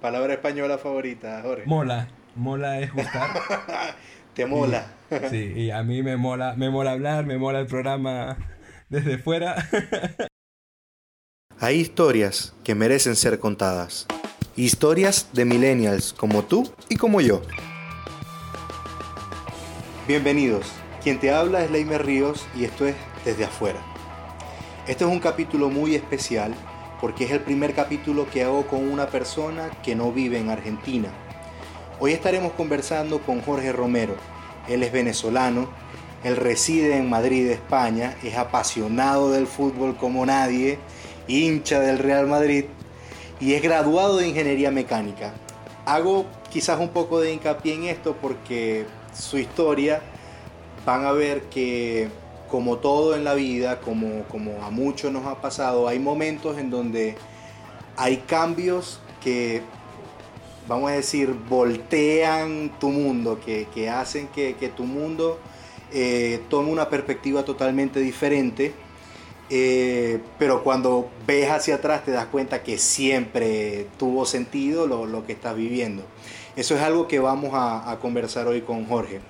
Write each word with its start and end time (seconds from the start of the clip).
Palabra 0.00 0.32
española 0.32 0.78
favorita, 0.78 1.42
Jorge. 1.42 1.64
Mola. 1.66 2.08
Mola 2.34 2.80
es 2.80 2.90
gustar. 2.92 3.30
Te 4.34 4.46
mola. 4.46 4.86
sí, 5.28 5.52
y 5.54 5.70
a 5.70 5.82
mí 5.82 6.02
me 6.02 6.16
mola, 6.16 6.54
me 6.56 6.70
mola 6.70 6.92
hablar, 6.92 7.26
me 7.26 7.36
mola 7.36 7.60
el 7.60 7.66
programa 7.66 8.38
desde 8.88 9.18
fuera. 9.18 9.56
Hay 11.60 11.76
historias 11.76 12.54
que 12.64 12.74
merecen 12.74 13.14
ser 13.14 13.38
contadas. 13.38 14.06
Historias 14.56 15.28
de 15.34 15.44
millennials 15.44 16.14
como 16.14 16.44
tú 16.44 16.72
y 16.88 16.96
como 16.96 17.20
yo. 17.20 17.42
Bienvenidos. 20.08 20.72
Quien 21.02 21.20
te 21.20 21.30
habla 21.30 21.62
es 21.62 21.70
Leimer 21.70 22.06
Ríos 22.06 22.46
y 22.56 22.64
esto 22.64 22.86
es 22.86 22.94
Desde 23.26 23.44
afuera. 23.44 23.80
Este 24.86 25.04
es 25.04 25.10
un 25.10 25.20
capítulo 25.20 25.68
muy 25.68 25.94
especial 25.94 26.54
porque 27.00 27.24
es 27.24 27.30
el 27.30 27.40
primer 27.40 27.74
capítulo 27.74 28.28
que 28.30 28.44
hago 28.44 28.66
con 28.66 28.86
una 28.90 29.06
persona 29.08 29.70
que 29.82 29.94
no 29.94 30.12
vive 30.12 30.38
en 30.38 30.50
Argentina. 30.50 31.08
Hoy 31.98 32.12
estaremos 32.12 32.52
conversando 32.52 33.20
con 33.20 33.40
Jorge 33.40 33.72
Romero. 33.72 34.14
Él 34.68 34.82
es 34.82 34.92
venezolano, 34.92 35.68
él 36.22 36.36
reside 36.36 36.96
en 36.96 37.08
Madrid, 37.08 37.50
España, 37.50 38.16
es 38.22 38.36
apasionado 38.36 39.30
del 39.30 39.46
fútbol 39.46 39.96
como 39.96 40.26
nadie, 40.26 40.78
hincha 41.26 41.80
del 41.80 41.98
Real 41.98 42.26
Madrid 42.26 42.66
y 43.40 43.54
es 43.54 43.62
graduado 43.62 44.18
de 44.18 44.28
ingeniería 44.28 44.70
mecánica. 44.70 45.32
Hago 45.86 46.26
quizás 46.50 46.78
un 46.78 46.90
poco 46.90 47.20
de 47.20 47.32
hincapié 47.32 47.74
en 47.74 47.84
esto 47.84 48.14
porque 48.20 48.84
su 49.14 49.38
historia 49.38 50.02
van 50.84 51.06
a 51.06 51.12
ver 51.12 51.44
que 51.44 52.08
como 52.50 52.78
todo 52.78 53.14
en 53.14 53.24
la 53.24 53.34
vida, 53.34 53.80
como, 53.80 54.24
como 54.24 54.62
a 54.62 54.70
muchos 54.70 55.12
nos 55.12 55.24
ha 55.26 55.40
pasado, 55.40 55.86
hay 55.86 55.98
momentos 55.98 56.58
en 56.58 56.68
donde 56.68 57.16
hay 57.96 58.18
cambios 58.18 59.00
que, 59.22 59.62
vamos 60.66 60.90
a 60.90 60.94
decir, 60.94 61.32
voltean 61.48 62.72
tu 62.80 62.88
mundo, 62.90 63.38
que, 63.44 63.88
hacen 63.88 64.28
que, 64.28 64.72
tu 64.76 64.84
mundo 64.84 65.38
eh, 65.92 66.40
tome 66.48 66.70
una 66.70 66.88
perspectiva 66.88 67.44
totalmente 67.44 68.00
diferente. 68.00 68.72
Eh, 69.52 70.20
pero 70.38 70.62
cuando 70.62 71.10
ves 71.26 71.50
hacia 71.50 71.74
atrás 71.74 72.04
te 72.04 72.12
das 72.12 72.26
cuenta 72.26 72.62
que 72.62 72.78
siempre 72.78 73.88
tuvo 73.98 74.24
sentido 74.24 74.86
lo, 74.86 75.26
que 75.26 75.32
estás 75.32 75.56
viviendo. 75.56 76.04
Eso 76.56 76.76
es 76.76 76.82
algo 76.82 77.08
que 77.08 77.18
vamos 77.18 77.50
a 77.54 77.96
conversar 78.00 78.46
hoy 78.46 78.62
con 78.62 78.86
Jorge. 78.86 79.20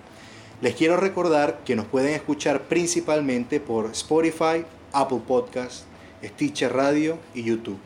Les 0.62 0.74
quiero 0.74 0.98
recordar 0.98 1.60
que 1.64 1.74
nos 1.74 1.86
pueden 1.86 2.12
escuchar 2.12 2.64
principalmente 2.64 3.60
por 3.60 3.86
Spotify, 3.92 4.66
Apple 4.92 5.22
Podcast, 5.26 5.84
Stitcher 6.22 6.70
Radio 6.74 7.16
y 7.34 7.44
YouTube. 7.44 7.78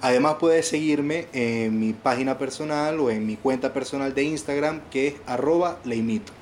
Además 0.00 0.36
puedes 0.38 0.68
seguirme 0.68 1.26
en 1.32 1.80
mi 1.80 1.94
página 1.94 2.38
personal 2.38 3.00
o 3.00 3.10
en 3.10 3.26
mi 3.26 3.34
cuenta 3.34 3.72
personal 3.72 4.14
de 4.14 4.22
Instagram 4.22 4.82
que 4.88 5.08
es 5.08 5.14
arroba 5.26 5.80
leimito. 5.84 6.32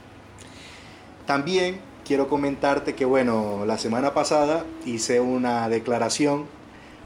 También 1.27 1.81
quiero 2.05 2.28
comentarte 2.28 2.95
que 2.95 3.06
bueno, 3.06 3.65
la 3.65 3.78
semana 3.78 4.12
pasada 4.12 4.67
hice 4.84 5.21
una 5.21 5.71
declaración 5.71 6.45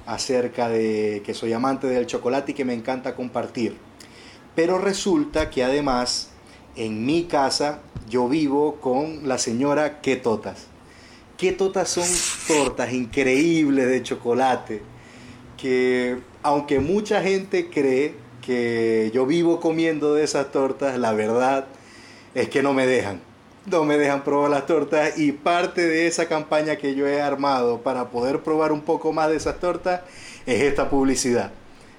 acerca 0.05 0.69
de 0.69 1.22
que 1.25 1.33
soy 1.33 1.53
amante 1.53 1.87
del 1.87 2.06
chocolate 2.06 2.50
y 2.50 2.55
que 2.56 2.65
me 2.65 2.75
encanta 2.75 3.15
compartir. 3.15 3.77
Pero 4.56 4.78
resulta 4.78 5.48
que 5.48 5.62
además 5.62 6.28
en 6.79 7.05
mi 7.05 7.25
casa 7.25 7.81
yo 8.09 8.29
vivo 8.29 8.77
con 8.77 9.29
la 9.29 9.37
señora 9.39 10.01
Quetotas. 10.01 10.67
Quetotas 11.37 11.89
son 11.89 12.09
tortas 12.47 12.93
increíbles 12.93 13.89
de 13.89 14.03
chocolate 14.03 14.83
que 15.56 16.19
aunque 16.43 16.81
mucha 16.81 17.21
gente 17.21 17.69
cree 17.69 18.15
que 18.41 19.11
yo 19.12 19.27
vivo 19.27 19.61
comiendo 19.61 20.15
de 20.15 20.25
esas 20.25 20.51
tortas, 20.53 20.99
la 20.99 21.12
verdad 21.12 21.67
es 22.34 22.49
que 22.49 22.62
no 22.62 22.73
me 22.73 22.87
dejan. 22.87 23.21
No 23.67 23.84
me 23.84 23.99
dejan 23.99 24.25
probar 24.25 24.51
las 24.51 24.67
tortas 24.67 25.19
y 25.19 25.33
parte 25.33 25.87
de 25.87 26.06
esa 26.06 26.27
campaña 26.27 26.77
que 26.77 26.94
yo 26.94 27.06
he 27.06 27.21
armado 27.21 27.83
para 27.83 28.09
poder 28.09 28.41
probar 28.41 28.72
un 28.72 28.81
poco 28.81 29.12
más 29.12 29.28
de 29.28 29.37
esas 29.37 29.61
tortas 29.61 30.00
es 30.47 30.62
esta 30.62 30.88
publicidad. 30.88 31.50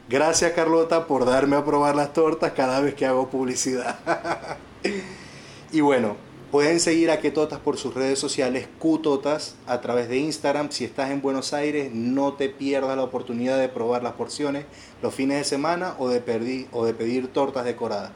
Gracias 0.07 0.53
Carlota 0.53 1.05
por 1.05 1.25
darme 1.25 1.57
a 1.57 1.63
probar 1.63 1.95
las 1.95 2.13
tortas 2.13 2.53
cada 2.53 2.79
vez 2.79 2.95
que 2.95 3.05
hago 3.05 3.29
publicidad. 3.29 3.99
Y 5.71 5.81
bueno, 5.81 6.15
pueden 6.51 6.79
seguir 6.79 7.11
a 7.11 7.19
Quetotas 7.19 7.59
por 7.59 7.77
sus 7.77 7.93
redes 7.93 8.17
sociales, 8.17 8.67
Qtotas, 8.79 9.55
a 9.67 9.81
través 9.81 10.09
de 10.09 10.17
Instagram. 10.17 10.71
Si 10.71 10.83
estás 10.83 11.11
en 11.11 11.21
Buenos 11.21 11.53
Aires, 11.53 11.91
no 11.93 12.33
te 12.33 12.49
pierdas 12.49 12.97
la 12.97 13.03
oportunidad 13.03 13.59
de 13.59 13.69
probar 13.69 14.01
las 14.01 14.13
porciones 14.13 14.65
los 15.03 15.13
fines 15.13 15.37
de 15.37 15.43
semana 15.43 15.93
o 15.99 16.09
de, 16.09 16.21
pedir, 16.21 16.67
o 16.71 16.85
de 16.85 16.95
pedir 16.95 17.27
tortas 17.27 17.65
decoradas. 17.65 18.11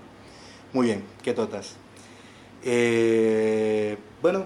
Muy 0.74 0.88
bien, 0.88 1.04
Quetotas. 1.22 1.76
Eh, 2.64 3.98
bueno, 4.22 4.46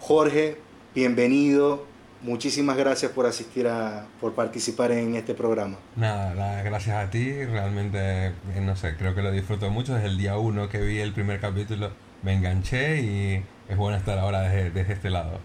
Jorge, 0.00 0.56
bienvenido. 0.94 1.84
Muchísimas 2.22 2.76
gracias 2.76 3.12
por 3.12 3.26
asistir 3.26 3.68
a, 3.68 4.06
por 4.20 4.34
participar 4.34 4.90
en 4.90 5.16
este 5.16 5.34
programa. 5.34 5.76
Nada, 5.96 6.62
gracias 6.62 6.96
a 6.96 7.10
ti. 7.10 7.30
Realmente, 7.44 8.32
no 8.60 8.74
sé, 8.74 8.96
creo 8.96 9.14
que 9.14 9.22
lo 9.22 9.30
disfruto 9.30 9.70
mucho. 9.70 9.94
Desde 9.94 10.08
el 10.08 10.18
día 10.18 10.38
uno 10.38 10.68
que 10.68 10.80
vi 10.80 10.98
el 10.98 11.12
primer 11.12 11.40
capítulo 11.40 11.90
me 12.22 12.32
enganché 12.32 13.00
y 13.00 13.44
es 13.68 13.76
bueno 13.76 13.96
estar 13.96 14.18
ahora 14.18 14.42
desde, 14.42 14.92
este 14.92 15.10
lado. 15.10 15.38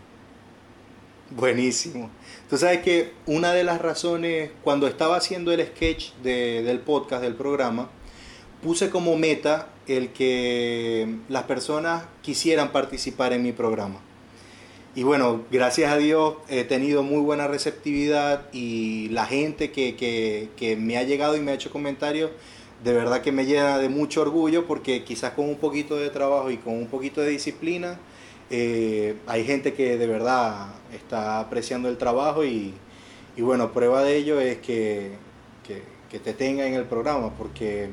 Buenísimo. 1.32 2.10
Tú 2.50 2.58
sabes 2.58 2.80
que 2.80 3.14
una 3.26 3.54
de 3.54 3.64
las 3.64 3.82
razones, 3.82 4.52
cuando 4.64 4.88
estaba 4.88 5.18
haciendo 5.18 5.52
el 5.52 5.66
sketch 5.66 6.14
del 6.24 6.80
podcast, 6.80 7.22
del 7.22 7.36
programa, 7.36 7.90
puse 8.64 8.90
como 8.90 9.16
meta 9.18 9.70
el 9.88 10.14
que 10.14 11.18
las 11.30 11.44
personas 11.44 12.06
quisieran 12.22 12.72
participar 12.72 13.34
en 13.34 13.44
mi 13.44 13.52
programa. 13.52 14.00
Y 14.94 15.04
bueno, 15.04 15.44
gracias 15.50 15.92
a 15.92 15.98
Dios 15.98 16.36
he 16.50 16.66
tenido 16.66 17.02
muy 17.02 17.22
buena 17.22 17.48
receptividad 17.48 18.48
y 18.52 19.08
la 19.10 19.26
gente 19.26 19.72
que, 19.72 19.96
que 20.56 20.76
me 20.76 20.98
ha 20.98 21.04
llegado 21.04 21.38
y 21.38 21.40
me 21.40 21.52
ha 21.52 21.54
hecho 21.54 21.72
comentarios 21.72 22.32
de 22.84 22.94
verdad 22.94 23.22
que 23.22 23.32
me 23.32 23.46
llena 23.46 23.78
de 23.78 23.90
mucho 23.90 24.22
orgullo 24.22 24.66
porque 24.66 25.04
quizás 25.04 25.34
con 25.34 25.48
un 25.48 25.58
poquito 25.58 25.96
de 25.96 26.10
trabajo 26.10 26.50
y 26.50 26.58
con 26.58 26.74
un 26.74 26.88
poquito 26.88 27.22
de 27.22 27.30
disciplina, 27.30 28.00
eh, 28.50 29.16
hay 29.28 29.46
gente 29.46 29.74
que 29.74 29.98
de 29.98 30.08
verdad 30.08 30.68
está 30.94 31.40
apreciando 31.40 31.90
el 31.90 31.98
trabajo 31.98 32.44
y, 32.44 32.74
bueno, 33.38 33.72
prueba 33.72 34.04
de 34.04 34.18
ello 34.18 34.40
es 34.40 34.58
que, 34.58 35.12
que, 35.64 36.20
te 36.20 36.34
tenga 36.34 36.66
en 36.66 36.74
el 36.74 36.84
programa 36.84 37.34
porque 37.38 37.90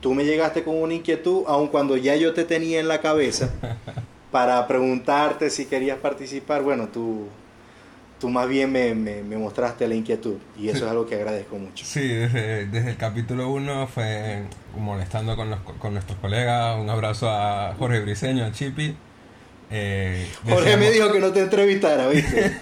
tú 0.00 0.14
me 0.14 0.24
llegaste 0.24 0.64
con 0.64 0.80
una 0.80 0.94
inquietud, 0.94 1.44
aun 1.46 1.68
cuando 1.68 1.98
ya 1.98 2.16
yo 2.16 2.32
te 2.32 2.44
tenía 2.44 2.80
en 2.80 2.88
la 2.88 3.02
cabeza, 3.02 3.52
para 4.32 4.66
preguntarte 4.66 5.50
si 5.50 5.66
querías 5.66 5.98
participar, 5.98 6.62
bueno, 6.62 6.88
tú 6.88 7.28
tú 8.22 8.28
más 8.28 8.48
bien 8.48 8.70
me, 8.70 8.94
me, 8.94 9.36
mostraste 9.36 9.88
la 9.88 9.96
inquietud 9.96 10.36
y 10.56 10.68
eso 10.68 10.84
es 10.84 10.90
algo 10.92 11.06
que 11.06 11.16
agradezco 11.16 11.58
mucho. 11.58 11.84
Sí, 11.84 12.06
desde, 12.06 12.66
desde 12.66 12.90
el 12.90 12.96
capítulo 12.96 13.50
1 13.50 13.88
fue 13.88 14.44
molestando 14.78 15.34
con, 15.34 15.50
los, 15.50 15.58
con 15.58 15.94
nuestros 15.94 16.18
colegas. 16.20 16.78
Un 16.80 16.88
abrazo 16.88 17.28
a 17.28 17.74
Jorge 17.76 17.98
Briseño, 17.98 18.44
a 18.44 18.52
Chipi. 18.52 18.94
Eh, 19.72 20.28
Jorge 20.48 20.76
me 20.76 20.92
dijo 20.92 21.10
que 21.10 21.18
no 21.18 21.32
te 21.32 21.40
entrevistara, 21.40 22.06
¿viste? 22.06 22.52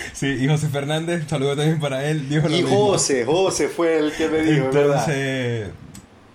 sí, 0.14 0.38
y 0.40 0.48
José 0.48 0.68
Fernández, 0.68 1.26
saludo 1.28 1.54
también 1.54 1.80
para 1.80 2.08
él. 2.08 2.26
Dijo 2.26 2.48
y 2.48 2.62
José, 2.62 3.26
José 3.26 3.68
fue 3.68 3.98
el 3.98 4.12
que 4.12 4.26
me 4.26 4.40
dijo, 4.40 4.66
Entonces, 4.66 5.68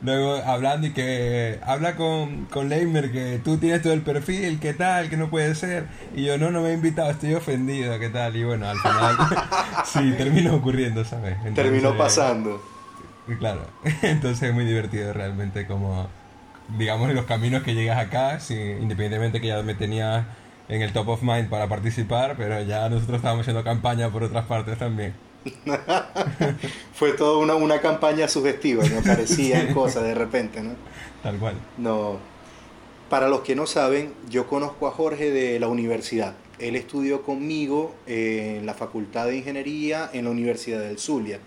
Luego 0.05 0.35
hablando 0.45 0.85
y 0.85 0.91
que 0.91 1.59
habla 1.66 1.95
con, 1.95 2.45
con 2.45 2.69
Leimer 2.69 3.11
que 3.11 3.39
tú 3.43 3.57
tienes 3.57 3.81
todo 3.81 3.91
el 3.91 4.01
perfil, 4.01 4.59
¿qué 4.59 4.75
tal? 4.75 5.09
Que 5.09 5.17
no 5.17 5.31
puede 5.31 5.55
ser. 5.55 5.88
Y 6.16 6.25
yo 6.25 6.38
no, 6.38 6.51
no 6.51 6.61
me 6.61 6.69
he 6.69 6.73
invitado, 6.73 7.09
estoy 7.09 7.33
ofendido, 7.33 7.97
¿qué 7.97 8.09
tal? 8.09 8.35
Y 8.35 8.44
bueno, 8.44 8.69
al 8.69 8.77
final 8.77 9.17
sí, 9.85 10.13
terminó 10.15 10.55
ocurriendo, 10.57 11.03
¿sabes? 11.03 11.38
terminó 11.55 11.97
pasando. 11.97 12.61
Claro, 13.39 13.65
entonces 14.03 14.49
es 14.49 14.53
muy 14.53 14.65
divertido 14.65 15.12
realmente 15.12 15.65
como, 15.65 16.07
digamos, 16.77 17.12
los 17.12 17.25
caminos 17.25 17.63
que 17.63 17.74
llegas 17.74 17.97
acá, 17.97 18.39
sí, 18.39 18.53
independientemente 18.53 19.41
que 19.41 19.47
ya 19.47 19.63
me 19.63 19.74
tenía 19.74 20.27
en 20.69 20.83
el 20.83 20.94
top 20.94 21.09
of 21.09 21.24
mind 21.24 21.50
para 21.50 21.68
participar, 21.68 22.35
pero 22.38 22.62
ya 22.62 22.88
nosotros 22.89 23.18
estábamos 23.18 23.41
haciendo 23.41 23.63
campaña 23.63 24.09
por 24.09 24.21
otras 24.21 24.45
partes 24.45 24.77
también. 24.77 25.25
Fue 26.94 27.13
toda 27.13 27.38
una, 27.38 27.56
una 27.56 27.81
campaña 27.81 28.27
sugestiva, 28.27 28.83
me 28.83 29.01
parecían 29.01 29.74
cosas 29.74 30.03
de 30.03 30.15
repente, 30.15 30.62
¿no? 30.62 30.75
Tal 31.21 31.38
cual. 31.38 31.56
No. 31.77 32.18
Para 33.09 33.30
los 33.30 33.42
que 33.42 33.56
no 33.56 33.68
saben, 33.68 34.13
yo 34.30 34.47
conozco 34.47 34.88
a 34.88 34.92
Jorge 34.92 35.31
de 35.31 35.59
la 35.59 35.68
universidad. 35.68 36.36
Él 36.57 36.75
estudió 36.75 37.21
conmigo 37.21 37.94
en 38.07 38.65
la 38.65 38.74
Facultad 38.74 39.27
de 39.27 39.38
Ingeniería 39.38 40.09
en 40.13 40.25
la 40.25 40.31
Universidad 40.31 40.80
del 40.80 40.97
Zulia. 40.97 41.39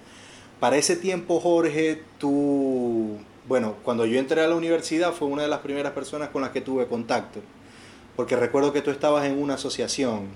Para 0.60 0.76
ese 0.76 0.96
tiempo, 0.96 1.40
Jorge, 1.40 2.02
tú, 2.18 3.18
bueno, 3.46 3.76
cuando 3.82 4.06
yo 4.06 4.18
entré 4.18 4.40
a 4.42 4.48
la 4.48 4.54
universidad 4.54 5.12
fue 5.12 5.28
una 5.28 5.42
de 5.42 5.48
las 5.48 5.60
primeras 5.60 5.92
personas 5.92 6.28
con 6.28 6.42
las 6.42 6.50
que 6.50 6.60
tuve 6.60 6.86
contacto, 6.86 7.40
porque 8.16 8.36
recuerdo 8.36 8.72
que 8.72 8.82
tú 8.82 8.90
estabas 8.90 9.24
en 9.24 9.40
una 9.40 9.54
asociación 9.54 10.26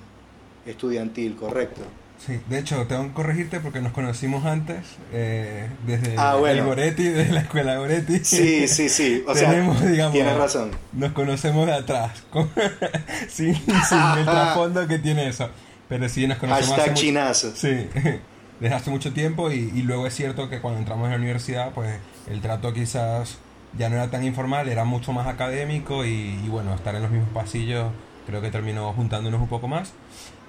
estudiantil, 0.64 1.36
¿correcto? 1.36 1.82
Sí, 2.24 2.40
de 2.48 2.58
hecho, 2.60 2.86
tengo 2.86 3.02
que 3.08 3.12
corregirte 3.14 3.58
porque 3.58 3.80
nos 3.80 3.90
conocimos 3.92 4.44
antes, 4.46 4.78
eh, 5.12 5.68
desde 5.86 6.14
Ah, 6.16 6.36
bueno. 6.36 6.60
el 6.62 6.66
Goretti, 6.68 7.02
desde 7.04 7.32
la 7.32 7.40
escuela 7.40 7.76
Goretti. 7.78 8.20
Sí, 8.24 8.68
sí, 8.68 8.88
sí. 8.88 9.24
O 9.26 9.34
sea, 9.34 9.50
Tenemos, 9.50 9.80
digamos, 9.84 10.12
tienes 10.12 10.36
razón. 10.36 10.70
Nos 10.92 11.10
conocemos 11.12 11.66
de 11.66 11.72
atrás, 11.74 12.22
con- 12.30 12.48
sin, 13.28 13.54
sin 13.56 13.98
el 14.18 14.24
trasfondo 14.24 14.86
que 14.86 14.98
tiene 15.00 15.28
eso. 15.28 15.48
Pero 15.88 16.08
sí, 16.08 16.26
nos 16.28 16.38
conocemos 16.38 16.70
hace 16.70 16.76
Hashtag 16.76 16.90
mucho- 16.92 17.02
chinazo. 17.02 17.52
Sí, 17.56 17.88
desde 18.60 18.74
hace 18.74 18.90
mucho 18.90 19.12
tiempo 19.12 19.50
y, 19.50 19.72
y 19.74 19.82
luego 19.82 20.06
es 20.06 20.14
cierto 20.14 20.48
que 20.48 20.60
cuando 20.60 20.78
entramos 20.78 21.06
en 21.06 21.10
la 21.10 21.16
universidad, 21.18 21.72
pues 21.74 21.98
el 22.30 22.40
trato 22.40 22.72
quizás 22.72 23.38
ya 23.76 23.88
no 23.88 23.96
era 23.96 24.08
tan 24.12 24.22
informal, 24.24 24.68
era 24.68 24.84
mucho 24.84 25.12
más 25.12 25.26
académico 25.26 26.04
y, 26.04 26.38
y 26.44 26.48
bueno, 26.48 26.72
estar 26.74 26.94
en 26.94 27.02
los 27.02 27.10
mismos 27.10 27.30
pasillos 27.34 27.86
creo 28.28 28.40
que 28.40 28.50
terminó 28.52 28.92
juntándonos 28.92 29.40
un 29.40 29.48
poco 29.48 29.66
más. 29.66 29.92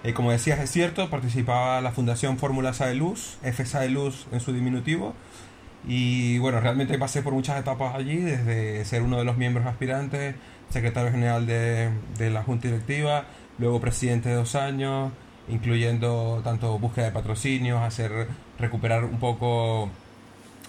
Eh, 0.03 0.13
como 0.13 0.31
decías, 0.31 0.59
es 0.59 0.69
cierto, 0.69 1.09
participaba 1.09 1.79
la 1.81 1.91
Fundación 1.91 2.38
Fórmula 2.38 2.71
de 2.71 2.95
Luz, 2.95 3.38
FSA 3.41 3.81
de 3.81 3.89
Luz 3.89 4.27
en 4.31 4.39
su 4.41 4.53
diminutivo. 4.53 5.13
Y 5.88 6.38
bueno, 6.39 6.59
realmente 6.59 6.97
pasé 6.97 7.21
por 7.21 7.33
muchas 7.33 7.59
etapas 7.59 7.95
allí, 7.95 8.17
desde 8.17 8.83
ser 8.85 9.01
uno 9.01 9.17
de 9.17 9.25
los 9.25 9.38
miembros 9.38 9.65
aspirantes, 9.65 10.35
secretario 10.69 11.11
general 11.11 11.45
de, 11.45 11.89
de 12.17 12.29
la 12.29 12.44
Junta 12.44 12.67
Directiva, 12.67 13.25
luego 13.57 13.79
presidente 13.81 14.29
de 14.29 14.35
dos 14.35 14.55
años, 14.55 15.11
incluyendo 15.50 16.41
tanto 16.44 16.77
búsqueda 16.79 17.05
de 17.05 17.11
patrocinios, 17.11 17.81
hacer 17.81 18.27
recuperar 18.59 19.05
un 19.05 19.19
poco 19.19 19.89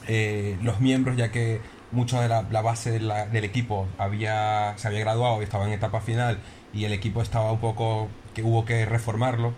eh, 0.08 0.58
los 0.62 0.81
miembros, 0.81 1.16
ya 1.16 1.31
que 1.31 1.60
mucho 1.92 2.20
de 2.20 2.28
la, 2.28 2.42
base 2.42 2.98
del 2.98 3.44
equipo 3.44 3.86
había, 3.98 4.75
se 4.76 4.88
había 4.88 5.00
graduado 5.00 5.40
y 5.40 5.44
estaba 5.44 5.66
en 5.66 5.72
etapa 5.72 6.00
final 6.00 6.38
y 6.75 6.85
el 6.85 6.93
equipo 6.93 7.23
estaba 7.23 7.53
un 7.53 7.61
poco 7.61 8.09
que 8.35 8.43
hubo 8.43 8.65
que 8.65 8.85
reformarlo, 8.85 9.53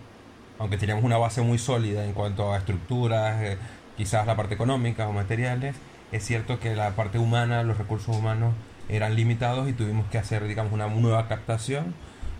aunque 0.58 0.76
teníamos 0.76 1.04
una 1.04 1.18
base 1.18 1.40
muy 1.42 1.58
sólida 1.58 2.04
en 2.04 2.12
cuanto 2.12 2.52
a 2.52 2.58
estructuras, 2.58 3.42
eh, 3.42 3.56
quizás 3.96 4.26
la 4.26 4.36
parte 4.36 4.54
económica 4.54 5.08
o 5.08 5.12
materiales, 5.12 5.74
es 6.12 6.24
cierto 6.24 6.60
que 6.60 6.74
la 6.76 6.90
parte 6.90 7.18
humana, 7.18 7.62
los 7.62 7.78
recursos 7.78 8.14
humanos 8.16 8.54
eran 8.88 9.16
limitados 9.16 9.68
y 9.68 9.72
tuvimos 9.72 10.06
que 10.10 10.18
hacer, 10.18 10.46
digamos, 10.46 10.72
una 10.72 10.86
nueva 10.88 11.26
captación. 11.28 11.94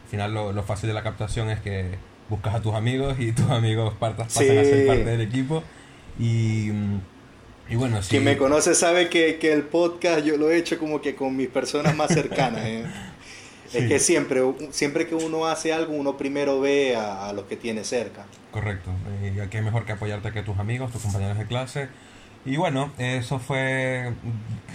Al 0.05 0.11
final 0.11 0.35
lo, 0.35 0.53
lo 0.53 0.63
fácil 0.63 0.87
de 0.89 0.95
la 0.95 1.03
captación 1.03 1.51
es 1.51 1.59
que 1.61 1.97
buscas 2.29 2.55
a 2.55 2.61
tus 2.61 2.75
amigos 2.75 3.17
y 3.19 3.33
tus 3.33 3.51
amigos 3.51 3.95
partas, 3.99 4.29
pasan 4.29 4.59
a 4.59 4.63
Sí. 4.65 4.71
ser 4.71 4.87
parte 4.87 5.05
del 5.05 5.21
equipo. 5.23 5.63
Y, 6.19 6.71
y 7.69 7.75
bueno, 7.75 8.01
sí. 8.03 8.11
Quien 8.11 8.25
me 8.25 8.37
conoce 8.37 8.75
sabe 8.75 9.09
que, 9.09 9.39
que 9.39 9.53
el 9.53 9.63
podcast 9.63 10.25
yo 10.25 10.37
lo 10.37 10.51
he 10.51 10.57
hecho 10.57 10.79
como 10.79 11.01
que 11.01 11.17
con 11.17 11.37
mis 11.37 11.49
personas 11.49 11.97
más 11.97 12.13
cercanas. 12.13 12.63
¿eh? 12.65 12.85
Sí. 13.69 13.79
Es 13.79 13.89
que 13.89 13.99
siempre, 13.99 14.43
siempre 14.71 15.07
que 15.07 15.15
uno 15.15 15.47
hace 15.47 15.73
algo, 15.73 15.95
uno 15.95 16.17
primero 16.17 16.61
ve 16.61 16.97
a, 16.97 17.29
a 17.29 17.33
los 17.33 17.47
que 17.47 17.57
tiene 17.57 17.85
cerca. 17.85 18.25
Correcto. 18.53 18.91
Y 19.23 19.41
aquí 19.41 19.61
mejor 19.61 19.85
que 19.85 19.93
apoyarte 19.93 20.33
que 20.33 20.43
tus 20.43 20.59
amigos, 20.59 20.93
tus 20.93 21.03
compañeros 21.03 21.37
de 21.39 21.47
clase. 21.47 21.89
Y 22.45 22.57
bueno, 22.57 22.93
eso 22.99 23.39
fue, 23.41 24.13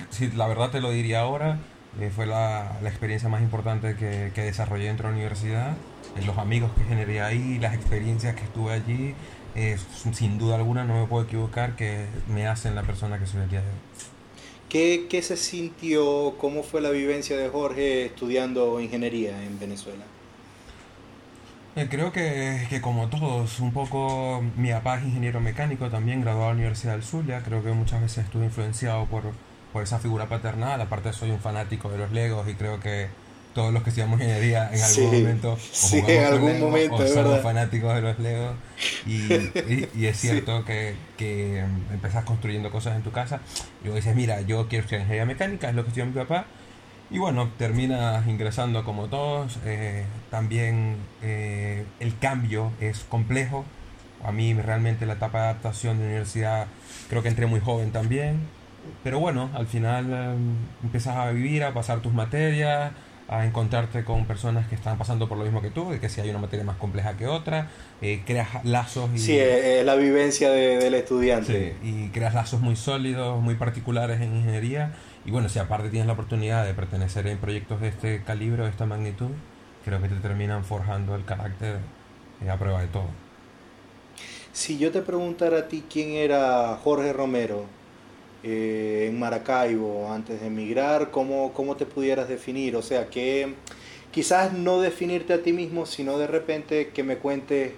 si 0.10 0.30
la 0.32 0.46
verdad 0.48 0.72
te 0.72 0.82
lo 0.82 0.92
diría 0.92 1.22
ahora, 1.22 1.58
eh, 2.00 2.12
fue 2.14 2.26
la, 2.26 2.78
la 2.82 2.90
experiencia 2.90 3.30
más 3.30 3.42
importante 3.42 3.96
que, 3.96 4.32
que 4.36 4.42
desarrollé 4.42 4.88
dentro 4.88 5.08
de 5.08 5.14
la 5.14 5.18
universidad. 5.20 5.78
Eh, 6.18 6.26
los 6.26 6.38
amigos 6.38 6.72
que 6.78 6.84
generé 6.84 7.22
ahí, 7.22 7.60
las 7.60 7.74
experiencias 7.74 8.36
que 8.36 8.44
estuve 8.44 8.74
allí, 8.74 9.16
eh, 9.56 9.78
sin 10.14 10.38
duda 10.38 10.56
alguna 10.56 10.84
no 10.84 11.00
me 11.00 11.08
puedo 11.08 11.24
equivocar 11.24 11.76
que 11.76 12.08
me 12.28 12.46
hacen 12.46 12.76
la 12.76 12.84
persona 12.84 13.18
que 13.20 13.26
soy 13.26 13.42
el 13.42 13.50
día 13.50 13.62
de 13.62 13.68
hoy. 13.68 13.74
¿Qué, 14.72 15.08
¿Qué 15.10 15.22
se 15.22 15.38
sintió? 15.38 16.38
¿Cómo 16.40 16.64
fue 16.64 16.82
la 16.82 16.90
vivencia 16.92 17.38
de 17.38 17.50
Jorge 17.50 18.06
estudiando 18.06 18.80
ingeniería 18.80 19.44
en 19.44 19.60
Venezuela? 19.60 20.12
Eh, 21.76 21.88
Creo 21.90 22.12
que, 22.12 22.68
que 22.70 22.82
como 22.82 23.10
todos, 23.10 23.60
un 23.62 23.72
poco 23.72 24.42
mi 24.56 24.72
papá 24.72 24.98
es 24.98 25.06
ingeniero 25.06 25.40
mecánico 25.40 25.90
también, 25.90 26.22
graduado 26.22 26.50
de 26.50 26.54
la 26.56 26.58
Universidad 26.60 26.94
del 26.94 27.04
Zulia, 27.04 27.44
creo 27.44 27.64
que 27.64 27.72
muchas 27.72 28.02
veces 28.02 28.26
estuve 28.26 28.46
influenciado 28.46 29.08
por, 29.08 29.38
por 29.72 29.84
esa 29.84 30.00
figura 30.00 30.28
paternal, 30.28 30.82
aparte 30.82 31.14
soy 31.14 31.32
un 31.32 31.40
fanático 31.40 31.90
de 31.90 31.98
los 31.98 32.12
Legos 32.12 32.48
y 32.50 32.56
creo 32.56 32.80
que 32.82 33.16
todos 33.54 33.74
los 33.74 33.84
que 33.84 33.90
estudiamos 33.90 34.20
ingeniería 34.22 34.70
en 34.74 34.82
algún 34.84 35.04
Sí, 35.04 35.12
momento 35.12 35.60
o 35.82 35.90
sí, 35.90 36.04
en 36.08 36.24
algún 36.26 36.60
Legos 36.60 36.60
momento, 36.60 37.04
o 37.04 37.08
somos 37.08 37.40
verdad. 37.40 37.42
fanáticos 37.42 37.94
de 37.96 38.02
los 38.02 38.20
Legos 38.20 38.56
y, 39.06 39.52
y- 39.66 39.90
y 39.94 40.06
es 40.08 40.18
cierto 40.20 40.64
que, 40.66 40.96
que 41.18 41.64
mm, 41.68 41.94
empezás 41.94 42.24
construyendo 42.26 42.72
cosas 42.72 42.96
en 42.96 43.04
tu 43.04 43.12
casa 43.12 43.42
y 43.82 43.86
luego 43.86 43.96
dices, 43.98 44.16
mira, 44.16 44.42
yo 44.42 44.68
quiero 44.68 44.84
estudiar 44.84 45.02
ingeniería 45.02 45.26
mecánica, 45.26 45.70
es 45.70 45.76
lo 45.76 45.84
que 45.84 45.90
estudia 45.90 46.06
mi 46.06 46.14
papá 46.14 46.46
y 47.10 47.18
bueno, 47.20 47.50
terminas 47.58 48.26
ingresando 48.28 48.84
como 48.86 49.08
todos. 49.10 49.60
eh, 49.66 50.06
también 50.30 50.96
eh, 51.22 51.86
el 52.00 52.18
cambio 52.20 52.72
es 52.80 53.00
complejo. 53.02 53.66
A 54.24 54.32
mí 54.32 54.54
realmente 54.54 55.06
la 55.06 55.14
etapa 55.14 55.40
de 55.40 55.44
adaptación 55.46 55.98
de 56.00 56.06
universidad 56.06 56.68
creo 57.10 57.22
que 57.24 57.30
entré 57.30 57.48
muy 57.48 57.60
joven 57.60 57.92
también. 57.92 58.40
Pero 59.04 59.20
bueno, 59.20 59.50
al 59.54 59.68
final 59.68 60.06
eh, 60.10 60.36
empiezas 60.84 61.18
a 61.18 61.32
vivir, 61.32 61.64
a 61.64 61.74
pasar 61.74 62.02
tus 62.02 62.14
materias, 62.14 62.94
a 63.32 63.46
encontrarte 63.46 64.04
con 64.04 64.26
personas 64.26 64.68
que 64.68 64.76
están 64.76 64.98
pasando 65.00 65.28
por 65.28 65.38
lo 65.38 65.44
mismo 65.46 65.62
que 65.62 65.72
tú, 65.72 65.90
de 65.90 66.00
que 66.00 66.10
si 66.10 66.22
hay 66.22 66.30
una 66.30 66.40
materia 66.40 66.64
más 66.66 66.76
compleja 66.78 67.18
que 67.18 67.26
otra, 67.28 67.70
eh, 68.02 68.22
creas 68.26 68.64
lazos 68.66 69.10
y, 69.16 69.20
Sí, 69.20 69.40
es 69.40 69.84
la 69.86 69.96
vivencia 69.96 70.52
de- 70.52 70.78
del 70.78 70.94
estudiante. 70.94 71.76
Sí, 71.82 71.88
y 71.90 72.10
creas 72.10 72.34
lazos 72.34 72.60
muy 72.62 72.76
sólidos, 72.76 73.42
muy 73.42 73.56
particulares 73.56 74.22
en 74.22 74.36
ingeniería. 74.36 74.92
Y 75.26 75.32
bueno, 75.32 75.50
si 75.50 75.60
aparte 75.60 75.90
tienes 75.90 76.08
la 76.08 76.14
oportunidad 76.14 76.66
de 76.66 76.74
pertenecer 76.74 77.26
en 77.28 77.38
proyectos 77.38 77.80
de 77.82 77.88
este 77.88 78.22
calibre 78.24 78.64
de 78.64 78.70
esta 78.70 78.86
magnitud, 78.86 79.30
creo 79.86 80.02
que 80.02 80.10
te 80.10 80.16
terminan 80.16 80.64
forjando 80.66 81.16
el 81.16 81.24
carácter 81.26 81.78
eh, 82.46 82.50
a 82.50 82.58
prueba 82.58 82.82
de 82.82 82.88
todo. 82.88 83.08
Si 84.52 84.78
yo 84.78 84.92
te 84.92 85.02
preguntara 85.02 85.60
a 85.60 85.68
ti 85.70 85.84
quién 85.90 86.10
era 86.12 86.78
Jorge 86.84 87.14
Romero 87.14 87.66
eh, 88.44 89.08
en 89.10 89.20
Maracaibo 89.20 90.12
antes 90.12 90.42
de 90.42 90.48
emigrar, 90.48 91.12
¿cómo, 91.12 91.54
¿cómo 91.54 91.76
te 91.76 91.86
pudieras 91.86 92.28
definir? 92.28 92.76
O 92.76 92.82
sea, 92.82 93.10
que 93.10 93.56
quizás 94.12 94.54
no 94.54 94.82
definirte 94.82 95.34
a 95.34 95.44
ti 95.44 95.54
mismo, 95.54 95.86
sino 95.86 96.18
de 96.18 96.28
repente 96.28 96.90
que 96.90 97.04
me 97.04 97.18
cuentes 97.18 97.74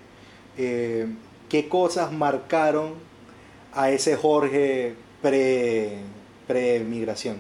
eh, 0.58 1.08
qué 1.50 1.68
cosas 1.70 2.12
marcaron 2.12 2.96
a 3.74 3.90
ese 3.92 4.16
Jorge 4.16 4.96
pre, 5.22 5.98
pre-migración. 6.48 7.38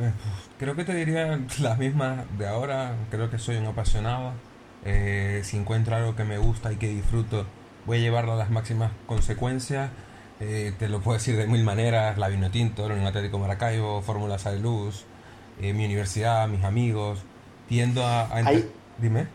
Eh, 0.00 0.12
Creo 0.58 0.74
que 0.76 0.84
te 0.84 0.94
diría 0.94 1.40
las 1.60 1.78
mismas 1.78 2.26
de 2.38 2.48
ahora. 2.48 2.96
Creo 3.10 3.30
que 3.30 3.38
soy 3.38 3.56
un 3.56 3.66
apasionado. 3.66 4.32
Eh, 4.84 5.42
si 5.44 5.56
encuentro 5.56 5.96
algo 5.96 6.16
que 6.16 6.24
me 6.24 6.38
gusta 6.38 6.72
y 6.72 6.76
que 6.76 6.88
disfruto, 6.88 7.46
voy 7.86 7.98
a 7.98 8.00
llevarlo 8.00 8.32
a 8.32 8.36
las 8.36 8.50
máximas 8.50 8.92
consecuencias. 9.06 9.90
Eh, 10.40 10.72
te 10.78 10.88
lo 10.88 11.00
puedo 11.00 11.18
decir 11.18 11.36
de 11.36 11.46
mil 11.46 11.64
maneras. 11.64 12.16
La 12.18 12.28
Vinotinto, 12.28 12.86
la 12.88 12.94
Unión 12.94 13.06
Atlético 13.08 13.38
Maracaibo, 13.38 14.02
Fórmula 14.02 14.36
de 14.36 14.58
Luz, 14.60 15.04
eh, 15.60 15.72
mi 15.72 15.84
universidad, 15.84 16.46
mis 16.48 16.64
amigos. 16.64 17.20
Tiendo 17.68 18.04
a... 18.06 18.34
Ahí- 18.34 18.68
Dime. 18.98 19.26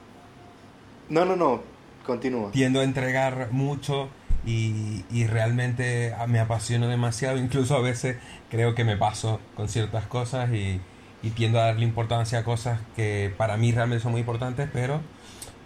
No, 1.10 1.26
no, 1.26 1.36
no, 1.36 1.62
continúa. 2.06 2.52
Tiendo 2.52 2.80
a 2.80 2.84
entregar 2.84 3.50
mucho 3.52 4.10
y, 4.46 5.06
y 5.12 5.28
realmente 5.28 6.14
me 6.28 6.40
apasiono 6.40 6.88
demasiado. 6.88 7.38
Incluso 7.38 7.76
a 7.76 7.82
veces 7.82 8.18
creo 8.50 8.74
que 8.76 8.84
me 8.84 8.98
paso 8.98 9.40
con 9.56 9.70
ciertas 9.70 10.06
cosas 10.08 10.52
y, 10.52 10.82
y 11.22 11.30
tiendo 11.32 11.60
a 11.60 11.66
darle 11.66 11.84
importancia 11.86 12.40
a 12.40 12.44
cosas 12.44 12.80
que 12.96 13.34
para 13.38 13.58
mí 13.58 13.72
realmente 13.72 14.02
son 14.02 14.12
muy 14.14 14.22
importantes, 14.22 14.68
pero 14.74 15.02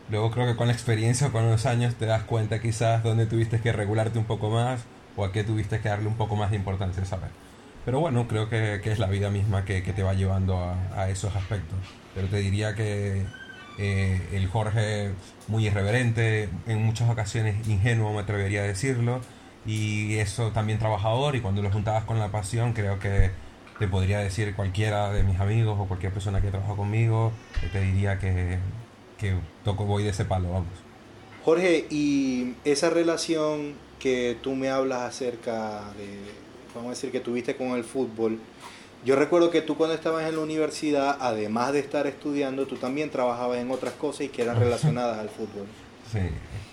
luego 0.09 0.31
creo 0.31 0.45
que 0.47 0.55
con 0.55 0.67
la 0.67 0.73
experiencia 0.73 1.27
o 1.27 1.31
con 1.31 1.49
los 1.49 1.65
años 1.65 1.95
te 1.95 2.05
das 2.05 2.23
cuenta 2.23 2.61
quizás 2.61 3.03
dónde 3.03 3.25
tuviste 3.25 3.59
que 3.61 3.71
regularte 3.71 4.19
un 4.19 4.25
poco 4.25 4.49
más 4.49 4.81
o 5.17 5.25
a 5.25 5.33
qué 5.33 5.43
tuviste 5.43 5.81
que 5.81 5.89
darle 5.89 6.07
un 6.07 6.15
poco 6.15 6.37
más 6.37 6.51
de 6.51 6.55
importancia, 6.55 7.03
¿sabes? 7.03 7.29
Pero 7.83 7.99
bueno, 7.99 8.27
creo 8.27 8.49
que, 8.49 8.79
que 8.81 8.91
es 8.91 8.99
la 8.99 9.07
vida 9.07 9.29
misma 9.29 9.65
que, 9.65 9.83
que 9.83 9.91
te 9.91 10.03
va 10.03 10.13
llevando 10.13 10.57
a, 10.57 10.75
a 10.95 11.09
esos 11.09 11.35
aspectos. 11.35 11.77
Pero 12.15 12.27
te 12.27 12.37
diría 12.37 12.75
que 12.75 13.25
eh, 13.77 14.21
el 14.33 14.47
Jorge 14.47 15.11
muy 15.47 15.67
irreverente, 15.67 16.49
en 16.65 16.83
muchas 16.83 17.09
ocasiones 17.09 17.67
ingenuo 17.67 18.11
me 18.13 18.21
atrevería 18.21 18.61
a 18.61 18.63
decirlo, 18.63 19.21
y 19.65 20.15
eso 20.15 20.51
también 20.51 20.79
trabajador, 20.79 21.35
y 21.35 21.41
cuando 21.41 21.61
lo 21.61 21.71
juntabas 21.71 22.05
con 22.05 22.19
la 22.19 22.29
pasión, 22.29 22.73
creo 22.73 22.99
que 22.99 23.31
te 23.79 23.87
podría 23.87 24.19
decir 24.19 24.55
cualquiera 24.55 25.11
de 25.11 25.23
mis 25.23 25.39
amigos 25.39 25.77
o 25.79 25.85
cualquier 25.85 26.11
persona 26.11 26.41
que 26.41 26.49
trabaja 26.49 26.75
conmigo, 26.75 27.31
te 27.71 27.81
diría 27.81 28.17
que, 28.17 28.57
que 29.17 29.35
toco 29.63 29.85
voy 29.85 30.03
de 30.03 30.09
ese 30.09 30.25
palo, 30.25 30.49
vamos. 30.49 30.69
Jorge, 31.45 31.85
y 31.89 32.55
esa 32.65 32.89
relación 32.89 33.75
que 33.99 34.37
tú 34.41 34.55
me 34.55 34.69
hablas 34.69 35.01
acerca 35.01 35.81
de, 35.97 36.19
vamos 36.75 36.87
a 36.87 36.89
decir, 36.91 37.11
que 37.11 37.19
tuviste 37.19 37.55
con 37.55 37.69
el 37.69 37.83
fútbol, 37.83 38.39
yo 39.05 39.15
recuerdo 39.15 39.49
que 39.51 39.61
tú 39.61 39.77
cuando 39.77 39.95
estabas 39.95 40.27
en 40.27 40.35
la 40.35 40.41
universidad, 40.41 41.17
además 41.19 41.71
de 41.73 41.79
estar 41.79 42.07
estudiando, 42.07 42.65
tú 42.67 42.75
también 42.77 43.09
trabajabas 43.09 43.59
en 43.59 43.71
otras 43.71 43.93
cosas 43.93 44.21
y 44.21 44.29
que 44.29 44.41
eran 44.41 44.59
relacionadas 44.59 45.19
al 45.19 45.29
fútbol. 45.29 45.65
Sí, 46.11 46.19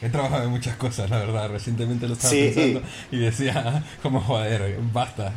he 0.01 0.09
trabajado 0.11 0.45
en 0.45 0.51
muchas 0.51 0.77
cosas, 0.77 1.11
la 1.11 1.19
verdad. 1.19 1.49
Recientemente 1.51 2.07
lo 2.07 2.15
estaba 2.15 2.31
Sí. 2.33 2.53
pensando 2.55 2.83
y 3.11 3.19
decía, 3.19 3.85
como 4.03 4.21
joder, 4.21 4.79
basta. 4.93 5.33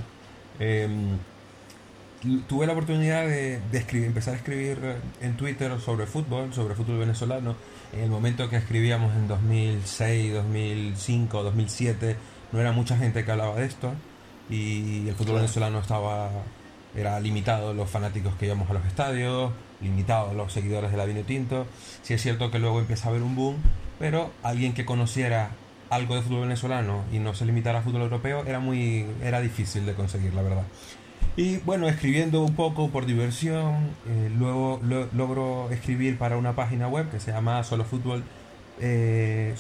Em, 0.59 1.17
tuve 2.47 2.67
la 2.67 2.73
oportunidad 2.73 3.25
de, 3.25 3.59
de 3.71 3.77
escribir, 3.77 4.07
empezar 4.07 4.33
a 4.33 4.37
escribir 4.37 4.79
en 5.21 5.37
Twitter 5.37 5.71
sobre 5.79 6.05
fútbol, 6.05 6.53
sobre 6.53 6.75
fútbol 6.75 6.99
venezolano. 6.99 7.55
En 7.93 8.01
el 8.01 8.09
momento 8.09 8.49
que 8.49 8.57
escribíamos 8.57 9.15
en 9.15 9.27
2006, 9.27 10.33
2005, 10.33 11.43
2007, 11.43 12.15
no 12.51 12.59
era 12.59 12.71
mucha 12.71 12.97
gente 12.97 13.23
que 13.23 13.31
hablaba 13.31 13.55
de 13.55 13.65
esto 13.65 13.93
y 14.49 15.07
el 15.07 15.15
fútbol 15.15 15.35
venezolano 15.35 15.79
estaba 15.79 16.29
era 16.95 17.19
limitado 17.19 17.73
los 17.73 17.89
fanáticos 17.89 18.33
que 18.35 18.47
íbamos 18.47 18.69
a 18.69 18.73
los 18.73 18.85
estadios, 18.85 19.51
limitado 19.81 20.33
los 20.33 20.51
seguidores 20.51 20.91
de 20.91 20.97
la 20.97 21.05
Vino 21.05 21.21
Tinto. 21.21 21.67
Sí 22.01 22.13
es 22.13 22.21
cierto 22.21 22.49
que 22.49 22.59
luego 22.59 22.79
empieza 22.79 23.07
a 23.07 23.11
haber 23.11 23.21
un 23.21 23.35
boom, 23.35 23.57
pero 23.99 24.31
alguien 24.41 24.73
que 24.73 24.85
conociera 24.85 25.51
algo 25.89 26.15
de 26.15 26.21
fútbol 26.21 26.41
venezolano 26.41 27.03
y 27.13 27.19
no 27.19 27.33
se 27.33 27.45
limitara 27.45 27.79
al 27.79 27.83
fútbol 27.83 28.01
europeo 28.01 28.43
era 28.45 28.59
muy 28.59 29.05
era 29.23 29.39
difícil 29.41 29.85
de 29.85 29.93
conseguir, 29.93 30.33
la 30.33 30.41
verdad. 30.41 30.63
Y 31.35 31.57
bueno, 31.57 31.87
escribiendo 31.87 32.41
un 32.43 32.55
poco 32.55 32.89
por 32.89 33.05
diversión, 33.05 33.91
eh, 34.07 34.31
luego 34.35 34.79
logro 35.13 35.69
escribir 35.71 36.17
para 36.17 36.37
una 36.37 36.55
página 36.55 36.87
web 36.87 37.11
que 37.11 37.19
se 37.19 37.31
llama 37.31 37.63
solofutbol, 37.63 38.23
eh, 38.79 39.55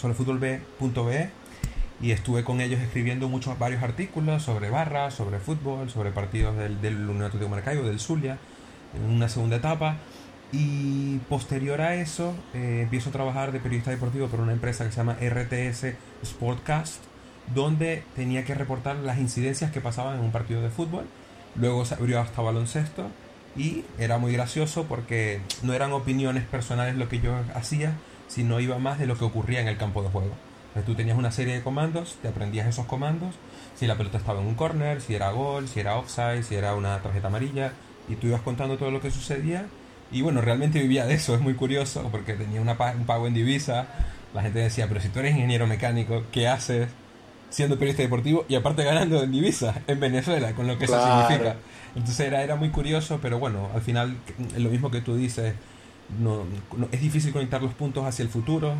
y 1.99 2.11
estuve 2.11 2.43
con 2.43 2.61
ellos 2.61 2.79
escribiendo 2.79 3.27
muchos 3.27 3.57
varios 3.57 3.81
artículos 3.81 4.43
sobre 4.43 4.69
barras, 4.69 5.15
sobre 5.15 5.39
fútbol, 5.39 5.89
sobre 5.89 6.11
partidos 6.11 6.55
del, 6.55 6.79
del 6.81 7.09
Unión 7.09 7.31
de 7.31 7.47
Maracaibo, 7.47 7.83
del 7.83 7.99
Zulia, 7.99 8.37
en 8.95 9.03
una 9.03 9.29
segunda 9.29 9.57
etapa. 9.57 9.97
Y 10.51 11.17
posterior 11.29 11.81
a 11.81 11.95
eso, 11.95 12.33
eh, 12.53 12.81
empiezo 12.83 13.09
a 13.09 13.13
trabajar 13.13 13.51
de 13.51 13.59
periodista 13.59 13.91
deportivo 13.91 14.27
por 14.27 14.39
una 14.39 14.53
empresa 14.53 14.85
que 14.85 14.91
se 14.91 14.97
llama 14.97 15.17
RTS 15.19 15.95
Sportcast, 16.23 17.03
donde 17.53 18.03
tenía 18.15 18.45
que 18.45 18.53
reportar 18.53 18.95
las 18.97 19.17
incidencias 19.17 19.71
que 19.71 19.81
pasaban 19.81 20.19
en 20.19 20.23
un 20.23 20.31
partido 20.31 20.61
de 20.61 20.69
fútbol. 20.69 21.05
Luego 21.57 21.85
se 21.85 21.95
abrió 21.95 22.19
hasta 22.19 22.41
baloncesto 22.41 23.07
y 23.55 23.83
era 23.97 24.17
muy 24.17 24.33
gracioso 24.33 24.85
porque 24.85 25.41
no 25.63 25.73
eran 25.73 25.91
opiniones 25.91 26.43
personales 26.45 26.95
lo 26.95 27.09
que 27.09 27.19
yo 27.19 27.35
hacía, 27.55 27.93
sino 28.27 28.59
iba 28.59 28.77
más 28.77 28.99
de 28.99 29.07
lo 29.07 29.17
que 29.17 29.25
ocurría 29.25 29.61
en 29.61 29.67
el 29.67 29.77
campo 29.77 30.03
de 30.03 30.09
juego 30.09 30.35
tú 30.83 30.95
tenías 30.95 31.17
una 31.17 31.31
serie 31.31 31.55
de 31.55 31.61
comandos, 31.61 32.17
te 32.21 32.27
aprendías 32.27 32.67
esos 32.67 32.85
comandos, 32.85 33.35
si 33.75 33.87
la 33.87 33.95
pelota 33.95 34.17
estaba 34.17 34.41
en 34.41 34.47
un 34.47 34.55
corner, 34.55 35.01
si 35.01 35.15
era 35.15 35.31
gol, 35.31 35.67
si 35.67 35.79
era 35.79 35.97
offside, 35.97 36.43
si 36.43 36.55
era 36.55 36.75
una 36.75 37.01
tarjeta 37.01 37.27
amarilla, 37.27 37.73
y 38.09 38.15
tú 38.15 38.27
ibas 38.27 38.41
contando 38.41 38.77
todo 38.77 38.91
lo 38.91 39.01
que 39.01 39.11
sucedía. 39.11 39.67
Y 40.11 40.21
bueno, 40.21 40.41
realmente 40.41 40.79
vivía 40.79 41.05
de 41.05 41.15
eso, 41.15 41.35
es 41.35 41.41
muy 41.41 41.53
curioso, 41.55 42.07
porque 42.11 42.33
tenía 42.33 42.61
una, 42.61 42.77
un 42.95 43.05
pago 43.05 43.27
en 43.27 43.33
divisa. 43.33 43.87
La 44.33 44.41
gente 44.41 44.59
decía, 44.59 44.87
pero 44.87 45.01
si 45.01 45.09
tú 45.09 45.19
eres 45.19 45.33
ingeniero 45.33 45.67
mecánico, 45.67 46.23
¿qué 46.31 46.47
haces 46.47 46.89
siendo 47.49 47.75
periodista 47.75 48.03
deportivo 48.03 48.45
y 48.49 48.55
aparte 48.55 48.83
ganando 48.83 49.23
en 49.23 49.31
divisa 49.31 49.81
en 49.87 49.99
Venezuela, 49.99 50.53
con 50.53 50.67
lo 50.67 50.77
que 50.77 50.85
eso 50.85 51.01
significa? 51.01 51.55
Entonces 51.95 52.27
era, 52.27 52.43
era 52.43 52.55
muy 52.55 52.69
curioso, 52.69 53.19
pero 53.21 53.39
bueno, 53.39 53.69
al 53.73 53.81
final, 53.81 54.17
lo 54.57 54.69
mismo 54.69 54.91
que 54.91 55.01
tú 55.01 55.15
dices, 55.15 55.53
no, 56.19 56.43
es 56.91 57.01
difícil 57.01 57.33
conectar 57.33 57.61
los 57.61 57.73
puntos 57.73 58.05
hacia 58.05 58.23
el 58.23 58.29
futuro, 58.29 58.73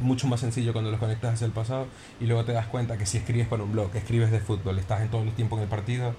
mucho 0.00 0.26
más 0.26 0.40
sencillo 0.40 0.72
cuando 0.72 0.90
los 0.90 0.98
conectas 0.98 1.34
hacia 1.34 1.46
el 1.46 1.52
pasado 1.52 1.86
y 2.20 2.26
luego 2.26 2.44
te 2.44 2.52
das 2.52 2.66
cuenta 2.66 2.98
que 2.98 3.06
si 3.06 3.18
escribes 3.18 3.46
para 3.46 3.62
un 3.62 3.72
blog, 3.72 3.94
escribes 3.94 4.30
de 4.30 4.40
fútbol, 4.40 4.78
estás 4.78 5.02
en 5.02 5.08
todo 5.08 5.22
el 5.22 5.32
tiempo 5.32 5.56
en 5.56 5.62
el 5.62 5.68
partido, 5.68 6.14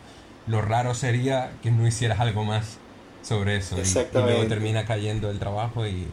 lo 0.48 0.62
raro 0.62 0.94
sería 0.94 1.52
que 1.62 1.72
no 1.72 1.88
hicieras 1.88 2.20
algo 2.20 2.44
más 2.44 2.78
sobre 3.22 3.58
eso. 3.58 3.76
Y, 3.78 4.18
luego 4.18 4.46
termina 4.46 4.86
cayendo 4.86 5.30
el 5.30 5.40
trabajo 5.40 5.86
y, 5.86 6.08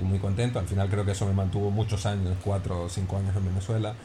muy 0.00 0.20
contento. 0.20 0.60
Al 0.60 0.68
final 0.68 0.88
creo 0.88 1.04
que 1.04 1.10
eso 1.10 1.26
me 1.26 1.32
mantuvo 1.32 1.70
muchos 1.70 2.06
años, 2.06 2.36
cuatro 2.44 2.82
o 2.82 2.88
cinco 2.88 3.16
años 3.16 3.34
en 3.34 3.46
Venezuela 3.46 3.96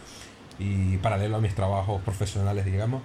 y 0.59 0.97
paralelo 0.97 1.37
a 1.37 1.41
mis 1.41 1.55
trabajos 1.55 2.01
profesionales, 2.01 2.65
digamos. 2.65 3.01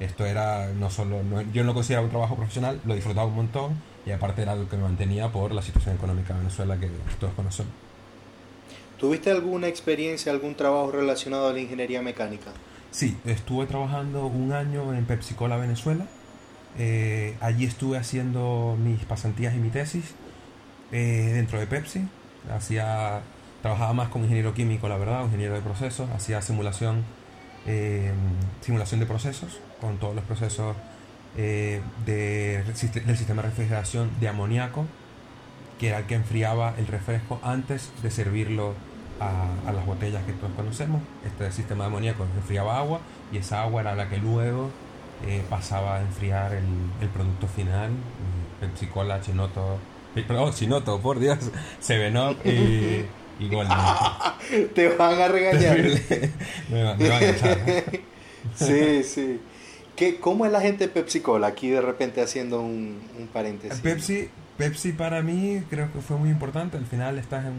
Esto 0.00 0.26
era 0.26 0.68
no 0.68 0.90
solo, 0.90 1.20
yo 1.52 1.62
no 1.62 1.68
lo 1.68 1.74
consideraba 1.74 2.04
un 2.04 2.10
trabajo 2.10 2.36
profesional, 2.36 2.80
lo 2.84 2.94
disfrutaba 2.94 3.26
un 3.26 3.36
montón 3.36 3.80
y 4.04 4.10
aparte 4.10 4.42
era 4.42 4.52
algo 4.52 4.68
que 4.68 4.76
me 4.76 4.82
mantenía 4.82 5.30
por 5.30 5.52
la 5.52 5.62
situación 5.62 5.94
económica 5.94 6.34
de 6.34 6.40
Venezuela 6.40 6.78
que 6.78 6.88
todos 7.20 7.32
conocemos. 7.34 7.72
¿Tuviste 8.98 9.30
alguna 9.30 9.68
experiencia, 9.68 10.32
algún 10.32 10.54
trabajo 10.54 10.90
relacionado 10.90 11.48
a 11.48 11.52
la 11.52 11.60
ingeniería 11.60 12.02
mecánica? 12.02 12.52
Sí, 12.90 13.16
estuve 13.24 13.66
trabajando 13.66 14.26
un 14.26 14.52
año 14.52 14.94
en 14.94 15.04
Pepsi 15.04 15.34
Cola 15.34 15.56
Venezuela. 15.56 16.06
Eh, 16.78 17.36
allí 17.40 17.64
estuve 17.64 17.98
haciendo 17.98 18.76
mis 18.82 19.04
pasantías 19.04 19.54
y 19.54 19.58
mi 19.58 19.70
tesis 19.70 20.14
eh, 20.92 21.32
dentro 21.34 21.58
de 21.58 21.66
Pepsi. 21.66 22.06
Hacía, 22.52 23.20
trabajaba 23.64 23.94
más 23.94 24.10
con 24.10 24.20
ingeniero 24.20 24.52
químico, 24.52 24.90
la 24.90 24.98
verdad, 24.98 25.24
ingeniero 25.24 25.54
de 25.54 25.62
procesos. 25.62 26.10
Hacía 26.10 26.42
simulación, 26.42 27.02
eh, 27.66 28.12
simulación 28.60 29.00
de 29.00 29.06
procesos 29.06 29.58
con 29.80 29.96
todos 29.96 30.14
los 30.14 30.24
procesos 30.24 30.76
de, 31.34 31.82
del 32.04 32.76
sistema 32.76 33.40
de 33.40 33.48
refrigeración 33.48 34.10
de 34.20 34.28
amoníaco 34.28 34.86
que 35.78 35.88
era 35.88 35.98
el 35.98 36.04
que 36.04 36.14
enfriaba 36.14 36.74
el 36.76 36.86
refresco 36.86 37.40
antes 37.42 37.90
de 38.02 38.10
servirlo 38.10 38.74
a, 39.18 39.72
las 39.72 39.86
botellas 39.86 40.22
que 40.24 40.32
todos 40.34 40.52
conocemos. 40.54 41.00
Este 41.24 41.50
sistema 41.50 41.84
de 41.84 41.88
amoníaco 41.88 42.26
enfriaba 42.36 42.78
agua 42.78 43.00
y 43.32 43.38
esa 43.38 43.62
agua 43.62 43.80
era 43.80 43.94
la 43.94 44.10
que 44.10 44.18
luego 44.18 44.70
eh, 45.26 45.42
pasaba 45.48 45.96
a 45.96 46.00
enfriar 46.02 46.52
el, 46.52 47.08
producto 47.08 47.48
final, 47.48 47.92
Pepsi 48.60 48.86
Cola, 48.88 49.22
Chinoto, 49.22 49.78
eh, 50.14 50.22
perdón, 50.26 50.52
Chinoto, 50.52 51.00
por 51.00 51.18
Dios, 51.18 51.38
Seven 51.80 52.16
Up 52.18 52.36
y, 52.44 53.06
Golden. 53.40 53.76
Te 54.74 54.88
van 54.88 55.20
a 55.20 55.28
regañar. 55.28 55.78
me, 56.68 56.82
van, 56.82 57.00
a 57.00 57.20
echar. 57.20 57.58
sí, 58.54 59.02
sí. 59.02 59.40
¿Qué, 59.96 60.18
¿Cómo 60.18 60.44
es 60.46 60.52
la 60.52 60.60
gente 60.60 60.86
de 60.86 60.92
Pepsi 60.92 61.20
Cola? 61.20 61.48
Aquí 61.48 61.70
de 61.70 61.80
repente 61.80 62.20
haciendo 62.20 62.60
un, 62.60 63.00
un 63.18 63.26
paréntesis. 63.28 63.80
Pepsi 63.80 64.28
Pepsi 64.56 64.92
para 64.92 65.22
mí 65.22 65.62
creo 65.68 65.92
que 65.92 66.00
fue 66.00 66.16
muy 66.16 66.30
importante. 66.30 66.76
Al 66.76 66.86
final 66.86 67.18
estás 67.18 67.44
en, 67.46 67.54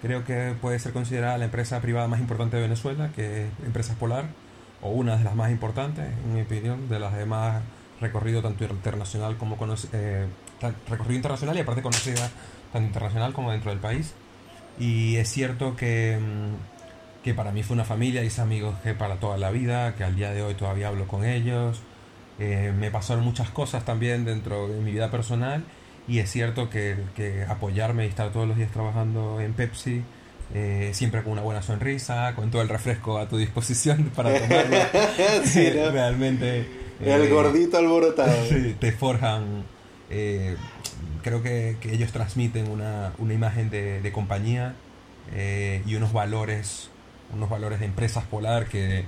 creo 0.00 0.24
que 0.24 0.54
puede 0.60 0.78
ser 0.78 0.92
considerada 0.92 1.36
la 1.38 1.46
empresa 1.46 1.80
privada 1.80 2.08
más 2.08 2.20
importante 2.20 2.56
de 2.56 2.62
Venezuela, 2.62 3.10
que 3.14 3.44
es 3.44 3.48
Empresas 3.64 3.96
Polar, 3.96 4.26
o 4.80 4.90
una 4.90 5.16
de 5.16 5.24
las 5.24 5.34
más 5.34 5.50
importantes, 5.50 6.06
en 6.06 6.34
mi 6.34 6.42
opinión, 6.42 6.88
de 6.88 6.98
las 6.98 7.14
demás 7.14 7.62
recorrido 8.00 8.40
tanto 8.40 8.64
internacional 8.64 9.36
como 9.36 9.58
eh, 9.92 10.26
recorrido 10.88 11.16
internacional 11.16 11.56
y 11.58 11.60
aparte 11.60 11.82
conocida 11.82 12.30
tanto 12.72 12.86
internacional 12.86 13.34
como 13.34 13.50
dentro 13.50 13.70
del 13.70 13.80
país. 13.80 14.14
Y 14.78 15.16
es 15.16 15.28
cierto 15.28 15.76
que, 15.76 16.18
mm, 16.18 17.22
que 17.24 17.34
para 17.34 17.52
mí 17.52 17.62
fue 17.62 17.74
una 17.74 17.84
familia 17.84 18.24
y 18.24 18.40
amigos 18.40 18.76
que 18.82 18.94
para 18.94 19.16
toda 19.16 19.36
la 19.36 19.50
vida, 19.50 19.94
que 19.96 20.04
al 20.04 20.16
día 20.16 20.32
de 20.32 20.42
hoy 20.42 20.54
todavía 20.54 20.88
hablo 20.88 21.06
con 21.06 21.24
ellos. 21.24 21.80
Eh, 22.38 22.72
me 22.76 22.90
pasaron 22.90 23.22
muchas 23.22 23.50
cosas 23.50 23.84
también 23.84 24.24
dentro 24.24 24.68
de 24.68 24.80
mi 24.80 24.92
vida 24.92 25.10
personal 25.10 25.62
y 26.08 26.20
es 26.20 26.30
cierto 26.30 26.70
que, 26.70 26.96
que, 27.14 27.44
apoyarme 27.46 28.06
y 28.06 28.08
estar 28.08 28.32
todos 28.32 28.48
los 28.48 28.56
días 28.56 28.72
trabajando 28.72 29.40
en 29.40 29.52
Pepsi, 29.52 30.02
eh, 30.54 30.90
siempre 30.94 31.22
con 31.22 31.32
una 31.32 31.42
buena 31.42 31.62
sonrisa, 31.62 32.34
con 32.34 32.50
todo 32.50 32.62
el 32.62 32.68
refresco 32.68 33.18
a 33.18 33.28
tu 33.28 33.36
disposición 33.36 34.10
para 34.16 34.32
tomarlo, 34.40 34.78
realmente... 35.92 36.66
el 37.00 37.22
eh, 37.22 37.28
gordito 37.28 37.76
alborotado. 37.76 38.34
te 38.78 38.92
forjan... 38.92 39.64
Eh, 40.10 40.56
creo 41.22 41.42
que, 41.42 41.76
que, 41.80 41.94
ellos 41.94 42.12
transmiten 42.12 42.68
una, 42.68 43.12
una 43.18 43.34
imagen 43.34 43.70
de, 43.70 44.00
de 44.00 44.12
compañía 44.12 44.74
y 45.86 45.94
unos 45.94 46.12
valores, 46.12 46.90
unos 47.32 47.48
valores 47.48 47.78
de 47.78 47.86
empresas 47.86 48.24
polar 48.24 48.66
que, 48.66 49.04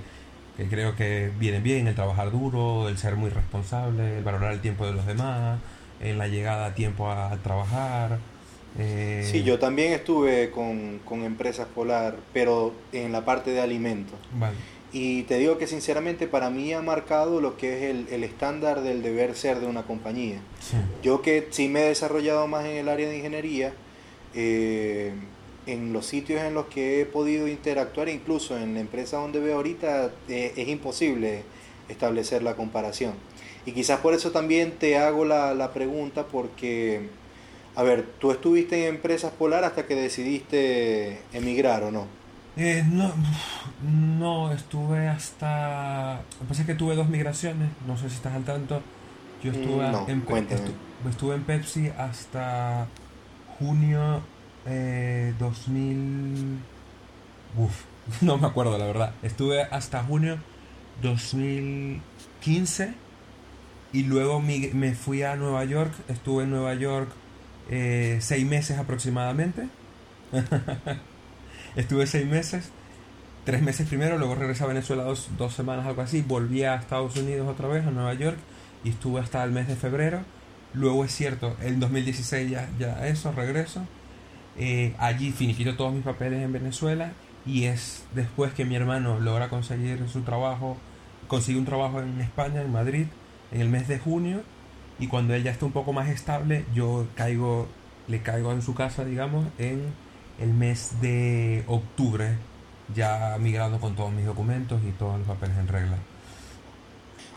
que 0.57 0.67
creo 0.67 0.95
que 0.95 1.31
vienen 1.39 1.63
bien, 1.63 1.87
el 1.87 1.95
trabajar 1.95 2.31
duro, 2.31 2.87
el 2.89 2.97
ser 2.97 3.15
muy 3.15 3.29
responsable, 3.29 4.17
el 4.17 4.23
valorar 4.23 4.53
el 4.53 4.61
tiempo 4.61 4.85
de 4.85 4.93
los 4.93 5.05
demás, 5.05 5.59
en 5.99 6.17
la 6.17 6.27
llegada 6.27 6.67
a 6.67 6.75
tiempo 6.75 7.09
a, 7.09 7.35
trabajar. 7.37 8.19
Eh... 8.77 9.27
Sí, 9.29 9.43
yo 9.43 9.59
también 9.59 9.93
estuve 9.93 10.51
con, 10.51 10.99
con, 11.05 11.23
Empresas 11.23 11.67
Polar, 11.73 12.17
pero 12.33 12.73
en 12.91 13.11
la 13.11 13.25
parte 13.25 13.51
de 13.51 13.61
alimentos. 13.61 14.15
Y 14.95 15.23
te 15.23 15.39
digo 15.39 15.57
que 15.57 15.65
sinceramente 15.65 16.27
para 16.27 16.51
mí 16.51 16.71
ha 16.71 16.81
marcado 16.83 17.41
lo 17.41 17.57
que 17.57 17.77
es 17.77 17.83
el, 17.95 18.07
el 18.11 18.23
estándar 18.23 18.83
del 18.83 19.01
deber 19.01 19.35
ser 19.35 19.59
de 19.59 19.65
una 19.65 19.83
compañía. 19.83 20.39
Yo 21.01 21.23
que 21.23 21.47
sí 21.49 21.67
me 21.67 21.81
he 21.81 21.87
desarrollado 21.87 22.47
más 22.47 22.65
en 22.65 22.77
el 22.77 22.87
área 22.87 23.09
de 23.09 23.17
ingeniería, 23.17 23.73
eh, 24.35 25.11
en 25.65 25.93
los 25.93 26.05
sitios 26.05 26.41
en 26.41 26.53
los 26.53 26.67
que 26.67 27.01
he 27.01 27.05
podido 27.07 27.47
interactuar, 27.47 28.07
incluso 28.07 28.55
en 28.55 28.75
la 28.75 28.81
empresa 28.81 29.17
donde 29.17 29.39
veo 29.39 29.55
ahorita, 29.55 30.11
eh, 30.29 30.53
es 30.55 30.67
imposible 30.67 31.41
establecer 31.89 32.43
la 32.43 32.55
comparación. 32.55 33.13
Y 33.65 33.71
quizás 33.71 33.99
por 33.99 34.13
eso 34.13 34.29
también 34.29 34.73
te 34.73 34.97
hago 34.97 35.25
la, 35.25 35.55
la 35.55 35.73
pregunta, 35.73 36.27
porque, 36.27 37.07
a 37.75 37.81
ver, 37.81 38.05
tú 38.19 38.29
estuviste 38.29 38.87
en 38.87 38.95
Empresas 38.95 39.31
Polar 39.31 39.63
hasta 39.63 39.87
que 39.87 39.95
decidiste 39.95 41.17
emigrar, 41.33 41.81
¿o 41.83 41.91
no? 41.91 42.05
Eh, 42.55 42.83
no, 42.85 43.11
no, 43.81 44.51
estuve 44.51 45.07
hasta... 45.07 46.21
Pensé 46.47 46.65
que 46.65 46.75
tuve 46.75 46.95
dos 46.95 47.09
migraciones, 47.09 47.69
no 47.87 47.97
sé 47.97 48.09
si 48.09 48.15
estás 48.15 48.33
al 48.33 48.43
tanto. 48.43 48.81
Yo 49.43 49.51
estuve, 49.51 49.89
mm, 49.89 50.09
en, 50.09 50.23
estuve 51.09 51.35
en 51.35 51.43
Pepsi 51.43 51.89
hasta 51.97 52.87
junio 53.59 54.21
eh, 54.65 55.33
2000... 55.39 56.59
Uf, 57.57 57.83
no 58.21 58.37
me 58.37 58.47
acuerdo 58.47 58.77
la 58.77 58.85
verdad. 58.85 59.13
Estuve 59.23 59.63
hasta 59.63 60.03
junio 60.03 60.37
2015 61.01 62.93
Y 63.93 64.03
luego 64.03 64.39
me 64.39 64.93
fui 64.93 65.23
a 65.23 65.35
Nueva 65.35 65.65
York, 65.65 65.91
estuve 66.07 66.43
en 66.43 66.51
Nueva 66.51 66.75
York 66.75 67.09
eh, 67.69 68.19
seis 68.21 68.45
meses 68.45 68.77
aproximadamente. 68.77 69.67
estuve 71.75 72.07
seis 72.07 72.25
meses, 72.25 72.71
tres 73.45 73.61
meses 73.61 73.87
primero, 73.87 74.17
luego 74.17 74.35
regresé 74.35 74.63
a 74.63 74.67
Venezuela 74.67 75.03
dos, 75.03 75.29
dos 75.37 75.53
semanas, 75.53 75.85
algo 75.85 76.01
así, 76.01 76.21
volví 76.21 76.63
a 76.63 76.75
Estados 76.75 77.15
Unidos 77.17 77.47
otra 77.47 77.67
vez, 77.67 77.85
a 77.85 77.91
Nueva 77.91 78.13
York, 78.13 78.37
y 78.83 78.89
estuve 78.89 79.19
hasta 79.19 79.43
el 79.43 79.51
mes 79.51 79.67
de 79.67 79.75
febrero. 79.75 80.21
Luego 80.73 81.05
es 81.05 81.11
cierto, 81.11 81.55
en 81.61 81.79
2016 81.79 82.49
ya, 82.49 82.69
ya 82.79 83.07
eso, 83.07 83.31
regreso. 83.31 83.85
Eh, 84.57 84.95
allí 84.99 85.31
finiquito 85.31 85.75
todos 85.75 85.93
mis 85.93 86.03
papeles 86.03 86.43
en 86.43 86.53
Venezuela 86.53 87.13
y 87.45 87.63
es 87.63 88.05
después 88.13 88.53
que 88.53 88.65
mi 88.65 88.75
hermano 88.75 89.19
logra 89.19 89.49
conseguir 89.49 90.07
su 90.07 90.21
trabajo, 90.21 90.77
consigue 91.27 91.57
un 91.57 91.65
trabajo 91.65 92.01
en 92.01 92.21
España, 92.21 92.61
en 92.61 92.71
Madrid, 92.71 93.07
en 93.51 93.61
el 93.61 93.69
mes 93.69 93.87
de 93.87 93.97
junio 93.99 94.43
y 94.99 95.07
cuando 95.07 95.33
él 95.33 95.43
ya 95.43 95.51
está 95.51 95.65
un 95.65 95.71
poco 95.71 95.91
más 95.91 96.09
estable, 96.09 96.65
yo 96.73 97.07
caigo, 97.15 97.67
le 98.07 98.21
caigo 98.21 98.51
en 98.51 98.61
su 98.61 98.75
casa, 98.75 99.03
digamos, 99.05 99.47
en 99.57 99.81
el 100.39 100.53
mes 100.53 101.01
de 101.01 101.63
octubre, 101.67 102.35
ya 102.93 103.37
migrando 103.39 103.79
con 103.79 103.95
todos 103.95 104.11
mis 104.11 104.25
documentos 104.25 104.81
y 104.87 104.91
todos 104.91 105.17
los 105.19 105.27
papeles 105.27 105.57
en 105.57 105.67
regla. 105.67 105.97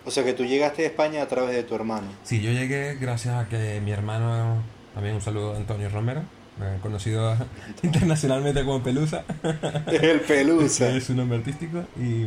O 0.05 0.11
sea 0.11 0.25
que 0.25 0.33
tú 0.33 0.45
llegaste 0.45 0.85
a 0.85 0.87
España 0.87 1.23
a 1.23 1.26
través 1.26 1.55
de 1.55 1.65
tu 1.65 1.75
hermano. 1.75 2.07
Sí, 2.23 2.41
yo 2.41 2.53
llegué 2.53 2.95
gracias 2.95 3.35
a 3.35 3.49
que 3.49 3.81
mi 3.81 3.91
hermano, 3.91 4.62
también 4.95 5.17
un 5.17 5.21
saludo 5.21 5.55
a 5.55 5.57
Antonio 5.57 5.88
Romero, 5.88 6.23
conocido 6.83 7.37
internacionalmente 7.83 8.65
como 8.65 8.83
Pelusa. 8.83 9.25
El 9.87 10.21
Pelusa. 10.21 10.88
es 10.97 11.11
un 11.11 11.17
nombre 11.17 11.38
artístico. 11.38 11.85
Y, 11.97 12.26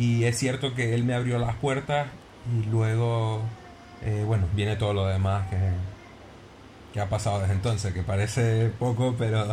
y 0.00 0.24
es 0.24 0.38
cierto 0.38 0.74
que 0.74 0.94
él 0.94 1.04
me 1.04 1.14
abrió 1.14 1.38
las 1.38 1.56
puertas 1.56 2.08
y 2.54 2.70
luego, 2.70 3.42
eh, 4.04 4.22
bueno, 4.26 4.46
viene 4.54 4.76
todo 4.76 4.94
lo 4.94 5.06
demás 5.06 5.48
que, 5.48 5.56
que 6.96 7.02
ha 7.02 7.10
pasado 7.10 7.40
desde 7.40 7.52
entonces, 7.52 7.92
que 7.92 8.02
parece 8.02 8.70
poco, 8.78 9.14
pero, 9.18 9.44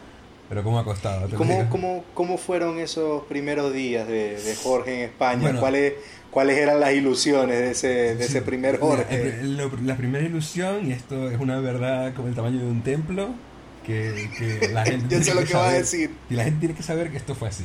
pero 0.50 0.62
cómo 0.62 0.78
ha 0.78 0.84
costado. 0.84 1.26
¿Cómo, 1.38 1.70
cómo, 1.70 2.04
cómo, 2.12 2.36
fueron 2.36 2.78
esos 2.78 3.24
primeros 3.24 3.72
días 3.72 4.06
de, 4.06 4.54
Jorge 4.62 4.96
en 4.96 5.08
España? 5.08 5.58
¿Cuáles, 5.58 5.94
¿Cuáles 6.30 6.58
eran 6.58 6.80
las 6.80 6.92
ilusiones 6.92 7.58
de 7.58 7.70
ese, 7.70 8.14
de 8.14 8.22
ese 8.22 8.42
primer 8.42 8.78
Jorge? 8.78 9.40
La, 9.42 9.96
primera 9.96 10.22
ilusión, 10.22 10.86
y 10.86 10.92
esto 10.92 11.30
es 11.30 11.40
una 11.40 11.58
verdad 11.60 12.12
como 12.14 12.28
el 12.28 12.34
tamaño 12.34 12.58
de 12.58 12.66
un 12.66 12.82
templo, 12.82 13.30
que, 13.86 14.28
que 14.38 14.68
la 14.68 14.84
gente... 14.84 15.16
Yo 15.16 15.24
sé 15.24 15.34
lo 15.34 15.44
que, 15.46 15.54
va 15.54 15.70
a 15.70 15.72
decir. 15.72 16.10
Y 16.28 16.34
la 16.34 16.44
gente 16.44 16.60
tiene 16.60 16.74
que 16.74 16.82
saber 16.82 17.10
que 17.10 17.16
esto 17.16 17.34
fue 17.34 17.48
así. 17.48 17.64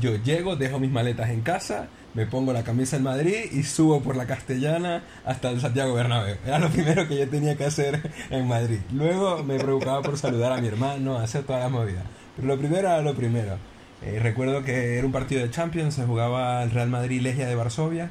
Yo 0.00 0.16
llego, 0.16 0.56
dejo 0.56 0.78
mis 0.78 0.90
maletas 0.90 1.30
en 1.30 1.42
casa, 1.42 1.88
me 2.14 2.26
pongo 2.26 2.52
la 2.52 2.64
camisa 2.64 2.96
en 2.96 3.02
Madrid 3.02 3.44
y 3.52 3.62
subo 3.62 4.00
por 4.00 4.16
la 4.16 4.26
Castellana 4.26 5.02
hasta 5.24 5.50
el 5.50 5.60
Santiago 5.60 5.94
Bernabéu. 5.94 6.36
Era 6.46 6.58
lo 6.58 6.68
primero 6.70 7.06
que 7.08 7.18
yo 7.18 7.28
tenía 7.28 7.56
que 7.56 7.64
hacer 7.64 8.10
en 8.30 8.46
Madrid. 8.46 8.78
Luego 8.92 9.42
me 9.42 9.58
preocupaba 9.58 10.02
por 10.02 10.18
saludar 10.18 10.52
a 10.52 10.60
mi 10.60 10.68
hermano, 10.68 11.18
hacer 11.18 11.44
toda 11.44 11.60
la 11.60 11.68
movida. 11.68 12.02
Pero 12.36 12.48
lo 12.48 12.58
primero 12.58 12.88
era 12.88 13.02
lo 13.02 13.14
primero. 13.14 13.56
Eh, 14.02 14.18
recuerdo 14.20 14.64
que 14.64 14.98
era 14.98 15.06
un 15.06 15.12
partido 15.12 15.42
de 15.42 15.50
Champions, 15.50 15.94
se 15.94 16.04
jugaba 16.04 16.62
el 16.62 16.70
Real 16.70 16.88
Madrid 16.88 17.20
Legia 17.20 17.46
de 17.46 17.54
Varsovia. 17.54 18.10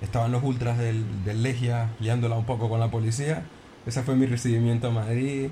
Estaban 0.00 0.32
los 0.32 0.42
ultras 0.42 0.78
del, 0.78 1.24
del 1.24 1.42
Legia 1.42 1.90
liándola 2.00 2.36
un 2.36 2.44
poco 2.44 2.68
con 2.68 2.80
la 2.80 2.90
policía. 2.90 3.44
Ese 3.86 4.02
fue 4.02 4.16
mi 4.16 4.26
recibimiento 4.26 4.88
a 4.88 4.90
Madrid. 4.90 5.48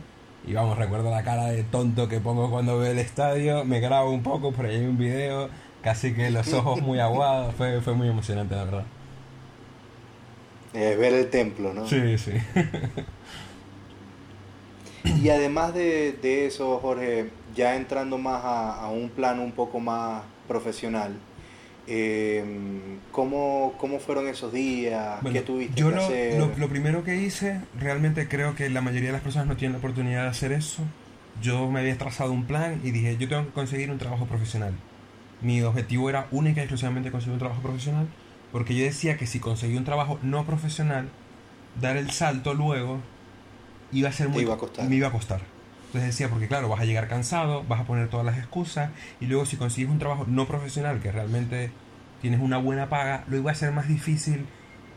Y 0.46 0.52
vamos, 0.52 0.78
recuerdo 0.78 1.10
la 1.10 1.24
cara 1.24 1.46
de 1.46 1.64
tonto 1.64 2.08
que 2.08 2.20
pongo 2.20 2.50
cuando 2.50 2.78
veo 2.78 2.92
el 2.92 2.98
estadio. 2.98 3.64
Me 3.64 3.80
grabo 3.80 4.10
un 4.10 4.22
poco, 4.22 4.52
por 4.52 4.66
ahí 4.66 4.76
hay 4.76 4.86
un 4.86 4.98
video 4.98 5.48
casi 5.86 6.12
que 6.14 6.32
los 6.32 6.52
ojos 6.52 6.82
muy 6.82 6.98
aguados, 6.98 7.54
fue, 7.54 7.80
fue 7.80 7.94
muy 7.94 8.08
emocionante 8.08 8.56
la 8.56 8.64
verdad. 8.64 8.84
Eh, 10.74 10.96
ver 10.98 11.14
el 11.14 11.30
templo, 11.30 11.72
¿no? 11.72 11.86
Sí, 11.86 12.18
sí. 12.18 12.32
y 15.22 15.28
además 15.28 15.74
de, 15.74 16.44
eso, 16.44 16.80
Jorge, 16.80 17.30
ya 17.54 17.76
entrando 17.76 18.18
más 18.18 18.42
a, 18.44 18.88
un 18.88 19.10
plano 19.10 19.44
un 19.44 19.52
poco 19.52 19.78
más 19.78 20.24
profesional, 20.48 21.12
em, 21.86 22.98
¿cómo, 23.12 23.72
fueron 24.04 24.26
esos 24.26 24.52
días? 24.52 25.20
¿Qué 25.32 25.42
tuviste 25.42 25.80
yo 25.80 25.90
que 25.90 25.94
lo, 25.94 26.02
hacer? 26.02 26.38
Lo, 26.40 26.50
lo, 26.56 26.68
primero 26.68 27.04
que 27.04 27.14
hice, 27.14 27.60
realmente 27.78 28.26
creo 28.26 28.56
que 28.56 28.68
la 28.70 28.80
mayoría 28.80 29.10
de 29.10 29.12
las 29.12 29.22
personas 29.22 29.46
no 29.46 29.56
tienen 29.56 29.74
la 29.74 29.78
oportunidad 29.78 30.24
de 30.24 30.30
hacer 30.30 30.50
eso. 30.50 30.82
Yo 31.40 31.70
me 31.70 31.78
había 31.78 31.96
trazado 31.96 32.32
un 32.32 32.44
plan 32.44 32.80
y 32.82 32.90
dije, 32.90 33.16
yo 33.18 33.28
tengo 33.28 33.44
que 33.44 33.52
conseguir 33.52 33.92
un 33.92 33.98
trabajo 33.98 34.26
profesional. 34.26 34.74
Mi 35.42 35.62
objetivo 35.62 36.08
era 36.08 36.26
única 36.30 36.60
y 36.60 36.64
exclusivamente 36.64 37.10
conseguir 37.10 37.34
un 37.34 37.38
trabajo 37.38 37.60
profesional, 37.62 38.08
porque 38.52 38.74
yo 38.74 38.84
decía 38.84 39.16
que 39.16 39.26
si 39.26 39.38
conseguía 39.38 39.78
un 39.78 39.84
trabajo 39.84 40.18
no 40.22 40.44
profesional, 40.46 41.08
dar 41.80 41.96
el 41.96 42.10
salto 42.10 42.54
luego 42.54 43.00
iba 43.92 44.08
a 44.08 44.12
ser 44.12 44.28
muy... 44.28 44.38
Me 44.88 44.96
iba 44.96 45.08
a 45.08 45.12
costar. 45.12 45.42
Entonces 45.86 46.08
decía, 46.10 46.28
porque 46.28 46.48
claro, 46.48 46.68
vas 46.68 46.80
a 46.80 46.84
llegar 46.84 47.08
cansado, 47.08 47.64
vas 47.64 47.80
a 47.80 47.84
poner 47.84 48.08
todas 48.08 48.26
las 48.26 48.38
excusas, 48.38 48.90
y 49.20 49.26
luego 49.26 49.46
si 49.46 49.56
consigues 49.56 49.90
un 49.90 49.98
trabajo 49.98 50.26
no 50.26 50.46
profesional, 50.46 51.00
que 51.00 51.12
realmente 51.12 51.70
tienes 52.20 52.40
una 52.40 52.58
buena 52.58 52.88
paga, 52.88 53.24
lo 53.28 53.36
iba 53.36 53.50
a 53.50 53.54
ser 53.54 53.72
más 53.72 53.88
difícil 53.88 54.46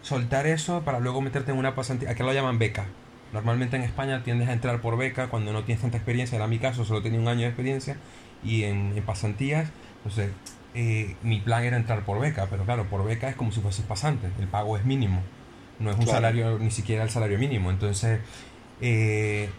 soltar 0.02 0.48
eso 0.48 0.82
para 0.82 1.00
luego 1.00 1.22
meterte 1.22 1.52
en 1.52 1.58
una 1.58 1.76
pasantía, 1.76 2.12
aquí 2.12 2.24
lo 2.24 2.34
llaman 2.34 2.58
beca. 2.58 2.88
Normalmente 3.34 3.76
en 3.76 3.84
España 3.84 4.24
tiendes 4.24 4.50
a 4.50 4.54
entrar 4.54 4.82
por 4.82 4.98
beca 4.98 5.28
cuando 5.28 5.54
no 5.54 5.64
tienes 5.64 5.82
tanta 5.82 5.98
experiencia, 5.98 6.38
era 6.38 6.48
mi 6.48 6.58
caso, 6.58 6.84
solo 6.86 7.02
tenía 7.02 7.20
un 7.20 7.28
año 7.28 7.42
de 7.42 7.48
experiencia, 7.48 7.98
y 8.44 8.64
en, 8.64 8.94
en 8.98 9.04
pasantías 9.04 9.70
entonces, 10.04 10.32
eh, 10.76 11.16
mi 11.24 11.40
plan 11.40 11.64
era 11.64 11.78
entrar 11.78 12.06
por 12.06 12.20
beca, 12.20 12.48
pero 12.50 12.64
claro, 12.64 12.86
por 12.86 13.04
beca 13.04 13.30
es 13.30 13.36
como 13.36 13.52
si 13.52 13.60
fuese 13.60 13.82
pasante, 13.84 14.30
el 14.40 14.48
pago 14.48 14.78
es 14.78 14.86
mínimo, 14.86 15.22
no 15.80 15.92
es 15.92 15.98
un 15.98 16.08
salario, 16.08 16.60
ni 16.60 16.72
siquiera 16.72 17.04
el 17.04 17.10
salario 17.10 17.40
mínimo. 17.40 17.72
Entonces, 17.72 18.20
eh, 18.82 19.50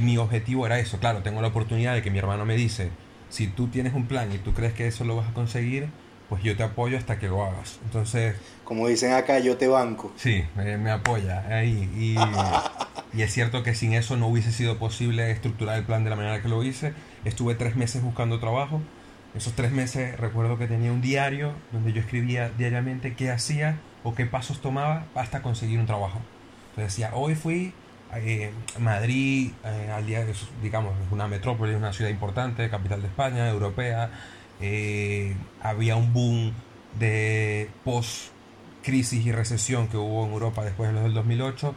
mi 0.00 0.16
objetivo 0.16 0.66
era 0.66 0.78
eso, 0.78 0.98
claro, 0.98 1.22
tengo 1.22 1.42
la 1.42 1.48
oportunidad 1.48 1.94
de 1.94 2.02
que 2.02 2.10
mi 2.10 2.18
hermano 2.18 2.44
me 2.44 2.56
dice, 2.56 2.90
si 3.28 3.46
tú 3.46 3.68
tienes 3.68 3.94
un 3.94 4.06
plan 4.06 4.32
y 4.32 4.38
tú 4.38 4.54
crees 4.54 4.72
que 4.72 4.86
eso 4.86 5.04
lo 5.04 5.16
vas 5.16 5.28
a 5.28 5.32
conseguir, 5.32 5.88
pues 6.28 6.42
yo 6.42 6.56
te 6.56 6.62
apoyo 6.62 6.98
hasta 6.98 7.18
que 7.18 7.28
lo 7.28 7.44
hagas. 7.44 7.78
Entonces... 7.84 8.36
Como 8.64 8.88
dicen 8.88 9.12
acá, 9.12 9.38
yo 9.38 9.56
te 9.56 9.68
banco. 9.68 10.12
Sí, 10.16 10.44
me 10.56 10.90
apoya 10.90 11.46
ahí. 11.48 11.90
Y, 11.96 12.16
y, 13.18 13.22
es 13.22 13.32
cierto 13.32 13.62
que 13.62 13.74
sin 13.74 13.94
eso 13.94 14.16
no 14.16 14.26
hubiese 14.26 14.52
sido 14.52 14.78
posible 14.78 15.30
estructurar 15.30 15.78
el 15.78 15.84
plan 15.84 16.04
de 16.04 16.10
la 16.10 16.16
manera 16.16 16.42
que 16.42 16.48
lo 16.48 16.62
hice. 16.62 16.92
Estuve 17.24 17.54
tres 17.54 17.76
meses 17.76 18.02
buscando 18.02 18.40
trabajo 18.40 18.82
esos 19.38 19.54
tres 19.54 19.72
meses 19.72 20.18
recuerdo 20.18 20.58
que 20.58 20.66
tenía 20.66 20.92
un 20.92 21.00
diario 21.00 21.52
donde 21.72 21.92
yo 21.92 22.00
escribía 22.00 22.50
diariamente 22.58 23.14
qué 23.14 23.30
hacía 23.30 23.78
o 24.02 24.14
qué 24.14 24.26
pasos 24.26 24.60
tomaba 24.60 25.06
hasta 25.14 25.42
conseguir 25.42 25.78
un 25.78 25.86
trabajo. 25.86 26.20
Entonces 26.70 26.94
decía, 26.94 27.14
hoy 27.14 27.34
fui 27.34 27.72
eh, 28.14 28.50
Madrid, 28.78 29.52
eh, 29.64 29.90
al 29.94 30.06
día, 30.06 30.26
digamos, 30.62 30.94
una 31.10 31.28
metrópoli, 31.28 31.74
una 31.74 31.92
ciudad 31.92 32.10
importante, 32.10 32.68
capital 32.68 33.00
de 33.00 33.08
España, 33.08 33.48
europea. 33.48 34.10
Eh, 34.60 35.36
había 35.62 35.96
un 35.96 36.12
boom 36.12 36.52
de 36.98 37.70
post 37.84 38.30
crisis 38.82 39.24
y 39.24 39.32
recesión 39.32 39.88
que 39.88 39.96
hubo 39.96 40.26
en 40.26 40.32
Europa 40.32 40.64
después 40.64 40.88
de 40.88 40.94
los 40.94 41.04
del 41.04 41.14
2008 41.14 41.74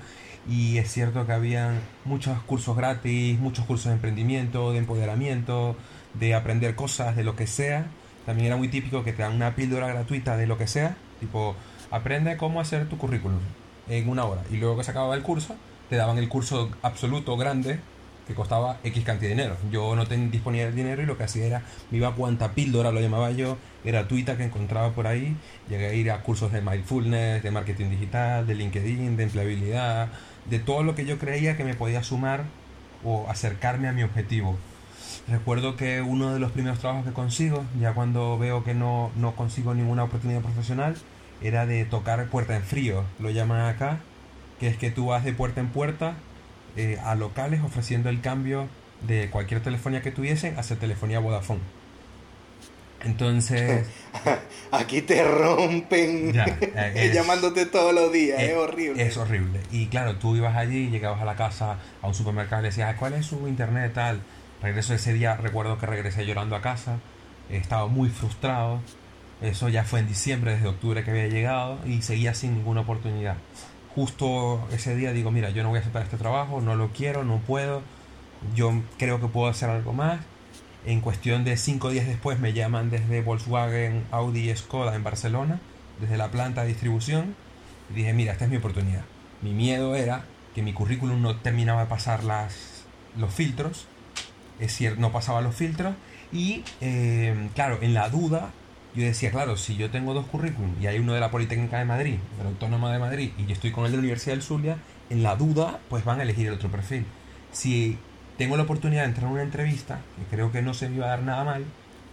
y 0.50 0.78
es 0.78 0.92
cierto 0.92 1.28
que 1.28 1.34
habían 1.34 1.80
muchos 2.06 2.42
cursos 2.44 2.76
gratis, 2.76 3.40
muchos 3.40 3.66
cursos 3.66 3.88
de 3.88 3.94
emprendimiento, 3.94 4.72
de 4.72 4.80
empoderamiento, 4.80 5.76
de 6.14 6.34
aprender 6.34 6.76
cosas, 6.76 7.16
de 7.16 7.24
lo 7.24 7.36
que 7.36 7.48
sea. 7.48 7.86
También 8.26 8.48
era 8.48 8.58
muy 8.58 8.68
típico 8.68 9.04
que 9.04 9.14
te 9.14 9.24
dan 9.24 9.34
una 9.34 9.56
píldora 9.56 9.88
gratuita 9.88 10.38
de 10.38 10.48
lo 10.48 10.58
que 10.58 10.68
sea, 10.68 10.96
tipo, 11.20 11.56
aprende 11.90 12.38
cómo 12.38 12.62
hacer 12.62 12.88
tu 12.88 12.98
currículum 12.98 13.40
en 13.90 14.10
una 14.10 14.26
hora. 14.26 14.42
Y 14.52 14.58
luego 14.58 14.78
que 14.78 14.84
se 14.84 14.92
acababa 14.92 15.16
el 15.16 15.24
curso, 15.24 15.56
te 15.90 15.96
daban 15.96 16.18
el 16.18 16.30
curso 16.30 16.70
absoluto 16.82 17.36
grande 17.36 17.80
que 18.28 18.36
costaba 18.36 18.78
X 18.84 19.04
cantidad 19.04 19.30
de 19.30 19.36
dinero. 19.36 19.58
Yo 19.72 19.96
no 19.96 20.06
tenía 20.08 20.30
disponible 20.30 20.68
el 20.68 20.76
dinero 20.76 21.02
y 21.02 21.06
lo 21.06 21.18
que 21.18 21.24
hacía 21.24 21.46
era, 21.46 21.64
me 21.90 21.98
iba 21.98 22.10
a 22.10 22.16
cuanta 22.16 22.54
píldora, 22.54 22.92
lo 22.92 23.02
llamaba 23.02 23.32
yo, 23.32 23.58
gratuita 23.84 24.38
que 24.38 24.44
encontraba 24.44 24.92
por 24.92 25.08
ahí. 25.08 25.36
Llegué 25.70 25.88
a 25.88 25.94
ir 25.94 26.12
a 26.12 26.22
cursos 26.22 26.52
de 26.52 26.62
mindfulness, 26.62 27.44
de 27.44 27.52
marketing 27.52 27.90
digital, 27.90 28.46
de 28.48 28.56
LinkedIn, 28.56 29.18
de 29.18 29.24
empleabilidad, 29.24 30.10
de 30.50 30.60
todo 30.60 30.84
lo 30.84 30.96
que 30.96 31.06
yo 31.06 31.18
creía 31.18 31.58
que 31.58 31.64
me 31.64 31.74
podía 31.74 32.04
sumar 32.04 32.44
o 33.04 33.28
acercarme 33.30 33.88
a 33.88 33.94
mi 33.94 34.04
objetivo. 34.04 34.58
Recuerdo 35.28 35.76
que 35.76 36.02
uno 36.02 36.34
de 36.34 36.40
los 36.40 36.52
primeros 36.52 36.80
trabajos 36.80 37.06
que 37.06 37.14
consigo, 37.14 37.64
ya 37.80 37.94
cuando 37.94 38.38
veo 38.38 38.64
que 38.64 38.74
no, 38.74 39.12
no 39.16 39.36
consigo 39.36 39.74
ninguna 39.74 40.04
oportunidad 40.04 40.42
profesional, 40.42 40.96
era 41.42 41.66
de 41.66 41.86
tocar 41.86 42.26
puerta 42.28 42.56
en 42.56 42.64
frío, 42.64 43.04
lo 43.20 43.30
llaman 43.30 43.62
acá, 43.62 44.00
que 44.60 44.68
es 44.68 44.78
que 44.78 44.92
tú 44.92 45.08
vas 45.08 45.24
de 45.24 45.34
puerta 45.34 45.62
en 45.62 45.70
puerta 45.70 46.16
eh, 46.76 47.00
a 47.04 47.16
locales 47.16 47.62
ofreciendo 47.64 48.10
el 48.10 48.22
cambio 48.22 48.68
de 49.08 49.30
cualquier 49.30 49.62
telefonía 49.62 50.02
que 50.02 50.12
tuviesen 50.12 50.58
a 50.58 50.60
hacer 50.60 50.78
telefonía 50.78 51.20
Vodafone. 51.20 51.62
Entonces. 53.04 53.88
Aquí 54.72 55.02
te 55.02 55.24
rompen 55.24 56.34
llamándote 57.14 57.66
todos 57.66 57.94
los 57.94 58.12
días, 58.12 58.42
es, 58.42 58.56
horrible. 58.56 59.06
Es 59.06 59.18
horrible. 59.18 59.60
Y 59.72 59.88
claro, 59.88 60.16
tú 60.16 60.36
ibas 60.36 60.56
allí, 60.56 60.90
llegabas 60.90 61.22
a 61.22 61.26
la 61.26 61.36
casa, 61.36 61.78
a 62.02 62.08
un 62.08 62.14
supermercado 62.14 62.62
y 62.62 62.66
decías, 62.66 62.96
¿cuál 62.96 63.14
es 63.14 63.26
su 63.26 63.48
internet 63.48 63.94
tal? 63.94 64.22
Regreso 64.62 64.94
ese 64.94 65.14
día, 65.14 65.38
recuerdo 65.38 65.78
que 65.78 65.86
regresé 65.88 66.26
llorando 66.26 66.56
a 66.56 66.62
casa, 66.62 67.00
estaba 67.50 67.88
muy 67.88 68.10
frustrado 68.10 68.80
Eso 69.42 69.70
ya 69.70 69.84
fue 69.84 70.00
en 70.00 70.08
diciembre, 70.08 70.52
desde 70.52 70.68
octubre 70.68 71.04
que 71.04 71.10
había 71.10 71.28
llegado 71.28 71.80
y 71.86 72.04
seguía 72.04 72.36
sin 72.36 72.54
ninguna 72.54 72.82
oportunidad. 72.82 73.38
Justo 73.96 74.68
ese 74.72 74.96
día 74.96 75.14
digo, 75.14 75.32
mira, 75.32 75.50
yo 75.50 75.64
no 75.64 75.70
voy 75.70 75.80
a 75.80 75.82
aceptar 75.82 76.04
este 76.04 76.18
trabajo, 76.18 76.62
no 76.62 76.76
lo 76.76 76.90
quiero, 76.90 77.24
no 77.24 77.40
puedo, 77.40 77.82
yo 78.56 78.72
creo 79.00 79.20
que 79.20 79.28
puedo 79.28 79.50
hacer 79.50 79.72
algo 79.72 79.94
más. 79.94 80.20
En 80.86 81.02
cuestión 81.02 81.44
de 81.44 81.58
cinco 81.58 81.90
días 81.90 82.06
después 82.06 82.40
me 82.40 82.54
llaman 82.54 82.92
desde 82.92 83.22
Volkswagen, 83.22 84.06
Audi 84.12 84.52
y 84.52 84.56
Skoda 84.56 84.96
en 84.96 85.04
Barcelona, 85.04 85.60
desde 86.00 86.18
la 86.18 86.30
planta 86.30 86.62
de 86.62 86.70
distribución. 86.70 87.36
Y 87.90 87.96
dije, 87.96 88.14
mira, 88.14 88.34
esta 88.34 88.46
es 88.46 88.52
mi 88.52 88.58
oportunidad. 88.58 89.04
Mi 89.42 89.54
miedo 89.54 89.96
era 89.96 90.24
que 90.54 90.62
mi 90.62 90.74
currículum 90.74 91.22
no 91.22 91.38
terminaba 91.38 91.82
de 91.82 91.88
pasar 91.88 92.24
las, 92.24 92.86
los 93.18 93.34
filtros. 93.34 93.88
Es 94.62 94.80
no 94.98 95.12
pasaba 95.12 95.42
los 95.42 95.56
filtros. 95.56 95.94
Y 96.32 96.64
eh, 96.80 97.50
claro, 97.56 97.80
en 97.82 97.94
la 97.94 98.10
duda, 98.10 98.52
yo 98.96 99.04
decía, 99.04 99.32
claro, 99.32 99.58
si 99.58 99.76
yo 99.76 99.90
tengo 99.90 100.14
dos 100.14 100.28
currículum 100.28 100.76
y 100.82 100.88
hay 100.88 101.00
uno 101.00 101.14
de 101.14 101.20
la 101.20 101.32
Politécnica 101.32 101.80
de 101.80 101.86
Madrid, 101.86 102.16
de 102.42 102.48
Autónoma 102.48 102.94
de 102.94 103.00
Madrid, 103.00 103.32
y 103.38 103.46
yo 103.46 103.54
estoy 103.54 103.72
con 103.72 103.86
el 103.86 103.92
de 103.92 103.98
la 103.98 104.02
Universidad 104.02 104.36
del 104.36 104.44
Zulia, 104.44 104.78
en 105.10 105.24
la 105.24 105.36
duda, 105.36 105.80
pues 105.90 106.06
van 106.06 106.20
a 106.20 106.24
elegir 106.24 106.48
el 106.48 106.54
otro 106.54 106.70
perfil. 106.70 107.06
Si 107.52 107.98
tengo 108.38 108.56
la 108.56 108.64
oportunidad 108.64 109.02
de 109.02 109.10
entrar 109.10 109.28
a 109.28 109.34
una 109.34 109.42
entrevista, 109.42 110.00
que 110.18 110.36
creo 110.36 110.52
que 110.52 110.62
no 110.62 110.74
se 110.74 110.88
me 110.88 110.98
iba 110.98 111.08
a 111.08 111.10
dar 111.10 111.24
nada 111.24 111.44
mal, 111.44 111.66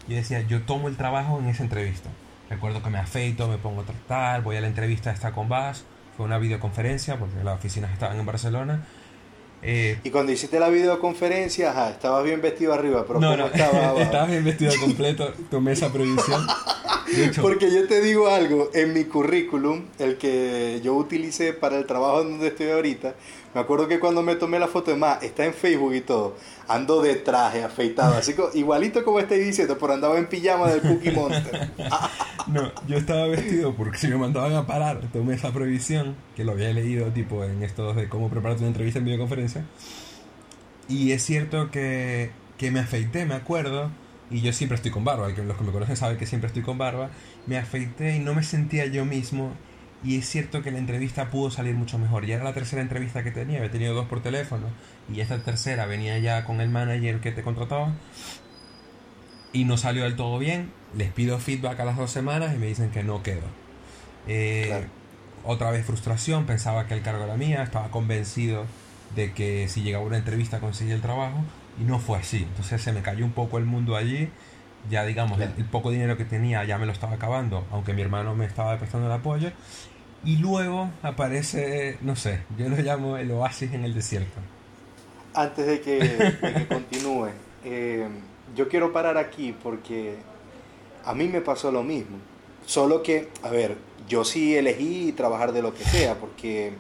yo 0.09 0.17
decía, 0.17 0.41
yo 0.41 0.63
tomo 0.63 0.89
el 0.89 0.97
trabajo 0.97 1.39
en 1.39 1.47
esa 1.47 1.63
entrevista. 1.63 2.09
Recuerdo 2.51 2.83
que 2.83 2.91
me 2.91 2.99
afeito, 2.99 3.47
me 3.47 3.59
pongo 3.59 3.83
a 3.83 3.85
tratar, 3.85 4.43
voy 4.43 4.57
a 4.57 4.61
la 4.61 4.69
entrevista 4.69 5.13
esta 5.13 5.33
con 5.33 5.49
Bas, 5.49 5.85
fue 6.17 6.27
una 6.27 6.39
videoconferencia 6.39 7.17
porque 7.19 7.45
las 7.45 7.59
oficinas 7.59 7.93
estaban 7.93 8.19
en 8.19 8.27
Barcelona. 8.27 8.85
Eh, 9.63 9.99
y 10.05 10.11
cuando 10.11 10.33
hiciste 10.33 10.61
la 10.61 10.69
videoconferencia, 10.69 11.71
ajá, 11.71 11.91
estabas 11.91 12.25
bien 12.25 12.41
vestido 12.41 12.73
arriba, 12.73 13.05
pero 13.07 13.21
no, 13.21 13.37
no, 13.37 13.47
estaba 13.53 14.01
estabas 14.01 14.31
bien 14.31 14.45
vestido 14.45 14.73
completo, 14.81 15.33
tomé 15.51 15.73
esa 15.73 15.93
previsión. 15.93 16.47
Porque 17.41 17.71
yo 17.71 17.87
te 17.89 18.01
digo 18.03 18.29
algo, 18.29 18.71
en 18.75 18.93
mi 18.93 19.05
currículum, 19.05 19.85
el 19.99 20.19
que 20.19 20.81
yo 20.85 20.95
utilicé 20.95 21.53
para 21.53 21.79
el 21.79 21.87
trabajo 21.87 22.23
donde 22.23 22.49
estoy 22.49 22.71
ahorita, 22.71 23.15
me 23.55 23.61
acuerdo 23.61 23.89
que 23.89 23.99
cuando 23.99 24.23
me 24.23 24.37
tomé 24.37 24.59
la 24.59 24.69
foto 24.69 24.91
de 24.91 24.97
más, 24.97 25.23
está 25.23 25.45
en 25.45 25.55
Facebook 25.55 25.95
y 25.95 26.01
todo, 26.03 26.37
ando 26.69 27.01
de 27.01 27.15
traje, 27.17 27.65
afeitado, 27.65 28.15
así 28.15 28.35
como, 28.35 28.51
igualito 28.55 29.05
como 29.05 29.21
estoy 29.21 29.39
diciendo, 29.39 29.79
pero 29.81 29.95
andaba 29.95 30.19
en 30.19 30.27
pijama 30.27 30.69
del 30.69 30.83
Cookie 30.83 31.13
Monster. 31.13 31.71
no, 32.47 32.71
yo 32.87 32.99
estaba 32.99 33.27
vestido 33.27 33.75
porque 33.75 33.99
si 33.99 34.09
me 34.09 34.17
mandaban 34.17 34.53
a 34.55 34.67
parar, 34.67 35.01
tomé 35.13 35.35
esa 35.35 35.53
previsión, 35.53 36.15
que 36.37 36.45
lo 36.45 36.53
había 36.53 36.73
leído 36.73 37.07
tipo 37.13 37.43
en 37.43 37.63
estos 37.63 37.97
de 37.97 38.09
cómo 38.09 38.29
prepararte 38.29 38.61
una 38.61 38.69
entrevista 38.69 38.99
en 38.99 39.07
videoconferencia. 39.07 39.65
Y 40.89 41.13
es 41.13 41.23
cierto 41.25 41.71
que, 41.71 42.31
que 42.59 42.71
me 42.71 42.81
afeité, 42.81 43.25
me 43.25 43.35
acuerdo, 43.35 43.91
y 44.31 44.43
yo 44.43 44.53
siempre 44.53 44.77
estoy 44.77 44.91
con 44.91 45.05
barba, 45.05 45.29
los 45.29 45.57
que 45.57 45.65
me 45.65 45.73
conocen 45.73 45.97
saben 45.97 46.19
que 46.19 46.27
siempre 46.27 46.49
estoy 46.49 46.63
con 46.63 46.77
barba, 46.77 47.11
me 47.47 47.57
afeité 47.57 48.17
y 48.17 48.19
no 48.19 48.35
me 48.35 48.43
sentía 48.43 48.87
yo 48.87 49.07
mismo 49.07 49.53
y 50.05 50.19
es 50.19 50.29
cierto 50.29 50.63
que 50.63 50.71
la 50.71 50.79
entrevista 50.79 51.31
pudo 51.31 51.51
salir 51.51 51.75
mucho 51.75 51.99
mejor. 51.99 52.25
Ya 52.25 52.37
era 52.37 52.45
la 52.45 52.55
tercera 52.55 52.83
entrevista 52.83 53.25
que 53.25 53.31
tenía, 53.31 53.59
había 53.59 53.71
tenido 53.71 53.95
dos 53.95 54.07
por 54.07 54.23
teléfono 54.23 54.67
y 55.13 55.21
esta 55.21 55.43
tercera 55.43 55.87
venía 55.87 56.19
ya 56.19 56.45
con 56.45 56.61
el 56.61 56.69
manager 56.69 57.21
que 57.21 57.33
te 57.33 57.43
contrataba 57.43 57.95
y 59.53 59.65
no 59.65 59.77
salió 59.77 60.05
del 60.05 60.17
todo 60.17 60.39
bien. 60.39 60.71
Les 60.97 61.13
pido 61.13 61.39
feedback 61.39 61.81
a 61.81 61.85
las 61.85 61.97
dos 61.97 62.11
semanas 62.11 62.55
y 62.55 62.59
me 62.59 62.67
dicen 62.67 62.91
que 62.91 63.03
no 63.03 63.23
quedó. 63.23 63.47
Eh, 64.27 64.87
otra 65.45 65.71
vez 65.71 65.85
frustración, 65.85 66.47
pensaba 66.47 66.87
que 66.87 66.95
el 66.95 67.03
cargo 67.03 67.25
era 67.25 67.37
mía, 67.37 67.63
estaba 67.63 67.91
convencido 67.91 68.67
de 69.17 69.33
que 69.33 69.69
si 69.69 69.83
llegaba 69.83 70.05
una 70.05 70.19
entrevista 70.19 70.61
conseguía 70.61 70.95
el 70.95 71.01
trabajo 71.01 71.43
y 71.81 71.85
no 71.85 71.99
fue 71.99 72.19
así. 72.19 72.39
Entonces 72.39 72.83
se 72.83 72.93
me 72.93 73.03
cayó 73.03 73.25
un 73.25 73.33
poco 73.33 73.59
el 73.59 73.65
mundo 73.65 73.97
allí. 73.97 74.29
Ya 74.89 75.05
digamos, 75.05 75.41
el, 75.41 75.65
poco 75.67 75.91
dinero 75.91 76.17
que 76.17 76.25
tenía 76.25 76.65
ya 76.65 76.79
me 76.79 76.87
lo 76.87 76.93
estaba 76.93 77.15
acabando, 77.15 77.67
aunque 77.71 77.93
mi 77.93 78.03
hermano 78.03 78.35
me 78.35 78.45
estaba 78.45 78.77
prestando 78.79 79.07
el 79.07 79.13
apoyo. 79.13 79.51
Y 80.25 80.37
luego 80.37 80.91
aparece, 81.03 81.99
no 82.01 82.17
sé, 82.17 82.41
yo 82.59 82.69
lo 82.69 82.77
llamo 82.77 83.17
el 83.17 83.31
oasis 83.31 83.73
en 83.73 83.85
el 83.85 83.95
desierto. 83.95 84.41
Antes 85.35 85.67
de 85.67 85.81
que, 85.81 86.67
continúe, 86.69 87.29
eh, 87.65 88.09
yo 88.57 88.69
quiero 88.69 88.93
parar 88.93 89.17
aquí 89.17 89.55
porque 89.63 90.17
a 91.05 91.15
mí 91.15 91.29
me 91.29 91.41
pasó 91.41 91.71
lo 91.71 91.83
mismo. 91.85 92.17
Solo 92.67 93.03
que, 93.03 93.29
a 93.43 93.51
ver, 93.51 93.77
yo 94.09 94.25
sí 94.25 94.57
elegí 94.57 95.13
trabajar 95.13 95.53
de 95.53 95.63
lo 95.63 95.73
que 95.73 95.85
sea, 95.85 96.17
porque 96.17 96.73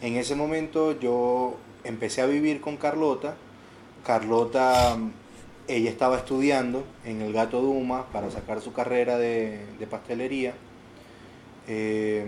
en 0.00 0.16
ese 0.16 0.34
momento 0.34 0.98
yo 0.98 1.58
empecé 1.84 2.22
a 2.22 2.26
vivir 2.26 2.60
con 2.60 2.76
Carlota. 2.76 3.36
Carlota, 4.04 4.96
ella 5.68 5.90
estaba 5.90 6.16
estudiando 6.16 6.84
en 7.04 7.22
el 7.22 7.32
Gato 7.32 7.60
Duma 7.60 8.06
para 8.12 8.30
sacar 8.30 8.60
su 8.60 8.72
carrera 8.72 9.18
de, 9.18 9.60
de 9.78 9.86
pastelería. 9.86 10.54
Eh, 11.68 12.24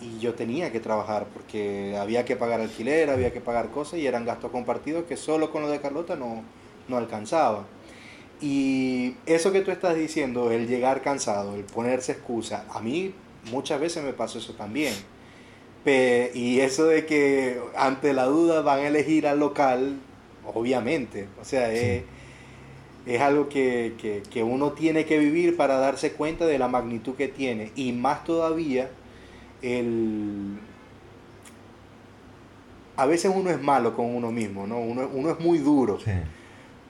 y 0.00 0.18
yo 0.18 0.34
tenía 0.34 0.72
que 0.72 0.80
trabajar 0.80 1.26
porque 1.32 1.96
había 1.98 2.24
que 2.24 2.36
pagar 2.36 2.60
alquiler, 2.60 3.10
había 3.10 3.32
que 3.32 3.40
pagar 3.40 3.70
cosas 3.70 4.00
y 4.00 4.06
eran 4.06 4.24
gastos 4.24 4.50
compartidos 4.50 5.04
que 5.04 5.16
solo 5.16 5.50
con 5.50 5.62
lo 5.62 5.68
de 5.68 5.80
Carlota 5.80 6.16
no, 6.16 6.42
no 6.88 6.96
alcanzaba. 6.96 7.66
Y 8.40 9.16
eso 9.26 9.52
que 9.52 9.60
tú 9.60 9.70
estás 9.70 9.96
diciendo, 9.96 10.50
el 10.50 10.66
llegar 10.66 11.02
cansado, 11.02 11.54
el 11.54 11.64
ponerse 11.64 12.12
excusa, 12.12 12.64
a 12.70 12.80
mí 12.80 13.14
muchas 13.50 13.80
veces 13.80 14.02
me 14.02 14.14
pasó 14.14 14.38
eso 14.38 14.54
también. 14.54 14.94
y 16.34 16.60
eso 16.60 16.86
de 16.86 17.04
que 17.06 17.60
ante 17.76 18.12
la 18.14 18.24
duda 18.24 18.62
van 18.62 18.80
a 18.80 18.88
elegir 18.88 19.26
al 19.26 19.40
local, 19.40 19.98
obviamente, 20.46 21.28
o 21.40 21.44
sea, 21.44 21.72
es, 21.72 22.02
es, 23.06 23.20
algo 23.20 23.48
que, 23.48 23.94
que, 24.00 24.22
que 24.30 24.42
uno 24.42 24.72
tiene 24.72 25.04
que 25.04 25.18
vivir 25.18 25.56
para 25.56 25.76
darse 25.76 26.12
cuenta 26.12 26.46
de 26.46 26.58
la 26.58 26.68
magnitud 26.68 27.14
que 27.14 27.28
tiene. 27.28 27.72
Y 27.76 27.92
más 27.92 28.24
todavía 28.24 28.90
el... 29.62 30.58
A 32.96 33.06
veces 33.06 33.32
uno 33.34 33.50
es 33.50 33.60
malo 33.62 33.96
con 33.96 34.14
uno 34.14 34.30
mismo, 34.30 34.66
¿no? 34.66 34.78
Uno, 34.78 35.08
uno 35.12 35.30
es 35.30 35.40
muy 35.40 35.58
duro. 35.58 35.98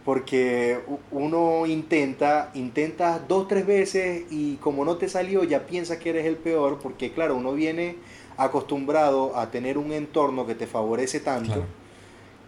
Porque 0.05 0.81
uno 1.13 1.67
intenta, 1.67 2.51
intenta 2.55 3.21
dos, 3.21 3.47
tres 3.47 3.67
veces 3.67 4.25
y 4.31 4.57
como 4.57 4.85
no 4.85 4.97
te 4.97 5.09
salió 5.09 5.45
ya 5.45 5.67
piensas 5.67 5.99
que 5.99 6.11
eres 6.11 6.27
el 6.27 6.37
peor 6.37 6.81
porque 6.83 7.13
claro, 7.13 7.37
uno 7.37 7.53
viene 7.53 7.97
acostumbrado 8.37 9.37
a 9.37 9.51
tener 9.51 9.77
un 9.79 9.93
entorno 9.93 10.47
que 10.47 10.55
te 10.55 10.67
favorece 10.67 11.21
tanto 11.21 11.65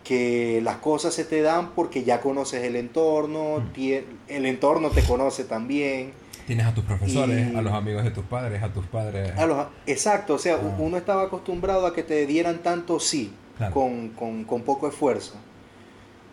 que 0.04 0.60
las 0.62 0.76
cosas 0.76 1.14
se 1.14 1.24
te 1.24 1.42
dan 1.42 1.70
porque 1.70 2.04
ya 2.04 2.20
conoces 2.20 2.64
el 2.64 2.76
entorno, 2.76 3.60
mm. 3.60 3.80
el 4.28 4.46
entorno 4.46 4.90
te 4.90 5.02
conoce 5.04 5.44
también 5.44 6.12
Tienes 6.46 6.66
a 6.66 6.74
tus 6.74 6.84
profesores, 6.84 7.54
a 7.54 7.62
los 7.62 7.72
amigos 7.72 8.02
de 8.02 8.10
tus 8.10 8.24
padres, 8.24 8.62
a 8.62 8.72
tus 8.72 8.84
padres. 8.86 9.36
A 9.38 9.46
los, 9.46 9.66
exacto, 9.86 10.34
o 10.34 10.38
sea, 10.38 10.56
ah. 10.56 10.76
uno 10.78 10.96
estaba 10.96 11.22
acostumbrado 11.22 11.86
a 11.86 11.94
que 11.94 12.02
te 12.02 12.26
dieran 12.26 12.62
tanto 12.62 12.98
sí, 12.98 13.32
con, 13.72 14.62
poco 14.64 14.88
esfuerzo. 14.88 15.34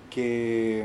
Que 0.10 0.84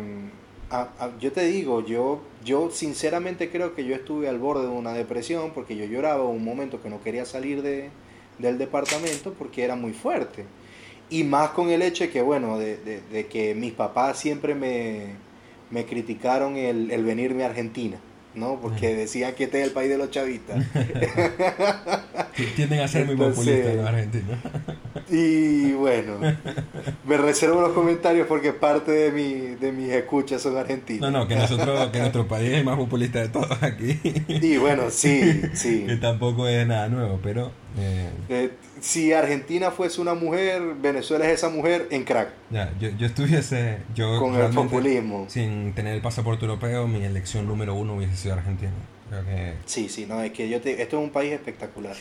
yo 1.18 1.32
te 1.32 1.46
digo, 1.46 1.84
yo, 1.86 2.22
yo 2.44 2.70
sinceramente 2.70 3.50
creo 3.50 3.74
que 3.74 3.84
yo 3.84 3.94
estuve 3.94 4.28
al 4.28 4.38
borde 4.38 4.66
de 4.66 4.72
una 4.72 4.92
depresión 4.92 5.52
porque 5.54 5.76
yo 5.76 5.86
lloraba 5.86 6.24
un 6.24 6.44
momento 6.44 6.82
que 6.82 6.90
no 6.90 7.00
quería 7.00 7.24
salir 7.24 7.62
de, 7.62 7.90
del 8.38 8.58
departamento 8.58 9.32
porque 9.32 9.64
era 9.64 9.74
muy 9.74 9.94
fuerte. 9.94 10.44
Y 11.10 11.24
más 11.24 11.50
con 11.50 11.70
el 11.70 11.82
hecho 11.82 12.04
de 12.04 12.10
que, 12.10 12.22
bueno, 12.22 12.58
de, 12.58 13.26
que 13.30 13.54
mis 13.54 13.72
papás 13.72 14.18
siempre 14.18 14.54
me, 14.54 15.14
me 15.70 15.84
criticaron 15.84 16.56
el, 16.56 16.90
el 16.90 17.04
venirme 17.04 17.44
a 17.44 17.46
Argentina. 17.46 17.98
¿no? 18.34 18.58
Porque 18.60 18.94
decían 18.94 19.34
que 19.34 19.44
este 19.44 19.60
es 19.60 19.68
el 19.68 19.72
país 19.72 19.88
de 19.88 19.98
los 19.98 20.10
chavistas. 20.10 20.64
Tienden 22.56 22.80
a 22.80 22.88
ser 22.88 23.06
muy 23.06 23.16
populistas 23.16 23.76
los 23.76 23.86
argentinos. 23.86 24.38
y 25.08 25.72
bueno, 25.72 26.18
me 27.06 27.16
reservo 27.16 27.60
los 27.60 27.72
comentarios 27.72 28.26
porque 28.26 28.52
parte 28.52 28.90
de, 28.90 29.12
mi, 29.12 29.54
de 29.54 29.72
mis 29.72 29.90
escuchas 29.90 30.42
son 30.42 30.56
argentinos. 30.56 31.00
No, 31.00 31.10
no, 31.16 31.28
que 31.28 31.36
nosotros, 31.36 31.90
que 31.90 32.00
nuestro 32.00 32.26
país 32.26 32.50
es 32.50 32.58
el 32.58 32.64
más 32.64 32.76
populista 32.76 33.20
de 33.20 33.28
todos 33.28 33.62
aquí. 33.62 34.00
y 34.28 34.56
bueno, 34.56 34.90
sí, 34.90 35.42
sí. 35.54 35.84
que 35.88 35.96
tampoco 35.96 36.48
es 36.48 36.66
nada 36.66 36.88
nuevo, 36.88 37.20
pero... 37.22 37.52
Eh, 37.78 38.10
eh, 38.28 38.50
si 38.84 39.14
Argentina 39.14 39.70
fuese 39.70 39.98
una 40.02 40.12
mujer, 40.12 40.60
Venezuela 40.78 41.24
es 41.24 41.38
esa 41.38 41.48
mujer 41.48 41.88
en 41.90 42.04
crack. 42.04 42.28
Ya, 42.50 42.70
yo, 42.78 42.90
yo 42.90 43.06
estuviese. 43.06 43.78
Yo 43.94 44.18
Con 44.18 44.34
el 44.34 44.50
populismo. 44.50 45.24
Sin 45.30 45.72
tener 45.72 45.94
el 45.94 46.02
pasaporte 46.02 46.44
europeo, 46.44 46.86
mi 46.86 47.02
elección 47.02 47.46
número 47.46 47.74
uno 47.74 47.96
hubiese 47.96 48.14
sido 48.14 48.34
Argentina. 48.34 48.72
Sí, 49.64 49.88
sí, 49.88 50.04
no, 50.06 50.20
es 50.20 50.32
que 50.32 50.50
yo 50.50 50.60
te, 50.60 50.82
esto 50.82 50.98
es 50.98 51.02
un 51.02 51.10
país 51.10 51.32
espectacular. 51.32 51.96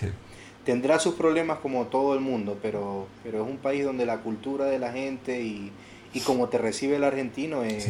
Tendrá 0.66 1.00
sus 1.00 1.16
problemas 1.16 1.60
como 1.60 1.86
todo 1.86 2.16
el 2.16 2.20
mundo, 2.20 2.60
pero, 2.62 3.08
pero 3.24 3.44
es 3.44 3.50
un 3.50 3.58
país 3.58 3.86
donde 3.86 4.06
la 4.06 4.18
cultura 4.18 4.66
de 4.66 4.80
la 4.80 4.92
gente 4.92 5.42
y, 5.42 5.72
y 6.14 6.20
como 6.20 6.50
te 6.50 6.58
recibe 6.58 6.98
el 6.98 7.06
argentino 7.06 7.64
es. 7.64 7.88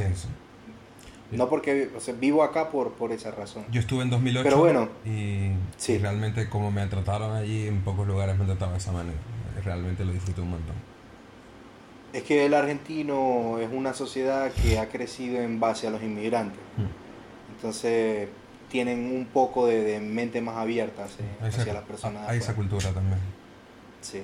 No 1.37 1.49
porque 1.49 1.89
vivo 2.19 2.43
acá 2.43 2.69
por, 2.69 2.93
por 2.93 3.11
esa 3.11 3.31
razón. 3.31 3.65
Yo 3.71 3.79
estuve 3.79 4.03
en 4.03 4.09
2008 4.09 4.43
Pero 4.43 4.57
bueno, 4.59 4.89
y, 5.05 5.51
realmente 5.97 6.49
como 6.49 6.71
me 6.71 6.85
trataron 6.87 7.35
allí, 7.35 7.67
en 7.67 7.81
pocos 7.81 8.07
lugares 8.07 8.37
me 8.37 8.45
trataban 8.45 8.73
de 8.73 8.79
esa 8.79 8.91
manera. 8.91 9.17
Realmente 9.63 10.03
lo 10.05 10.11
disfruté 10.11 10.41
un 10.41 10.51
montón. 10.51 10.75
Es 12.11 12.23
que 12.23 12.45
el 12.45 12.53
argentino 12.53 13.57
es 13.59 13.69
una 13.71 13.93
sociedad 13.93 14.51
que 14.51 14.77
ha 14.77 14.89
crecido 14.89 15.41
en 15.41 15.59
base 15.59 15.87
a 15.87 15.89
los 15.89 16.03
inmigrantes. 16.03 16.59
Mm. 16.77 17.55
Entonces 17.55 18.29
tienen 18.69 19.15
un 19.15 19.25
poco 19.25 19.67
de, 19.67 19.99
mente 19.99 20.41
más 20.41 20.57
abierta 20.57 21.05
hacia, 21.05 21.73
las 21.73 21.83
personas. 21.83 22.27
Hay 22.27 22.39
esa 22.39 22.55
cultura 22.55 22.91
también. 22.91 23.19
Sí. 24.01 24.21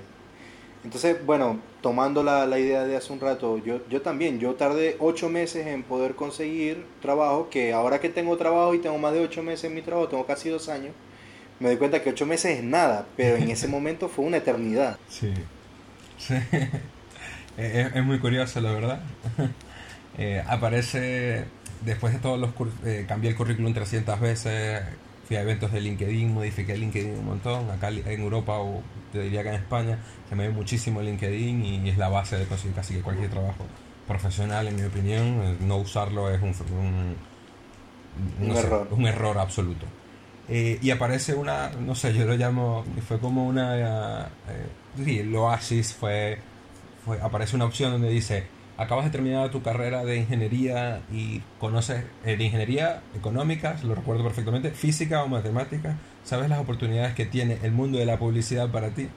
Entonces, 0.83 1.17
bueno, 1.25 1.59
tomando 1.81 2.23
la, 2.23 2.45
la, 2.45 2.57
idea 2.57 2.85
de 2.85 2.95
hace 2.95 3.11
un 3.11 3.19
rato, 3.19 3.57
yo, 3.57 3.81
yo 3.89 4.01
también, 4.01 4.39
yo 4.39 4.55
tardé 4.55 4.95
ocho 4.99 5.27
meses 5.27 5.67
en 5.67 5.83
poder 5.83 6.15
conseguir 6.15 6.85
trabajo, 7.01 7.49
que 7.49 7.73
ahora 7.73 7.99
que 7.99 8.07
tengo 8.07 8.37
trabajo 8.37 8.73
y 8.73 8.79
tengo 8.79 8.97
más 8.97 9.13
de 9.13 9.19
ocho 9.19 9.43
meses 9.43 9.65
en 9.65 9.75
mi 9.75 9.81
trabajo, 9.81 10.07
tengo 10.07 10.25
casi 10.25 10.47
dos 10.47 10.69
años, 10.69 10.93
me 11.59 11.67
doy 11.67 11.77
cuenta 11.77 12.01
que 12.01 12.11
ocho 12.11 12.25
meses 12.25 12.59
es 12.59 12.63
nada, 12.63 13.05
pero 13.17 13.35
en 13.35 13.49
ese 13.49 13.67
momento 13.75 14.07
fue 14.07 14.23
una 14.23 14.37
eternidad. 14.37 14.97
Sí, 15.09 15.33
sí. 16.17 16.35
es, 17.57 18.03
muy 18.03 18.19
curioso, 18.19 18.59
la 18.61 18.71
verdad. 18.71 19.01
Eh, 20.17 20.43
aparece, 20.47 21.45
después 21.85 22.11
de 22.11 22.19
todos 22.19 22.37
los 22.37 22.49
eh, 22.83 23.05
cambié 23.07 23.29
el 23.29 23.37
currículum 23.37 23.73
300 23.73 24.19
veces, 24.19 24.81
fui 25.29 25.37
a 25.37 25.41
eventos 25.41 25.71
de 25.71 25.79
LinkedIn, 25.79 26.33
modifiqué 26.33 26.75
LinkedIn 26.75 27.19
un 27.19 27.25
montón, 27.25 27.69
acá 27.69 27.89
en 27.89 28.19
Europa 28.19 28.57
o 28.57 28.81
te 29.11 29.21
diría 29.21 29.43
que 29.43 29.49
en 29.49 29.55
España 29.55 29.99
se 30.27 30.35
me 30.35 30.47
ve 30.47 30.53
muchísimo 30.53 31.03
LinkedIn 31.03 31.63
y 31.63 31.87
es 31.87 31.99
la 31.99 32.09
base 32.09 32.35
de 32.35 32.45
conseguir 32.47 32.75
casi 32.75 32.95
que 32.95 33.01
cualquier 33.01 33.29
trabajo 33.29 33.63
profesional, 34.07 34.67
en 34.67 34.75
mi 34.75 34.81
opinión. 34.81 35.55
No 35.67 35.77
usarlo 35.77 36.31
es 36.31 36.41
un, 36.41 37.15
un, 38.41 38.57
error. 38.57 38.87
un 38.89 39.05
error 39.05 39.37
absoluto. 39.37 39.85
Eh, 40.47 40.79
y 40.81 40.89
aparece 40.89 41.35
una, 41.35 41.69
no 41.79 41.93
sé, 41.93 42.11
yo 42.11 42.25
lo 42.25 42.35
llamo, 42.35 42.83
fue 43.07 43.19
como 43.19 43.45
una, 43.45 44.23
eh, 44.25 44.67
sí, 45.05 45.19
el 45.19 45.35
oasis 45.35 45.93
fue, 45.93 46.39
fue, 47.05 47.21
aparece 47.21 47.55
una 47.55 47.65
opción 47.65 47.91
donde 47.91 48.09
dice, 48.09 48.47
acabas 48.79 49.03
de 49.03 49.11
terminar 49.11 49.51
tu 49.51 49.61
carrera 49.61 50.05
de 50.05 50.15
ingeniería 50.15 51.01
y 51.11 51.41
conoces 51.59 52.05
eh, 52.25 52.37
de 52.37 52.43
ingeniería 52.45 53.01
económica, 53.13 53.77
lo 53.83 53.93
recuerdo 53.93 54.23
perfectamente, 54.23 54.71
física 54.71 55.21
o 55.21 55.27
matemática, 55.27 55.97
¿sabes 56.23 56.47
las 56.47 56.59
oportunidades 56.59 57.13
que 57.13 57.25
tiene 57.25 57.57
el 57.63 57.73
mundo 57.73 57.99
de 57.99 58.05
la 58.05 58.17
publicidad 58.17 58.71
para 58.71 58.91
ti? 58.91 59.09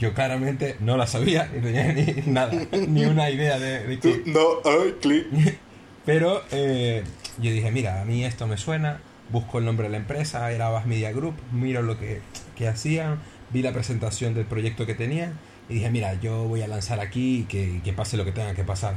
Yo 0.00 0.14
claramente 0.14 0.76
no 0.80 0.96
la 0.96 1.06
sabía, 1.06 1.48
ni 1.54 1.60
tenía 1.60 1.92
ni 1.92 2.22
nada, 2.32 2.52
ni 2.88 3.04
una 3.04 3.30
idea 3.30 3.56
de, 3.60 3.86
de 3.86 4.22
No, 4.26 4.40
ay, 4.64 4.96
clic. 5.00 5.26
Pero 6.04 6.42
eh, 6.50 7.04
yo 7.38 7.52
dije, 7.52 7.70
mira, 7.70 8.00
a 8.00 8.04
mí 8.04 8.24
esto 8.24 8.48
me 8.48 8.56
suena, 8.56 9.00
busco 9.30 9.60
el 9.60 9.64
nombre 9.64 9.86
de 9.86 9.92
la 9.92 9.98
empresa, 9.98 10.50
era 10.50 10.70
Bass 10.70 10.86
Media 10.86 11.12
Group, 11.12 11.36
miro 11.52 11.82
lo 11.82 12.00
que, 12.00 12.20
que 12.56 12.66
hacían, 12.66 13.20
vi 13.50 13.62
la 13.62 13.72
presentación 13.72 14.34
del 14.34 14.46
proyecto 14.46 14.86
que 14.86 14.96
tenían 14.96 15.34
y 15.68 15.74
dije, 15.74 15.90
mira, 15.90 16.14
yo 16.20 16.44
voy 16.44 16.62
a 16.62 16.68
lanzar 16.68 17.00
aquí 17.00 17.40
y 17.40 17.42
que, 17.44 17.80
que 17.82 17.92
pase 17.92 18.16
lo 18.16 18.24
que 18.24 18.32
tenga 18.32 18.54
que 18.54 18.64
pasar. 18.64 18.96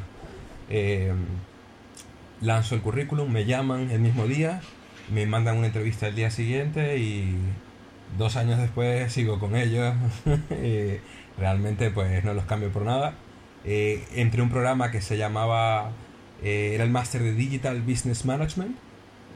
Eh, 0.69 1.13
lanzo 2.41 2.75
el 2.75 2.81
currículum, 2.81 3.31
me 3.31 3.45
llaman 3.45 3.91
el 3.91 3.99
mismo 3.99 4.27
día, 4.27 4.61
me 5.13 5.25
mandan 5.25 5.57
una 5.57 5.67
entrevista 5.67 6.07
el 6.07 6.15
día 6.15 6.31
siguiente 6.31 6.97
y 6.97 7.35
dos 8.17 8.35
años 8.35 8.59
después 8.59 9.11
sigo 9.13 9.39
con 9.39 9.55
ellos. 9.55 9.93
realmente 11.37 11.91
pues 11.91 12.23
no 12.23 12.33
los 12.33 12.45
cambio 12.45 12.69
por 12.71 12.83
nada. 12.83 13.15
Eh, 13.63 14.03
entré 14.13 14.41
un 14.41 14.49
programa 14.49 14.91
que 14.91 15.01
se 15.01 15.17
llamaba, 15.17 15.91
eh, 16.43 16.71
era 16.75 16.83
el 16.83 16.91
máster 16.91 17.23
de 17.23 17.33
Digital 17.33 17.81
Business 17.81 18.25
Management 18.25 18.77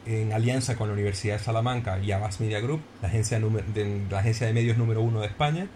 en 0.06 0.34
alianza 0.34 0.76
con 0.76 0.88
la 0.88 0.94
Universidad 0.94 1.38
de 1.38 1.44
Salamanca 1.44 2.00
y 2.00 2.12
Abbas 2.12 2.40
Media 2.40 2.60
Group, 2.62 2.82
la 3.02 3.10
agencia 3.10 3.40
de, 3.40 4.02
la 4.10 4.20
agencia 4.20 4.48
de 4.48 4.54
medios 4.54 4.78
número 4.78 5.02
uno 5.02 5.22
de 5.22 5.28
España. 5.28 5.68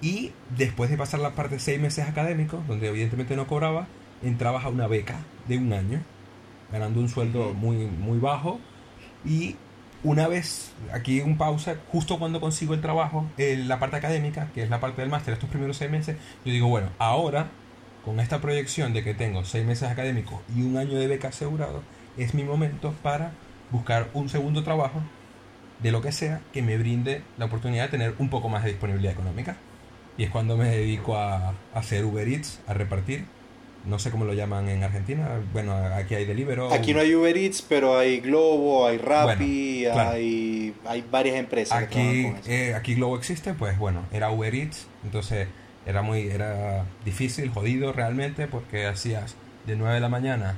Y 0.00 0.32
después 0.56 0.90
de 0.90 0.96
pasar 0.96 1.20
la 1.20 1.34
parte 1.34 1.54
de 1.56 1.60
seis 1.60 1.80
meses 1.80 2.06
académicos, 2.08 2.66
donde 2.66 2.88
evidentemente 2.88 3.36
no 3.36 3.46
cobraba, 3.46 3.86
entrabas 4.22 4.64
a 4.64 4.68
una 4.68 4.86
beca 4.86 5.18
de 5.48 5.58
un 5.58 5.72
año, 5.72 6.02
ganando 6.70 7.00
un 7.00 7.08
sueldo 7.08 7.54
muy, 7.54 7.86
muy 7.86 8.18
bajo. 8.18 8.60
Y 9.24 9.56
una 10.02 10.28
vez, 10.28 10.72
aquí 10.92 11.20
un 11.20 11.38
pausa, 11.38 11.76
justo 11.90 12.18
cuando 12.18 12.40
consigo 12.40 12.74
el 12.74 12.82
trabajo, 12.82 13.26
la 13.38 13.78
parte 13.78 13.96
académica, 13.96 14.50
que 14.54 14.62
es 14.62 14.70
la 14.70 14.80
parte 14.80 15.00
del 15.00 15.10
máster, 15.10 15.32
estos 15.34 15.48
primeros 15.48 15.78
seis 15.78 15.90
meses, 15.90 16.16
yo 16.44 16.52
digo, 16.52 16.68
bueno, 16.68 16.90
ahora, 16.98 17.48
con 18.04 18.20
esta 18.20 18.40
proyección 18.40 18.92
de 18.92 19.02
que 19.02 19.14
tengo 19.14 19.44
seis 19.44 19.64
meses 19.64 19.88
académicos 19.88 20.40
y 20.54 20.62
un 20.62 20.76
año 20.76 20.98
de 20.98 21.06
beca 21.06 21.28
asegurado, 21.28 21.82
es 22.18 22.34
mi 22.34 22.44
momento 22.44 22.92
para 23.02 23.32
buscar 23.70 24.10
un 24.12 24.28
segundo 24.28 24.62
trabajo 24.62 25.00
de 25.82 25.90
lo 25.90 26.02
que 26.02 26.12
sea 26.12 26.40
que 26.52 26.62
me 26.62 26.76
brinde 26.76 27.22
la 27.38 27.46
oportunidad 27.46 27.84
de 27.84 27.90
tener 27.90 28.14
un 28.18 28.28
poco 28.28 28.48
más 28.48 28.62
de 28.62 28.70
disponibilidad 28.70 29.12
económica. 29.12 29.56
Y 30.16 30.24
es 30.24 30.30
cuando 30.30 30.56
me 30.56 30.68
dedico 30.68 31.16
a, 31.16 31.54
hacer 31.74 32.04
Uber 32.04 32.28
Eats, 32.28 32.60
a 32.66 32.74
repartir. 32.74 33.24
No 33.84 33.98
sé 33.98 34.10
cómo 34.10 34.24
lo 34.24 34.32
llaman 34.32 34.68
en 34.68 34.82
Argentina. 34.82 35.28
Bueno, 35.52 35.74
aquí 35.74 36.14
hay 36.14 36.24
Deliveroo. 36.24 36.72
Aquí 36.72 36.94
no 36.94 37.00
hay 37.00 37.14
Uber 37.14 37.36
Eats, 37.36 37.60
pero 37.62 37.98
hay 37.98 38.20
Globo, 38.20 38.86
hay 38.86 38.96
Rappi, 38.96 39.84
hay, 39.86 40.74
hay 40.86 41.04
varias 41.10 41.36
empresas. 41.36 41.76
Aquí, 41.76 42.32
eh, 42.46 42.74
aquí 42.74 42.94
Globo 42.94 43.16
existe, 43.16 43.52
pues 43.52 43.78
bueno, 43.78 44.06
era 44.10 44.30
Uber 44.30 44.54
Eats. 44.54 44.86
Entonces 45.04 45.48
era 45.84 46.00
muy 46.00 46.28
era 46.28 46.86
difícil, 47.04 47.50
jodido 47.50 47.92
realmente, 47.92 48.46
porque 48.46 48.86
hacías 48.86 49.36
de 49.66 49.76
9 49.76 49.96
de 49.96 50.00
la 50.00 50.08
mañana 50.08 50.56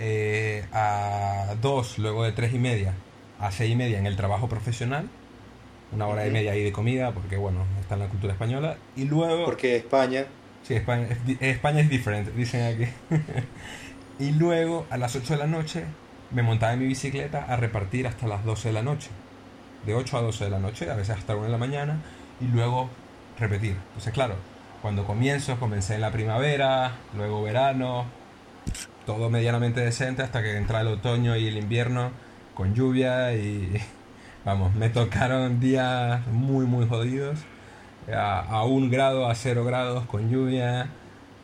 eh, 0.00 0.64
a 0.72 1.54
2, 1.60 1.98
luego 1.98 2.24
de 2.24 2.32
3 2.32 2.54
y 2.54 2.58
media 2.58 2.94
a 3.40 3.50
6 3.50 3.70
y 3.70 3.76
media 3.76 3.98
en 3.98 4.06
el 4.06 4.16
trabajo 4.16 4.48
profesional, 4.48 5.08
una 5.92 6.06
hora 6.06 6.26
y 6.26 6.30
media 6.30 6.52
ahí 6.52 6.62
de 6.62 6.72
comida, 6.72 7.12
porque 7.12 7.36
bueno, 7.36 7.64
está 7.80 7.94
en 7.94 8.00
la 8.00 8.08
cultura 8.08 8.32
española, 8.32 8.76
y 8.96 9.04
luego... 9.04 9.44
Porque 9.44 9.76
España... 9.76 10.26
Sí, 10.62 10.74
España, 10.74 11.08
España 11.40 11.80
es 11.80 11.88
diferente, 11.88 12.30
dicen 12.32 12.74
aquí. 12.74 12.90
y 14.18 14.32
luego 14.32 14.86
a 14.90 14.98
las 14.98 15.16
8 15.16 15.34
de 15.34 15.38
la 15.38 15.46
noche 15.46 15.84
me 16.30 16.42
montaba 16.42 16.74
en 16.74 16.80
mi 16.80 16.86
bicicleta 16.86 17.44
a 17.44 17.56
repartir 17.56 18.06
hasta 18.06 18.26
las 18.26 18.44
12 18.44 18.68
de 18.68 18.74
la 18.74 18.82
noche. 18.82 19.08
De 19.86 19.94
8 19.94 20.18
a 20.18 20.22
12 20.22 20.44
de 20.44 20.50
la 20.50 20.58
noche, 20.58 20.90
a 20.90 20.94
veces 20.94 21.16
hasta 21.16 21.34
1 21.34 21.46
de 21.46 21.50
la 21.50 21.58
mañana, 21.58 22.00
y 22.40 22.46
luego 22.46 22.90
repetir. 23.38 23.76
Entonces, 23.88 24.12
claro, 24.12 24.34
cuando 24.82 25.04
comienzo, 25.04 25.58
comencé 25.58 25.94
en 25.94 26.02
la 26.02 26.12
primavera, 26.12 26.92
luego 27.16 27.42
verano, 27.42 28.04
todo 29.06 29.30
medianamente 29.30 29.80
decente 29.80 30.22
hasta 30.22 30.42
que 30.42 30.56
entra 30.56 30.82
el 30.82 30.88
otoño 30.88 31.36
y 31.36 31.48
el 31.48 31.56
invierno 31.56 32.12
con 32.54 32.74
lluvia 32.74 33.34
y 33.34 33.80
vamos, 34.44 34.74
me 34.74 34.88
tocaron 34.88 35.60
días 35.60 36.26
muy 36.28 36.66
muy 36.66 36.86
jodidos 36.86 37.38
a, 38.12 38.64
un 38.64 38.90
grado, 38.90 39.28
a 39.28 39.34
cero 39.34 39.64
grados 39.64 40.06
con 40.06 40.30
lluvia, 40.30 40.88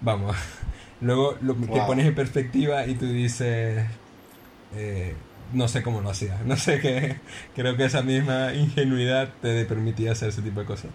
vamos, 0.00 0.36
luego 1.00 1.36
lo, 1.40 1.54
te 1.54 1.80
pones 1.82 2.06
en 2.06 2.14
perspectiva 2.14 2.86
y 2.86 2.94
tú 2.94 3.06
dices, 3.06 3.84
eh, 4.74 5.14
no 5.52 5.68
sé 5.68 5.82
cómo 5.82 6.00
lo 6.00 6.10
hacía, 6.10 6.40
no 6.46 6.56
sé 6.56 6.80
qué, 6.80 7.16
creo 7.54 7.76
que 7.76 7.84
esa 7.84 8.02
misma 8.02 8.54
ingenuidad 8.54 9.30
te 9.40 9.64
permitía 9.64 10.12
hacer 10.12 10.30
ese 10.30 10.42
tipo 10.42 10.60
de 10.60 10.66
cosas. 10.66 10.90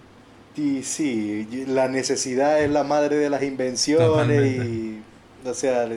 Y 0.56 0.84
sí, 0.84 1.66
la 1.68 1.88
necesidad 1.88 2.62
es 2.62 2.70
la 2.70 2.84
madre 2.84 3.16
de 3.16 3.30
las 3.30 3.42
invenciones 3.42 4.58
y, 4.58 5.02
o 5.46 5.54
sea, 5.54 5.88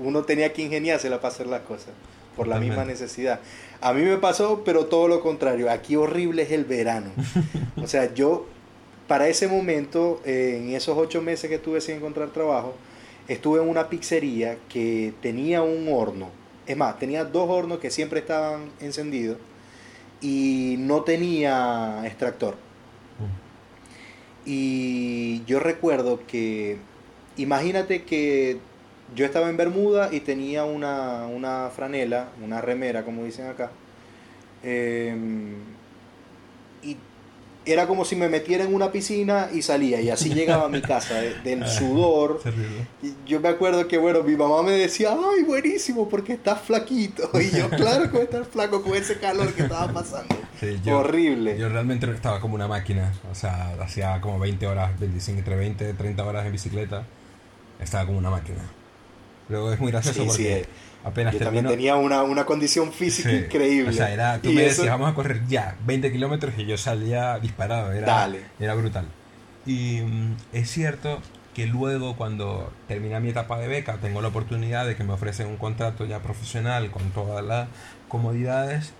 uno 0.00 0.22
tenía 0.22 0.52
que 0.52 0.62
ingeniársela 0.62 1.20
para 1.20 1.32
hacer 1.32 1.46
las 1.46 1.60
cosas, 1.60 1.92
por 2.34 2.48
la 2.48 2.58
misma 2.58 2.84
necesidad. 2.84 3.38
A 3.84 3.92
mí 3.92 4.00
me 4.00 4.16
pasó, 4.16 4.62
pero 4.64 4.86
todo 4.86 5.08
lo 5.08 5.20
contrario. 5.20 5.70
Aquí 5.70 5.94
horrible 5.94 6.44
es 6.44 6.52
el 6.52 6.64
verano. 6.64 7.10
o 7.76 7.86
sea, 7.86 8.14
yo, 8.14 8.46
para 9.06 9.28
ese 9.28 9.46
momento, 9.46 10.22
en 10.24 10.70
esos 10.70 10.96
ocho 10.96 11.20
meses 11.20 11.50
que 11.50 11.56
estuve 11.56 11.82
sin 11.82 11.96
encontrar 11.96 12.30
trabajo, 12.30 12.74
estuve 13.28 13.60
en 13.60 13.68
una 13.68 13.90
pizzería 13.90 14.56
que 14.70 15.12
tenía 15.20 15.60
un 15.60 15.86
horno. 15.92 16.30
Es 16.66 16.78
más, 16.78 16.98
tenía 16.98 17.26
dos 17.26 17.50
hornos 17.50 17.78
que 17.78 17.90
siempre 17.90 18.20
estaban 18.20 18.70
encendidos 18.80 19.36
y 20.22 20.76
no 20.78 21.02
tenía 21.02 22.06
extractor. 22.06 22.54
Mm. 22.54 24.46
Y 24.46 25.44
yo 25.44 25.60
recuerdo 25.60 26.20
que, 26.26 26.78
imagínate 27.36 28.04
que 28.04 28.60
yo 29.14 29.24
estaba 29.24 29.48
en 29.48 29.56
Bermuda 29.56 30.08
y 30.12 30.20
tenía 30.20 30.64
una, 30.64 31.26
una 31.26 31.70
franela, 31.70 32.28
una 32.42 32.60
remera, 32.60 33.04
como 33.04 33.24
dicen 33.24 33.46
acá. 33.46 33.70
Em, 34.62 35.56
y 36.82 36.96
era 37.66 37.86
como 37.86 38.04
si 38.04 38.16
me 38.16 38.28
metiera 38.28 38.64
en 38.64 38.74
una 38.74 38.90
piscina 38.90 39.48
y 39.52 39.62
salía, 39.62 40.00
y 40.00 40.10
así 40.10 40.32
llegaba 40.32 40.66
a 40.66 40.68
mi 40.68 40.80
casa, 40.80 41.20
del 41.20 41.62
ah, 41.62 41.66
sudor. 41.66 42.40
Y 43.02 43.14
yo 43.26 43.40
me 43.40 43.48
acuerdo 43.48 43.86
que, 43.88 43.98
bueno, 43.98 44.22
mi 44.22 44.36
mamá 44.36 44.62
me 44.62 44.72
decía, 44.72 45.12
ay, 45.12 45.44
buenísimo, 45.44 46.08
porque 46.08 46.34
estás 46.34 46.60
flaquito. 46.62 47.30
Y 47.40 47.50
yo, 47.56 47.68
claro 47.70 48.10
que 48.10 48.22
estar 48.22 48.44
flaco 48.44 48.82
con 48.82 48.94
ese 48.94 49.18
calor 49.18 49.52
que 49.52 49.62
estaba 49.62 49.92
pasando. 49.92 50.34
Horrible. 50.90 51.58
Yo 51.58 51.68
realmente 51.68 52.10
estaba 52.10 52.40
como 52.40 52.54
una 52.54 52.68
máquina, 52.68 53.12
o 53.30 53.34
sea, 53.34 53.74
hacía 53.80 54.20
como 54.20 54.38
20 54.38 54.66
horas, 54.66 54.98
25, 54.98 55.38
entre 55.38 55.56
20 55.56 55.92
30 55.92 56.24
horas 56.24 56.46
en 56.46 56.52
bicicleta. 56.52 57.04
Estaba 57.80 58.06
como 58.06 58.18
una 58.18 58.30
máquina. 58.30 58.62
Luego 59.48 59.72
es 59.72 59.80
muy 59.80 59.90
gracioso 59.90 60.24
porque 60.26 60.66
apenas 61.04 61.34
yo 61.34 61.40
también 61.40 61.66
tenía 61.66 61.96
una, 61.96 62.22
una 62.22 62.44
condición 62.44 62.92
física 62.92 63.32
increíble. 63.32 63.90
O 63.90 63.92
sea, 63.92 64.12
era, 64.12 64.40
tú 64.40 64.50
me 64.50 64.62
decías, 64.62 64.88
vamos 64.88 65.10
a 65.10 65.14
correr 65.14 65.42
ya 65.46 65.76
20 65.86 66.10
kilómetros 66.12 66.54
y 66.56 66.66
yo 66.66 66.76
salía 66.76 67.38
disparado. 67.38 67.92
Era, 67.92 68.30
era 68.58 68.74
brutal. 68.74 69.06
Y 69.66 70.00
mm, 70.00 70.36
es 70.52 70.70
cierto 70.70 71.20
que 71.54 71.66
luego 71.66 72.16
cuando 72.16 72.72
termina 72.88 73.20
mi 73.20 73.28
etapa 73.28 73.58
de 73.58 73.68
beca 73.68 73.98
tengo 73.98 74.20
la 74.20 74.28
oportunidad 74.28 74.86
de 74.86 74.96
que 74.96 75.04
me 75.04 75.12
ofrecen 75.12 75.46
un 75.46 75.56
contrato 75.56 76.04
ya 76.04 76.20
profesional 76.20 76.90
con 76.90 77.10
todas 77.10 77.44
las 77.44 77.68
comodidades 78.08 78.92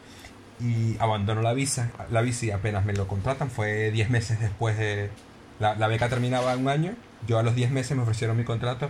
y 0.60 0.96
abandono 1.00 1.42
la 1.42 1.52
visa, 1.52 1.90
la 2.10 2.22
bici 2.22 2.52
apenas 2.52 2.84
me 2.84 2.92
lo 2.92 3.08
contratan, 3.08 3.50
fue 3.50 3.90
10 3.90 4.10
meses 4.10 4.40
después 4.40 4.78
de... 4.78 5.10
La, 5.58 5.74
la 5.74 5.88
beca 5.88 6.08
terminaba 6.08 6.56
un 6.56 6.68
año, 6.68 6.94
yo 7.26 7.38
a 7.38 7.42
los 7.42 7.54
10 7.56 7.72
meses 7.72 7.96
me 7.96 8.02
ofrecieron 8.02 8.36
mi 8.36 8.44
contrato 8.44 8.88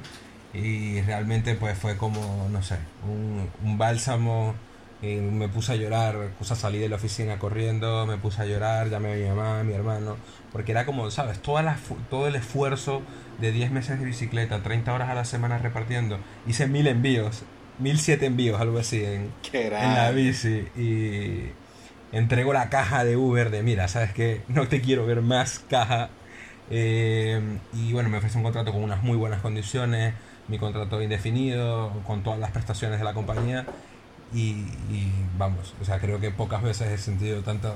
y 0.54 1.00
realmente 1.02 1.54
pues 1.54 1.76
fue 1.76 1.96
como, 1.96 2.48
no 2.50 2.62
sé, 2.62 2.76
un, 3.08 3.48
un 3.62 3.78
bálsamo. 3.78 4.54
Y 5.02 5.16
me 5.16 5.48
puse 5.50 5.72
a 5.72 5.76
llorar, 5.76 6.30
puse 6.38 6.54
a 6.54 6.56
salir 6.56 6.80
de 6.80 6.88
la 6.88 6.96
oficina 6.96 7.38
corriendo, 7.38 8.06
me 8.06 8.16
puse 8.16 8.40
a 8.40 8.46
llorar, 8.46 8.88
llamé 8.88 9.12
a 9.12 9.16
mi 9.16 9.24
mamá, 9.24 9.60
a 9.60 9.64
mi 9.64 9.74
hermano, 9.74 10.16
porque 10.50 10.72
era 10.72 10.86
como, 10.86 11.10
¿sabes? 11.10 11.42
Toda 11.42 11.62
la, 11.62 11.76
todo 12.08 12.26
el 12.26 12.36
esfuerzo 12.36 13.02
de 13.38 13.52
10 13.52 13.70
meses 13.70 13.98
de 14.00 14.06
bicicleta, 14.06 14.62
30 14.62 14.94
horas 14.94 15.10
a 15.10 15.14
la 15.14 15.26
semana 15.26 15.58
repartiendo, 15.58 16.18
hice 16.46 16.66
mil 16.68 16.86
envíos, 16.86 17.42
mil 17.78 17.98
siete 17.98 18.26
envíos, 18.26 18.60
algo 18.60 18.78
así, 18.78 19.04
en, 19.04 19.30
en 19.78 19.94
la 19.94 20.10
bici. 20.10 20.64
Y 20.76 21.50
entrego 22.12 22.52
la 22.52 22.70
caja 22.70 23.04
de 23.04 23.16
Uber 23.16 23.50
de, 23.50 23.62
mira, 23.62 23.88
¿sabes 23.88 24.12
qué? 24.12 24.42
No 24.48 24.68
te 24.68 24.80
quiero 24.80 25.04
ver 25.06 25.20
más 25.20 25.58
caja. 25.68 26.10
Eh, 26.70 27.58
y 27.74 27.92
bueno, 27.92 28.08
me 28.08 28.18
ofrece 28.18 28.38
un 28.38 28.44
contrato 28.44 28.72
con 28.72 28.82
unas 28.82 29.02
muy 29.02 29.16
buenas 29.18 29.42
condiciones 29.42 30.14
mi 30.48 30.58
contrato 30.58 31.00
indefinido, 31.02 31.92
con 32.06 32.22
todas 32.22 32.38
las 32.38 32.50
prestaciones 32.50 32.98
de 32.98 33.04
la 33.04 33.14
compañía. 33.14 33.66
Y, 34.32 34.64
vamos, 35.38 35.74
o 35.80 35.84
sea, 35.84 36.00
creo 36.00 36.18
que 36.18 36.30
pocas 36.30 36.62
veces 36.62 36.88
he 36.88 36.98
sentido 36.98 37.42
tanto, 37.42 37.74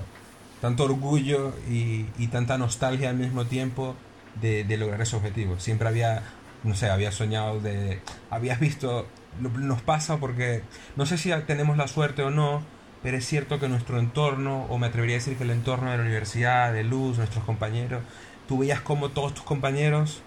tanto 0.60 0.84
orgullo 0.84 1.52
y, 1.70 2.06
y 2.18 2.28
tanta 2.28 2.58
nostalgia 2.58 3.10
al 3.10 3.16
mismo 3.16 3.44
tiempo 3.44 3.94
de, 4.40 4.64
de, 4.64 4.76
lograr 4.76 5.00
ese 5.00 5.14
objetivo. 5.14 5.60
Siempre 5.60 5.88
había, 5.88 6.22
no 6.64 6.74
sé, 6.74 6.90
había 6.90 7.12
soñado 7.12 7.60
de... 7.60 8.00
Habías 8.30 8.58
visto, 8.58 9.06
nos 9.40 9.82
pasa 9.82 10.16
porque 10.16 10.62
no 10.96 11.06
sé 11.06 11.16
si 11.16 11.30
tenemos 11.46 11.76
la 11.76 11.86
suerte 11.86 12.22
o 12.22 12.30
no, 12.30 12.62
pero 13.02 13.16
es 13.16 13.26
cierto 13.26 13.60
que 13.60 13.68
nuestro 13.68 14.00
entorno, 14.00 14.64
o 14.68 14.78
me 14.78 14.88
atrevería 14.88 15.16
a 15.16 15.20
decir 15.20 15.36
que 15.36 15.44
el 15.44 15.50
entorno 15.50 15.90
de 15.90 15.98
la 15.98 16.02
universidad, 16.02 16.72
de 16.72 16.82
Luz, 16.82 17.18
nuestros 17.18 17.44
compañeros, 17.44 18.02
tú 18.48 18.58
veías 18.58 18.80
como 18.80 19.10
todos 19.10 19.34
tus 19.34 19.44
compañeros 19.44 20.22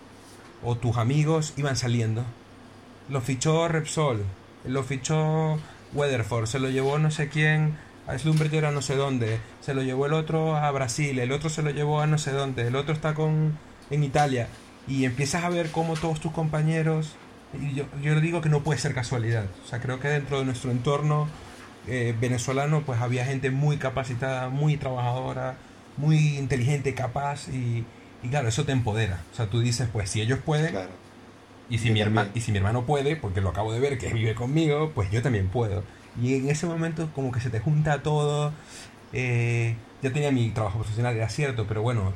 o 0.63 0.75
tus 0.75 0.97
amigos 0.97 1.53
iban 1.57 1.75
saliendo. 1.75 2.23
Lo 3.09 3.21
fichó 3.21 3.67
Repsol, 3.67 4.23
lo 4.65 4.83
fichó 4.83 5.59
Weatherford, 5.93 6.45
se 6.45 6.59
lo 6.59 6.69
llevó 6.69 6.99
no 6.99 7.11
sé 7.11 7.29
quién 7.29 7.77
a 8.07 8.17
Slumberger 8.17 8.65
a 8.65 8.71
no 8.71 8.81
sé 8.81 8.95
dónde, 8.95 9.39
se 9.59 9.73
lo 9.73 9.83
llevó 9.83 10.05
el 10.05 10.13
otro 10.13 10.55
a 10.55 10.69
Brasil, 10.71 11.19
el 11.19 11.31
otro 11.31 11.49
se 11.49 11.61
lo 11.61 11.69
llevó 11.69 12.01
a 12.01 12.07
no 12.07 12.17
sé 12.17 12.31
dónde, 12.31 12.67
el 12.67 12.75
otro 12.75 12.93
está 12.93 13.13
con 13.13 13.57
en 13.89 14.03
Italia 14.03 14.47
y 14.87 15.05
empiezas 15.05 15.43
a 15.43 15.49
ver 15.49 15.71
cómo 15.71 15.95
todos 15.95 16.19
tus 16.19 16.31
compañeros 16.31 17.15
y 17.53 17.73
yo, 17.75 17.85
yo 18.01 18.19
digo 18.21 18.41
que 18.41 18.49
no 18.49 18.61
puede 18.61 18.79
ser 18.79 18.93
casualidad, 18.93 19.45
o 19.63 19.67
sea, 19.67 19.79
creo 19.79 19.99
que 19.99 20.07
dentro 20.07 20.39
de 20.39 20.45
nuestro 20.45 20.71
entorno 20.71 21.27
eh, 21.87 22.15
venezolano 22.19 22.83
pues 22.85 23.01
había 23.01 23.25
gente 23.25 23.51
muy 23.51 23.77
capacitada, 23.77 24.49
muy 24.49 24.77
trabajadora, 24.77 25.55
muy 25.97 26.37
inteligente, 26.37 26.93
capaz 26.93 27.47
y, 27.49 27.85
y 28.23 28.29
claro, 28.29 28.47
eso 28.47 28.65
te 28.65 28.71
empodera. 28.71 29.23
O 29.33 29.35
sea, 29.35 29.47
tú 29.47 29.59
dices, 29.59 29.87
pues 29.91 30.09
si 30.09 30.21
ellos 30.21 30.39
pueden, 30.43 30.75
y, 31.69 31.77
si 31.77 31.91
mi 31.91 32.01
hermano, 32.01 32.29
y 32.33 32.41
si 32.41 32.51
mi 32.51 32.57
hermano 32.57 32.85
puede, 32.85 33.15
porque 33.15 33.41
lo 33.41 33.49
acabo 33.49 33.73
de 33.73 33.79
ver 33.79 33.97
que 33.97 34.13
vive 34.13 34.35
conmigo, 34.35 34.91
pues 34.93 35.09
yo 35.11 35.21
también 35.21 35.47
puedo. 35.47 35.83
Y 36.21 36.35
en 36.35 36.49
ese 36.49 36.65
momento 36.65 37.09
como 37.15 37.31
que 37.31 37.39
se 37.39 37.49
te 37.49 37.59
junta 37.59 38.03
todo. 38.03 38.51
Eh, 39.13 39.75
ya 40.01 40.11
tenía 40.11 40.31
mi 40.31 40.49
trabajo 40.49 40.79
profesional, 40.79 41.15
era 41.15 41.29
cierto, 41.29 41.65
pero 41.67 41.81
bueno, 41.81 42.13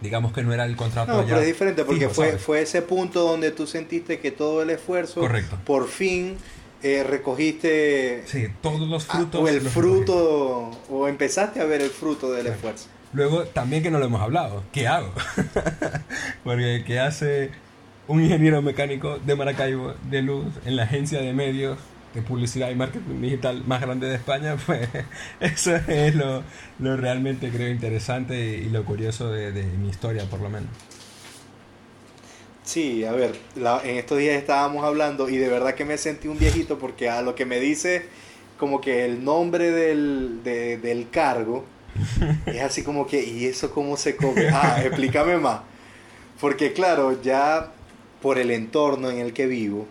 digamos 0.00 0.32
que 0.32 0.42
no 0.42 0.52
era 0.52 0.64
el 0.64 0.76
contrato. 0.76 1.12
No, 1.12 1.24
pero 1.24 1.40
es 1.40 1.46
diferente 1.46 1.84
porque 1.84 2.08
fue, 2.08 2.38
fue 2.38 2.62
ese 2.62 2.82
punto 2.82 3.22
donde 3.22 3.50
tú 3.50 3.66
sentiste 3.66 4.18
que 4.18 4.30
todo 4.30 4.62
el 4.62 4.70
esfuerzo, 4.70 5.20
Correcto. 5.20 5.58
por 5.64 5.88
fin 5.88 6.36
eh, 6.82 7.04
recogiste 7.04 8.24
sí, 8.26 8.48
todos 8.60 8.88
los 8.88 9.06
frutos. 9.06 9.40
o 9.40 9.48
el 9.48 9.60
fruto, 9.60 10.70
o 10.90 11.08
empezaste 11.08 11.60
a 11.60 11.64
ver 11.64 11.80
el 11.80 11.90
fruto 11.90 12.32
del 12.32 12.48
esfuerzo. 12.48 12.88
Luego, 13.12 13.44
también 13.44 13.82
que 13.82 13.90
no 13.90 13.98
lo 13.98 14.06
hemos 14.06 14.22
hablado, 14.22 14.64
¿qué 14.72 14.88
hago? 14.88 15.12
Porque 16.44 16.82
¿qué 16.86 16.98
hace 16.98 17.50
un 18.08 18.22
ingeniero 18.22 18.62
mecánico 18.62 19.18
de 19.18 19.36
Maracaibo 19.36 19.94
de 20.10 20.22
luz 20.22 20.46
en 20.64 20.76
la 20.76 20.84
agencia 20.84 21.20
de 21.20 21.34
medios 21.34 21.78
de 22.14 22.22
publicidad 22.22 22.70
y 22.70 22.74
marketing 22.74 23.20
digital 23.20 23.64
más 23.66 23.82
grande 23.82 24.08
de 24.08 24.14
España? 24.14 24.56
Pues 24.66 24.88
eso 25.40 25.76
es 25.76 26.14
lo, 26.14 26.42
lo 26.78 26.96
realmente 26.96 27.50
creo 27.50 27.68
interesante 27.68 28.58
y, 28.58 28.70
lo 28.70 28.82
curioso 28.84 29.30
de, 29.30 29.52
mi 29.62 29.90
historia, 29.90 30.24
por 30.24 30.40
lo 30.40 30.48
menos. 30.48 30.70
Sí, 32.64 33.04
a 33.04 33.12
ver, 33.12 33.32
en 33.56 33.96
estos 33.96 34.16
días 34.16 34.36
estábamos 34.36 34.84
hablando 34.84 35.28
y 35.28 35.36
de 35.36 35.48
verdad 35.48 35.74
que 35.74 35.84
me 35.84 35.98
sentí 35.98 36.28
un 36.28 36.38
viejito 36.38 36.78
porque 36.78 37.10
a 37.10 37.20
lo 37.20 37.34
que 37.34 37.44
me 37.44 37.60
dice 37.60 38.06
como 38.56 38.80
que 38.80 39.04
el 39.04 39.22
nombre 39.22 39.70
del, 39.70 40.42
de, 40.44 40.78
del 40.78 41.10
cargo 41.10 41.66
es 42.46 42.62
así 42.62 42.82
como 42.82 43.06
que, 43.06 43.22
¿y 43.22 43.46
eso 43.46 43.70
cómo 43.70 43.96
se 43.96 44.16
come? 44.16 44.48
Ah, 44.48 44.80
explícame 44.84 45.36
más. 45.38 45.62
Porque 46.40 46.72
claro, 46.72 47.20
ya 47.22 47.72
por 48.20 48.38
el 48.38 48.50
entorno 48.50 49.10
en 49.10 49.18
el 49.18 49.32
que 49.32 49.46
vivo, 49.46 49.86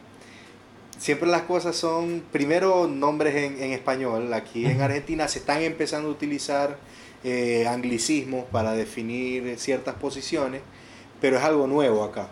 siempre 0.97 1.29
las 1.29 1.43
cosas 1.43 1.75
son, 1.75 2.23
primero, 2.31 2.87
nombres 2.87 3.35
en, 3.35 3.61
en 3.61 3.71
español. 3.71 4.33
Aquí 4.33 4.65
en 4.65 4.81
Argentina 4.81 5.27
se 5.27 5.39
están 5.39 5.61
empezando 5.61 6.09
a 6.09 6.11
utilizar 6.11 6.77
eh, 7.23 7.67
anglicismos 7.67 8.45
para 8.45 8.73
definir 8.73 9.59
ciertas 9.59 9.95
posiciones, 9.95 10.61
pero 11.19 11.37
es 11.37 11.43
algo 11.43 11.67
nuevo 11.67 12.03
acá. 12.03 12.29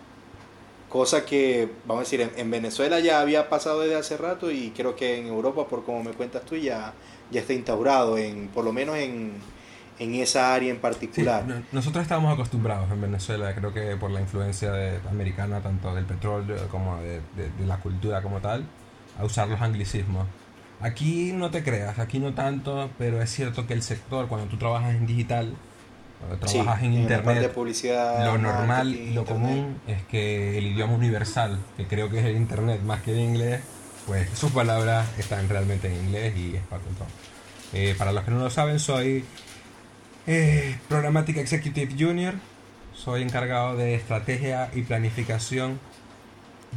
Cosa 0.88 1.24
que, 1.24 1.68
vamos 1.86 2.00
a 2.00 2.04
decir, 2.04 2.20
en, 2.20 2.32
en, 2.36 2.50
Venezuela 2.50 2.98
ya 2.98 3.20
había 3.20 3.48
pasado 3.48 3.80
desde 3.80 3.94
hace 3.94 4.16
rato 4.16 4.50
y 4.50 4.70
creo 4.70 4.96
que 4.96 5.18
en 5.18 5.28
Europa, 5.28 5.68
por 5.68 5.84
como 5.84 6.02
me 6.02 6.10
cuentas 6.10 6.44
tú, 6.44 6.56
ya, 6.56 6.94
ya 7.30 7.40
está 7.40 7.52
instaurado, 7.52 8.18
en, 8.18 8.48
por 8.48 8.64
lo 8.64 8.72
menos 8.72 8.96
en, 8.96 9.34
en 10.00 10.14
esa 10.14 10.54
área 10.54 10.70
en 10.70 10.80
particular. 10.80 11.44
Sí, 11.46 11.52
nosotros 11.72 12.02
estábamos 12.02 12.32
acostumbrados 12.32 12.90
en 12.90 13.02
Venezuela, 13.02 13.54
creo 13.54 13.72
que 13.72 13.96
por 13.96 14.10
la 14.10 14.20
influencia 14.20 14.72
de, 14.72 14.98
americana, 15.10 15.60
tanto 15.60 15.94
del 15.94 16.06
petróleo 16.06 16.56
como 16.68 16.96
de, 16.96 17.20
de, 17.36 17.50
de, 17.58 17.66
la 17.66 17.76
cultura 17.76 18.22
como 18.22 18.40
tal, 18.40 18.64
a 19.18 19.24
usar 19.24 19.48
los 19.48 19.60
anglicismos. 19.60 20.26
Aquí 20.80 21.32
no 21.34 21.50
te 21.50 21.62
creas, 21.62 21.98
aquí 21.98 22.18
no 22.18 22.32
tanto, 22.32 22.90
pero 22.96 23.20
es 23.20 23.30
cierto 23.30 23.66
que 23.66 23.74
el 23.74 23.82
sector, 23.82 24.26
cuando 24.26 24.46
tú 24.48 24.56
trabajas 24.56 24.94
en 24.94 25.06
digital, 25.06 25.54
cuando 26.18 26.38
trabajas 26.38 26.80
sí, 26.80 26.86
en 26.86 26.94
internet, 26.94 27.38
de 27.38 27.48
publicidad, 27.50 28.24
lo 28.24 28.38
normal 28.38 28.94
y 28.94 29.12
lo 29.12 29.20
internet. 29.20 29.26
común 29.26 29.80
es 29.86 30.02
que 30.04 30.56
el 30.56 30.68
idioma 30.68 30.94
universal, 30.94 31.58
que 31.76 31.86
creo 31.86 32.08
que 32.08 32.20
es 32.20 32.24
el 32.24 32.36
internet 32.36 32.80
más 32.82 33.02
que 33.02 33.12
el 33.12 33.20
inglés, 33.20 33.60
pues 34.06 34.30
sus 34.30 34.50
palabras 34.50 35.06
están 35.18 35.46
realmente 35.46 35.88
en 35.88 36.06
inglés 36.06 36.34
y 36.38 36.56
es 36.56 36.62
para 36.62 36.80
todo. 36.82 37.06
Eh, 37.74 37.94
para 37.98 38.12
los 38.12 38.24
que 38.24 38.30
no 38.30 38.38
lo 38.38 38.50
saben, 38.50 38.78
soy 38.78 39.24
eh, 40.26 40.76
Programmatic 40.88 41.36
Executive 41.36 41.94
Junior. 41.98 42.34
Soy 42.94 43.22
encargado 43.22 43.76
de 43.76 43.94
estrategia 43.94 44.70
y 44.74 44.82
planificación 44.82 45.80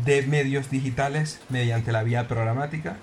de 0.06 0.24
medios 0.24 0.70
digitales 0.70 1.42
mediante 1.50 1.92
la 1.92 2.04
vía 2.04 2.28
programática. 2.28 2.98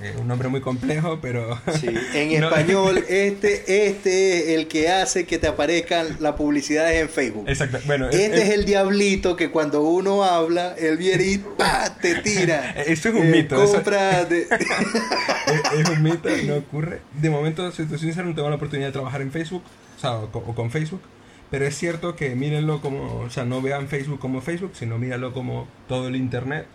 Eh, 0.00 0.14
un 0.20 0.28
nombre 0.28 0.48
muy 0.48 0.60
complejo, 0.60 1.18
pero... 1.20 1.58
Sí, 1.80 1.88
en 2.14 2.40
no. 2.40 2.48
español, 2.48 3.04
este, 3.08 3.88
este 3.88 4.52
es 4.52 4.58
el 4.58 4.68
que 4.68 4.88
hace 4.88 5.26
que 5.26 5.38
te 5.38 5.48
aparezcan 5.48 6.16
las 6.20 6.34
publicidades 6.34 7.00
en 7.00 7.08
Facebook. 7.08 7.48
Exacto. 7.48 7.78
Bueno, 7.86 8.08
este 8.08 8.26
es, 8.26 8.48
es, 8.48 8.50
el 8.50 8.64
diablito 8.64 9.36
que 9.36 9.50
cuando 9.50 9.82
uno 9.82 10.22
habla, 10.22 10.74
él 10.78 10.96
viene 10.96 11.24
y 11.24 11.38
¡pa! 11.38 11.96
te 12.00 12.16
tira. 12.16 12.70
Eso 12.86 13.08
es 13.08 13.14
un 13.14 13.26
eh, 13.26 13.30
mito. 13.30 13.56
Compra 13.56 14.20
eso... 14.20 14.28
de... 14.28 14.42
es, 14.42 15.80
es, 15.80 15.88
un 15.88 16.02
mito, 16.02 16.28
no 16.46 16.56
ocurre. 16.56 17.00
De 17.20 17.30
momento, 17.30 17.70
si 17.72 17.82
estoy 17.82 17.98
sincero, 17.98 18.28
no 18.28 18.34
tengo 18.34 18.48
la 18.48 18.56
oportunidad 18.56 18.88
de 18.88 18.92
trabajar 18.92 19.20
en 19.20 19.32
Facebook, 19.32 19.62
o 19.96 20.00
sea, 20.00 20.16
o 20.16 20.30
con, 20.30 20.42
o 20.46 20.54
con 20.54 20.70
Facebook. 20.70 21.02
Pero 21.50 21.66
es 21.66 21.76
cierto 21.76 22.14
que 22.14 22.34
mírenlo 22.36 22.80
como, 22.80 23.20
o 23.20 23.30
sea, 23.30 23.44
no 23.44 23.62
vean 23.62 23.88
Facebook 23.88 24.20
como 24.20 24.42
Facebook, 24.42 24.72
sino 24.74 24.98
míralo 24.98 25.32
como 25.32 25.66
todo 25.88 26.08
el 26.08 26.16
Internet. 26.16 26.66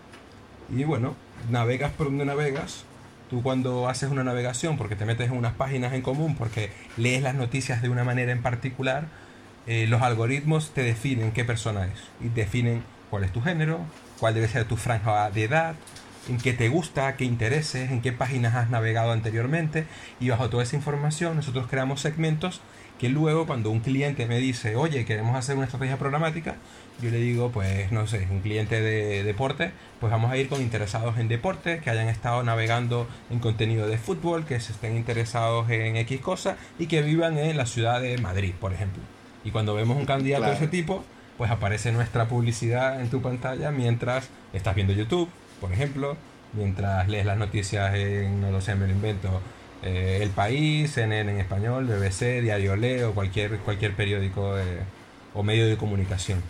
Y 0.75 0.83
bueno, 0.83 1.15
navegas 1.51 1.91
por 1.91 2.07
donde 2.07 2.25
navegas, 2.25 2.85
Tú 3.33 3.41
cuando 3.41 3.89
haces 3.89 4.11
una 4.11 4.23
navegación, 4.23 4.77
porque 4.77 4.95
te 4.95 5.05
metes 5.05 5.31
en 5.31 5.35
unas 5.35 5.53
páginas 5.53 5.93
en 5.93 6.03
común, 6.03 6.35
porque 6.35 6.69
lees 6.97 7.23
las 7.23 7.33
noticias 7.33 7.81
de 7.81 7.89
una 7.89 8.03
manera 8.03 8.31
en 8.31 8.43
particular, 8.43 9.07
eh, 9.65 9.87
los 9.87 10.03
algoritmos 10.03 10.71
te 10.75 10.83
definen 10.83 11.31
qué 11.31 11.43
persona 11.43 11.87
es. 11.87 11.99
Y 12.23 12.29
definen 12.29 12.83
cuál 13.09 13.23
es 13.23 13.33
tu 13.33 13.41
género, 13.41 13.79
cuál 14.19 14.35
debe 14.35 14.47
ser 14.47 14.65
tu 14.65 14.77
franja 14.77 15.31
de 15.31 15.45
edad, 15.45 15.73
en 16.29 16.37
qué 16.37 16.53
te 16.53 16.69
gusta, 16.69 17.15
qué 17.15 17.25
intereses, 17.25 17.89
en 17.89 18.03
qué 18.03 18.11
páginas 18.11 18.53
has 18.53 18.69
navegado 18.69 19.11
anteriormente. 19.11 19.87
Y 20.19 20.29
bajo 20.29 20.51
toda 20.51 20.61
esa 20.61 20.75
información 20.75 21.35
nosotros 21.35 21.65
creamos 21.67 22.01
segmentos 22.01 22.61
que 22.99 23.09
luego 23.09 23.45
cuando 23.45 23.69
un 23.69 23.79
cliente 23.79 24.27
me 24.27 24.39
dice, 24.39 24.75
oye, 24.75 25.05
queremos 25.05 25.35
hacer 25.35 25.55
una 25.55 25.65
estrategia 25.65 25.97
programática, 25.97 26.55
yo 27.01 27.09
le 27.09 27.17
digo, 27.17 27.51
pues 27.51 27.91
no 27.91 28.07
sé, 28.07 28.27
un 28.29 28.41
cliente 28.41 28.81
de 28.81 29.23
deporte, 29.23 29.71
pues 29.99 30.11
vamos 30.11 30.31
a 30.31 30.37
ir 30.37 30.47
con 30.47 30.61
interesados 30.61 31.17
en 31.17 31.27
deporte, 31.27 31.79
que 31.79 31.89
hayan 31.89 32.07
estado 32.07 32.43
navegando 32.43 33.07
en 33.29 33.39
contenido 33.39 33.87
de 33.87 33.97
fútbol, 33.97 34.45
que 34.45 34.59
se 34.59 34.71
estén 34.73 34.95
interesados 34.95 35.69
en 35.69 35.97
X 35.97 36.21
cosas 36.21 36.57
y 36.79 36.87
que 36.87 37.01
vivan 37.01 37.37
en 37.37 37.57
la 37.57 37.65
ciudad 37.65 38.01
de 38.01 38.17
Madrid, 38.19 38.53
por 38.59 38.73
ejemplo. 38.73 39.01
Y 39.43 39.51
cuando 39.51 39.73
vemos 39.75 39.97
un 39.97 40.05
candidato 40.05 40.43
claro. 40.43 40.59
de 40.59 40.65
ese 40.65 40.71
tipo, 40.71 41.03
pues 41.37 41.51
aparece 41.51 41.91
nuestra 41.91 42.27
publicidad 42.27 43.01
en 43.01 43.09
tu 43.09 43.21
pantalla 43.21 43.71
mientras 43.71 44.29
estás 44.53 44.75
viendo 44.75 44.93
YouTube, 44.93 45.29
por 45.59 45.71
ejemplo, 45.71 46.15
mientras 46.53 47.07
lees 47.09 47.25
las 47.25 47.37
noticias 47.37 47.95
en, 47.95 48.39
no 48.39 48.51
lo 48.51 48.61
sé, 48.61 48.75
me 48.75 48.87
lo 48.87 48.93
invento, 48.93 49.41
eh, 49.83 50.19
El 50.21 50.29
País, 50.29 50.91
CNN 50.91 51.31
en 51.31 51.39
español, 51.39 51.85
BBC, 51.85 52.41
Diario 52.41 52.75
Leo, 52.75 53.13
cualquier, 53.13 53.57
cualquier 53.59 53.95
periódico 53.95 54.57
eh, 54.57 54.79
o 55.33 55.43
medio 55.43 55.67
de 55.67 55.77
comunicación. 55.77 56.41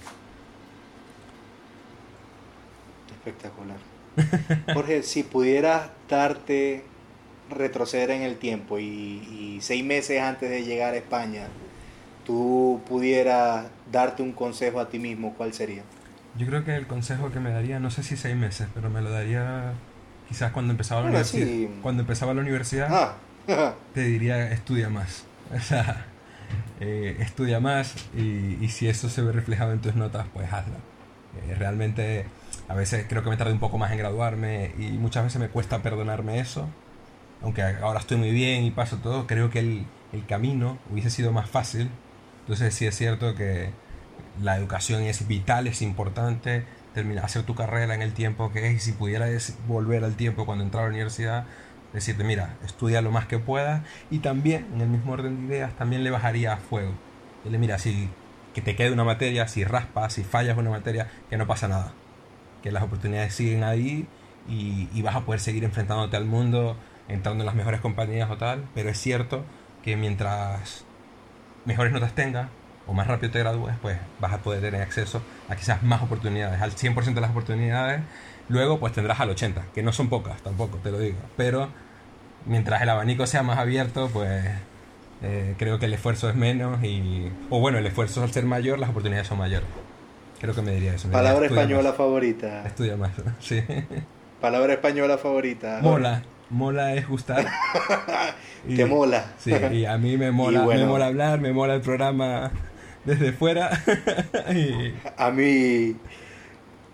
Espectacular. 3.12 3.78
Jorge, 4.74 5.04
si 5.04 5.24
pudieras 5.24 5.90
darte 6.08 6.84
retroceder 7.50 8.12
en 8.12 8.22
el 8.22 8.38
tiempo 8.38 8.80
y, 8.80 8.84
y, 8.84 9.58
seis 9.62 9.84
meses 9.84 10.22
antes 10.22 10.50
de 10.50 10.64
llegar 10.64 10.94
a 10.94 10.98
España, 10.98 11.48
tú 12.26 12.82
pudieras 12.88 13.68
darte 13.92 14.24
un 14.24 14.32
consejo 14.32 14.80
a 14.80 14.90
ti 14.90 15.00
mismo, 15.00 15.34
¿cuál 15.36 15.54
sería? 15.54 15.84
Yo 16.38 16.48
creo 16.48 16.64
que 16.64 16.76
el 16.76 16.88
consejo 16.88 17.32
que 17.32 17.40
me 17.40 17.52
daría, 17.52 17.80
no 17.80 17.92
sé 17.92 18.04
si 18.04 18.18
seis 18.18 18.36
meses, 18.36 18.68
pero 18.74 18.90
me 18.90 19.02
lo 19.02 19.12
daría 19.12 19.74
quizás 20.34 20.52
cuando 20.52 20.72
empezaba 20.72 21.02
la 21.02 21.10
universidad. 21.10 21.70
Cuando 21.84 22.02
empezaba 22.02 22.34
la 22.34 22.42
universidad, 22.42 23.16
ah. 23.48 23.76
te 23.94 24.02
diría 24.02 24.52
estudia 24.52 24.90
más. 24.90 25.26
O 25.56 25.60
sea, 25.60 26.08
eh, 26.80 27.18
estudia 27.20 27.60
más 27.60 27.94
y, 28.18 28.58
y, 28.60 28.70
si 28.70 28.88
eso 28.88 29.08
se 29.08 29.22
ve 29.22 29.32
reflejado 29.32 29.72
en 29.72 29.82
tus 29.82 29.94
notas, 29.94 30.26
pues 30.34 30.52
hazlo. 30.52 30.74
Eh, 31.38 31.54
realmente 31.54 32.26
a 32.68 32.74
veces 32.74 33.06
creo 33.08 33.24
que 33.24 33.30
me 33.30 33.38
tardé 33.38 33.54
un 33.54 33.60
poco 33.60 33.78
más 33.78 33.92
en 33.92 34.00
graduarme 34.00 34.72
y 34.80 34.94
muchas 34.94 35.26
veces 35.26 35.40
me 35.40 35.50
cuesta 35.50 35.84
perdonarme 35.84 36.40
eso. 36.40 36.68
Aunque 37.44 37.62
ahora 37.62 38.00
estoy 38.00 38.18
muy 38.18 38.32
bien 38.32 38.64
y 38.64 38.72
paso 38.72 38.98
todo, 38.98 39.28
creo 39.28 39.52
que 39.52 39.60
el, 39.60 39.86
el 40.12 40.26
camino 40.26 40.80
hubiese 40.90 41.12
sido 41.12 41.32
más 41.32 41.48
fácil. 41.48 41.92
Entonces 42.40 42.74
sí 42.74 42.88
es 42.88 42.98
cierto 42.98 43.36
que 43.36 43.70
la 44.42 44.58
educación 44.58 45.04
es 45.04 45.28
vital, 45.28 45.68
es 45.68 45.84
importante, 45.84 46.66
terminar, 46.94 47.26
hacer 47.26 47.44
tu 47.44 47.56
carrera 47.56 47.96
en 47.96 48.02
el 48.02 48.14
tiempo 48.14 48.52
que 48.52 48.68
es, 48.68 48.76
y 48.76 48.80
si 48.80 48.92
pudieras 48.94 49.58
volver 49.68 50.04
al 50.04 50.16
tiempo 50.16 50.46
cuando 50.46 50.64
entraba 50.64 50.86
a 50.86 50.90
la 50.90 50.94
universidad, 50.94 51.46
decirte, 51.94 52.24
mira, 52.24 52.56
estudia 52.64 53.02
lo 53.02 53.12
más 53.12 53.28
que 53.28 53.40
puedas, 53.40 53.84
y 54.10 54.20
también, 54.20 54.68
en 54.74 54.82
el 54.82 54.90
mismo 54.90 55.14
orden 55.14 55.48
de 55.48 55.56
ideas, 55.56 55.74
también 55.76 56.04
le 56.04 56.12
bajaría 56.12 56.54
a 56.54 56.58
fuego. 56.58 56.94
Dile, 57.44 57.58
mira, 57.58 57.78
si 57.78 58.10
que 58.54 58.62
te 58.62 58.76
quede 58.76 58.92
una 58.92 59.04
materia, 59.04 59.48
si 59.48 59.64
raspas, 59.64 60.14
si 60.14 60.24
fallas 60.24 60.58
una 60.58 60.70
materia, 60.70 61.10
que 61.30 61.38
no 61.38 61.48
pasa 61.48 61.68
nada. 61.68 61.94
Que 62.62 62.72
las 62.72 62.84
oportunidades 62.84 63.34
siguen 63.34 63.64
ahí 63.64 64.08
y, 64.48 64.88
y 64.94 65.02
vas 65.02 65.16
a 65.16 65.22
poder 65.22 65.40
seguir 65.40 65.64
enfrentándote 65.64 66.18
al 66.18 66.26
mundo, 66.26 66.78
entrando 67.08 67.42
en 67.42 67.46
las 67.48 67.56
mejores 67.56 67.82
compañías 67.82 68.30
o 68.30 68.38
tal, 68.38 68.64
pero 68.76 68.90
es 68.90 69.00
cierto 69.00 69.44
que 69.84 69.98
mientras 69.98 70.86
mejores 71.66 71.92
notas 71.92 72.14
tengas, 72.14 72.50
o 72.88 72.94
más 72.94 73.08
rápido 73.08 73.32
te 73.32 73.40
gradúes, 73.40 73.76
pues 73.82 73.98
vas 74.20 74.34
a 74.34 74.38
poder 74.40 74.62
tener 74.62 74.82
acceso 74.82 75.22
a 75.50 75.56
quizás 75.56 75.84
más 75.84 76.02
oportunidades, 76.02 76.62
al 76.62 76.72
100% 76.72 77.14
de 77.14 77.22
las 77.22 77.32
oportunidades. 77.32 78.02
Luego, 78.50 78.80
pues 78.80 78.94
tendrás 78.94 79.20
al 79.20 79.30
80%, 79.30 79.72
que 79.74 79.84
no 79.84 79.94
son 79.94 80.10
pocas 80.10 80.42
tampoco, 80.42 80.78
te 80.78 80.92
lo 80.92 81.00
digo. 81.00 81.18
Pero 81.38 81.70
mientras 82.46 82.82
el 82.82 82.90
abanico 82.90 83.26
sea 83.26 83.44
más 83.44 83.58
abierto, 83.58 84.10
pues 84.12 84.44
eh, 85.22 85.56
creo 85.58 85.80
que 85.80 85.86
el 85.86 85.94
esfuerzo 85.94 86.30
es 86.30 86.36
menos 86.36 86.84
y... 86.84 87.32
O 87.50 87.60
bueno, 87.60 87.78
el 87.78 87.86
esfuerzo 87.86 88.22
al 88.24 88.32
ser 88.32 88.46
mayor, 88.46 88.80
las 88.80 88.90
oportunidades 88.90 89.28
son 89.28 89.38
mayores. 89.38 89.68
Creo 90.42 90.54
que 90.54 90.62
me 90.62 90.72
diría 90.72 90.94
eso. 90.94 91.10
Palabra 91.10 91.46
española 91.46 91.94
favorita. 91.94 92.66
Estudia 92.66 92.98
más, 92.98 93.12
sí. 93.40 93.64
Palabra 94.42 94.74
española 94.74 95.18
favorita. 95.18 95.80
Mola. 95.82 96.22
Mola 96.50 96.94
es 96.94 97.08
gustar. 97.08 97.46
Te 98.76 98.86
mola. 98.86 99.26
Sí, 99.38 99.54
y 99.72 99.86
a 99.86 99.98
mí 99.98 100.18
me 100.18 100.32
mola, 100.34 100.66
me 100.66 100.86
mola 100.86 101.08
hablar, 101.08 101.40
me 101.40 101.54
mola 101.54 101.76
el 101.76 101.82
programa 101.82 102.52
desde 103.06 103.34
fuera. 103.34 103.70
A 105.18 105.32
mí 105.32 105.96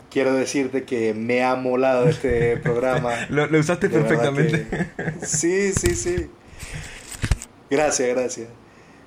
quiero 0.10 0.34
decirte 0.34 0.84
que 0.84 1.14
me 1.14 1.44
ha 1.44 1.56
molado 1.56 2.08
este 2.08 2.58
programa. 2.64 3.12
lo, 3.30 3.46
usaste 3.58 3.90
perfectamente. 3.90 4.66
Sí, 5.22 5.72
sí, 5.74 5.96
sí. 5.96 6.30
Gracias, 7.70 8.10
gracias. 8.10 8.48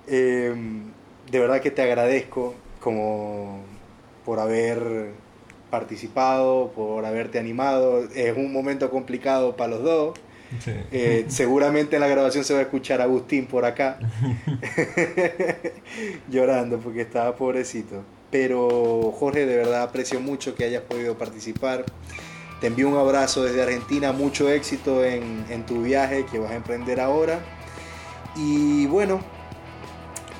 Em, 0.07 0.85
de 1.31 1.39
verdad 1.39 1.61
que 1.61 1.71
te 1.71 1.83
agradezco 1.83 2.55
como 2.81 3.65
por 4.25 4.39
haber 4.39 5.11
participado, 5.71 6.73
por 6.73 7.05
haberte 7.05 7.39
animado. 7.39 8.05
Es 8.15 8.37
un 8.37 8.53
momento 8.53 8.91
complicado 8.91 9.57
para 9.57 9.71
los 9.71 9.83
dos. 9.83 10.19
Eh, 10.67 11.25
seguramente 11.29 11.97
en 11.97 12.01
la 12.01 12.09
grabación 12.09 12.45
se 12.45 12.53
va 12.53 12.61
a 12.61 12.63
escuchar 12.63 13.01
a 13.01 13.05
Agustín 13.05 13.47
por 13.47 13.65
acá 13.65 13.99
llorando 16.29 16.79
porque 16.79 17.03
estaba 17.03 17.35
pobrecito. 17.37 18.03
Pero 18.31 19.13
Jorge, 19.19 19.47
de 19.47 19.57
verdad 19.57 19.83
aprecio 19.83 20.21
mucho 20.21 20.55
que 20.55 20.65
hayas 20.65 20.83
podido 20.83 21.17
participar. 21.19 21.85
Te 22.61 22.69
envío 22.69 22.89
un 22.89 22.97
abrazo 22.97 23.45
desde 23.45 23.63
Argentina, 23.63 24.13
mucho 24.13 24.49
éxito 24.49 25.05
en, 25.05 25.45
en 25.51 25.67
tu 25.67 25.83
viaje 25.83 26.25
que 26.31 26.39
vas 26.39 26.53
a 26.53 26.55
emprender 26.55 27.01
ahora. 27.01 27.41
Y 28.37 28.87
bueno, 28.87 29.21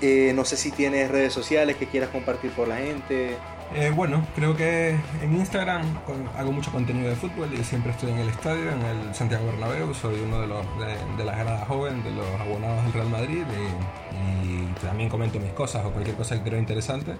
eh, 0.03 0.33
no 0.35 0.45
sé 0.45 0.57
si 0.57 0.73
tienes 0.73 1.11
redes 1.13 1.33
sociales 1.33 1.77
que 1.77 1.87
quieras 1.87 2.11
compartir 2.11 2.51
por 2.51 2.67
la 2.67 2.77
gente. 2.77 3.37
Eh, 3.75 3.91
bueno, 3.91 4.27
creo 4.35 4.55
que 4.55 4.91
en 5.23 5.35
Instagram 5.35 5.83
hago 6.37 6.53
mucho 6.53 6.71
contenido 6.71 7.09
de 7.09 7.17
fútbol 7.17 7.49
y 7.55 7.65
siempre 7.65 7.93
estoy 7.93 8.11
en 8.11 8.19
el 8.19 8.29
estadio, 8.29 8.71
en 8.71 8.83
el 8.83 9.15
Santiago 9.15 9.47
Bernabéu. 9.47 9.95
Soy 9.95 10.21
uno 10.21 10.43
de, 10.43 10.47
los, 10.47 10.67
de, 11.17 11.25
la 11.25 11.35
grada 11.35 11.65
joven, 11.65 12.05
de 12.05 12.11
los 12.11 12.27
abonados 12.39 12.85
del 12.85 12.93
Real 12.93 13.09
Madrid 13.09 13.43
y, 13.43 14.85
también 14.85 15.09
comento 15.09 15.39
mis 15.39 15.53
cosas 15.53 15.85
o 15.87 15.91
cualquier 15.91 16.17
cosa 16.17 16.37
que 16.37 16.51
creo 16.51 16.59
interesante. 16.59 17.15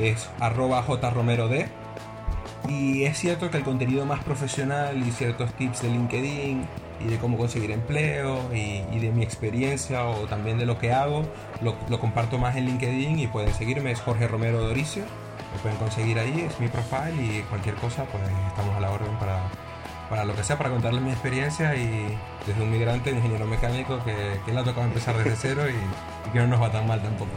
Es 0.00 0.28
arroba 0.38 0.82
jromerod. 0.82 1.52
Y 2.68 3.02
es 3.04 3.18
cierto 3.18 3.50
que 3.50 3.56
el 3.56 3.64
contenido 3.64 4.06
más 4.06 4.22
profesional 4.22 4.96
y 4.96 5.10
ciertos 5.10 5.52
tips 5.54 5.82
de 5.82 5.88
LinkedIn 5.88 6.64
y 7.00 7.04
de 7.06 7.18
cómo 7.18 7.36
conseguir 7.36 7.72
empleo 7.72 8.38
y, 8.54 8.98
de 9.00 9.10
mi 9.10 9.24
experiencia 9.24 10.04
o 10.04 10.26
también 10.26 10.58
de 10.58 10.66
lo 10.66 10.78
que 10.78 10.92
hago 10.92 11.24
lo, 11.60 11.74
lo 11.88 11.98
comparto 11.98 12.38
más 12.38 12.54
en 12.56 12.66
LinkedIn 12.66 13.18
y 13.18 13.26
pueden 13.26 13.52
seguirme, 13.52 13.90
es 13.90 14.00
Jorge 14.00 14.28
Romero 14.28 14.60
Doricio 14.60 15.02
me 15.52 15.58
pueden 15.60 15.76
conseguir 15.78 16.18
ahí, 16.18 16.46
es 16.48 16.58
mi 16.60 16.68
profile 16.68 17.14
y 17.16 17.42
cualquier 17.48 17.74
cosa, 17.76 18.04
pues 18.04 18.22
estamos 18.48 18.76
a 18.76 18.80
la 18.80 18.90
orden 18.90 19.14
para, 19.18 19.40
para 20.08 20.24
lo 20.24 20.34
que 20.34 20.44
sea, 20.44 20.58
para 20.58 20.70
contarles 20.70 21.02
mi 21.02 21.10
experiencia 21.10 21.74
y 21.74 22.16
desde 22.46 22.62
un 22.62 22.70
migrante, 22.70 23.10
un 23.10 23.18
ingeniero 23.18 23.46
mecánico 23.46 24.02
que, 24.04 24.14
que 24.44 24.52
le 24.52 24.60
ha 24.60 24.64
tocado 24.64 24.86
empezar 24.86 25.16
desde 25.16 25.36
cero 25.36 25.62
y, 25.68 26.30
que 26.32 26.38
no 26.38 26.46
nos 26.46 26.62
va 26.62 26.72
tan 26.72 26.86
mal 26.86 27.02
tampoco. 27.02 27.30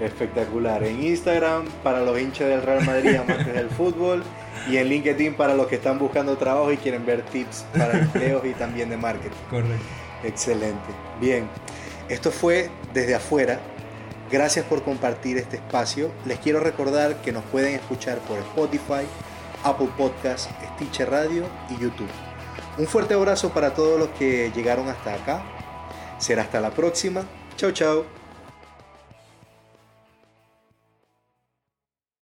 Espectacular. 0.00 0.82
En 0.82 1.02
Instagram 1.02 1.64
para 1.82 2.00
los 2.00 2.18
hinchas 2.18 2.48
del 2.48 2.62
Real 2.62 2.84
Madrid, 2.84 3.16
amantes 3.16 3.54
del 3.54 3.68
fútbol. 3.70 4.22
Y 4.68 4.76
en 4.76 4.88
LinkedIn 4.88 5.34
para 5.34 5.54
los 5.54 5.66
que 5.66 5.76
están 5.76 5.98
buscando 5.98 6.36
trabajo 6.36 6.70
y 6.72 6.76
quieren 6.76 7.04
ver 7.04 7.22
tips 7.22 7.64
para 7.76 7.98
empleos 7.98 8.44
y 8.44 8.52
también 8.52 8.88
de 8.90 8.96
marketing. 8.96 9.36
Correcto. 9.50 9.84
Excelente. 10.24 10.88
Bien. 11.20 11.48
Esto 12.08 12.30
fue 12.30 12.70
desde 12.92 13.14
afuera 13.14 13.60
Gracias 14.32 14.64
por 14.64 14.82
compartir 14.82 15.36
este 15.36 15.56
espacio. 15.56 16.10
Les 16.24 16.38
quiero 16.38 16.58
recordar 16.58 17.20
que 17.20 17.32
nos 17.32 17.44
pueden 17.44 17.74
escuchar 17.74 18.16
por 18.20 18.38
Spotify, 18.38 19.06
Apple 19.62 19.90
Podcast, 19.98 20.50
Stitcher 20.74 21.10
Radio 21.10 21.44
y 21.68 21.76
YouTube. 21.76 22.08
Un 22.78 22.86
fuerte 22.86 23.12
abrazo 23.12 23.50
para 23.50 23.74
todos 23.74 23.98
los 23.98 24.08
que 24.18 24.50
llegaron 24.56 24.88
hasta 24.88 25.12
acá. 25.12 25.42
Será 26.18 26.42
hasta 26.42 26.62
la 26.62 26.70
próxima. 26.70 27.26
Chao, 27.58 27.72
chao. 27.72 28.21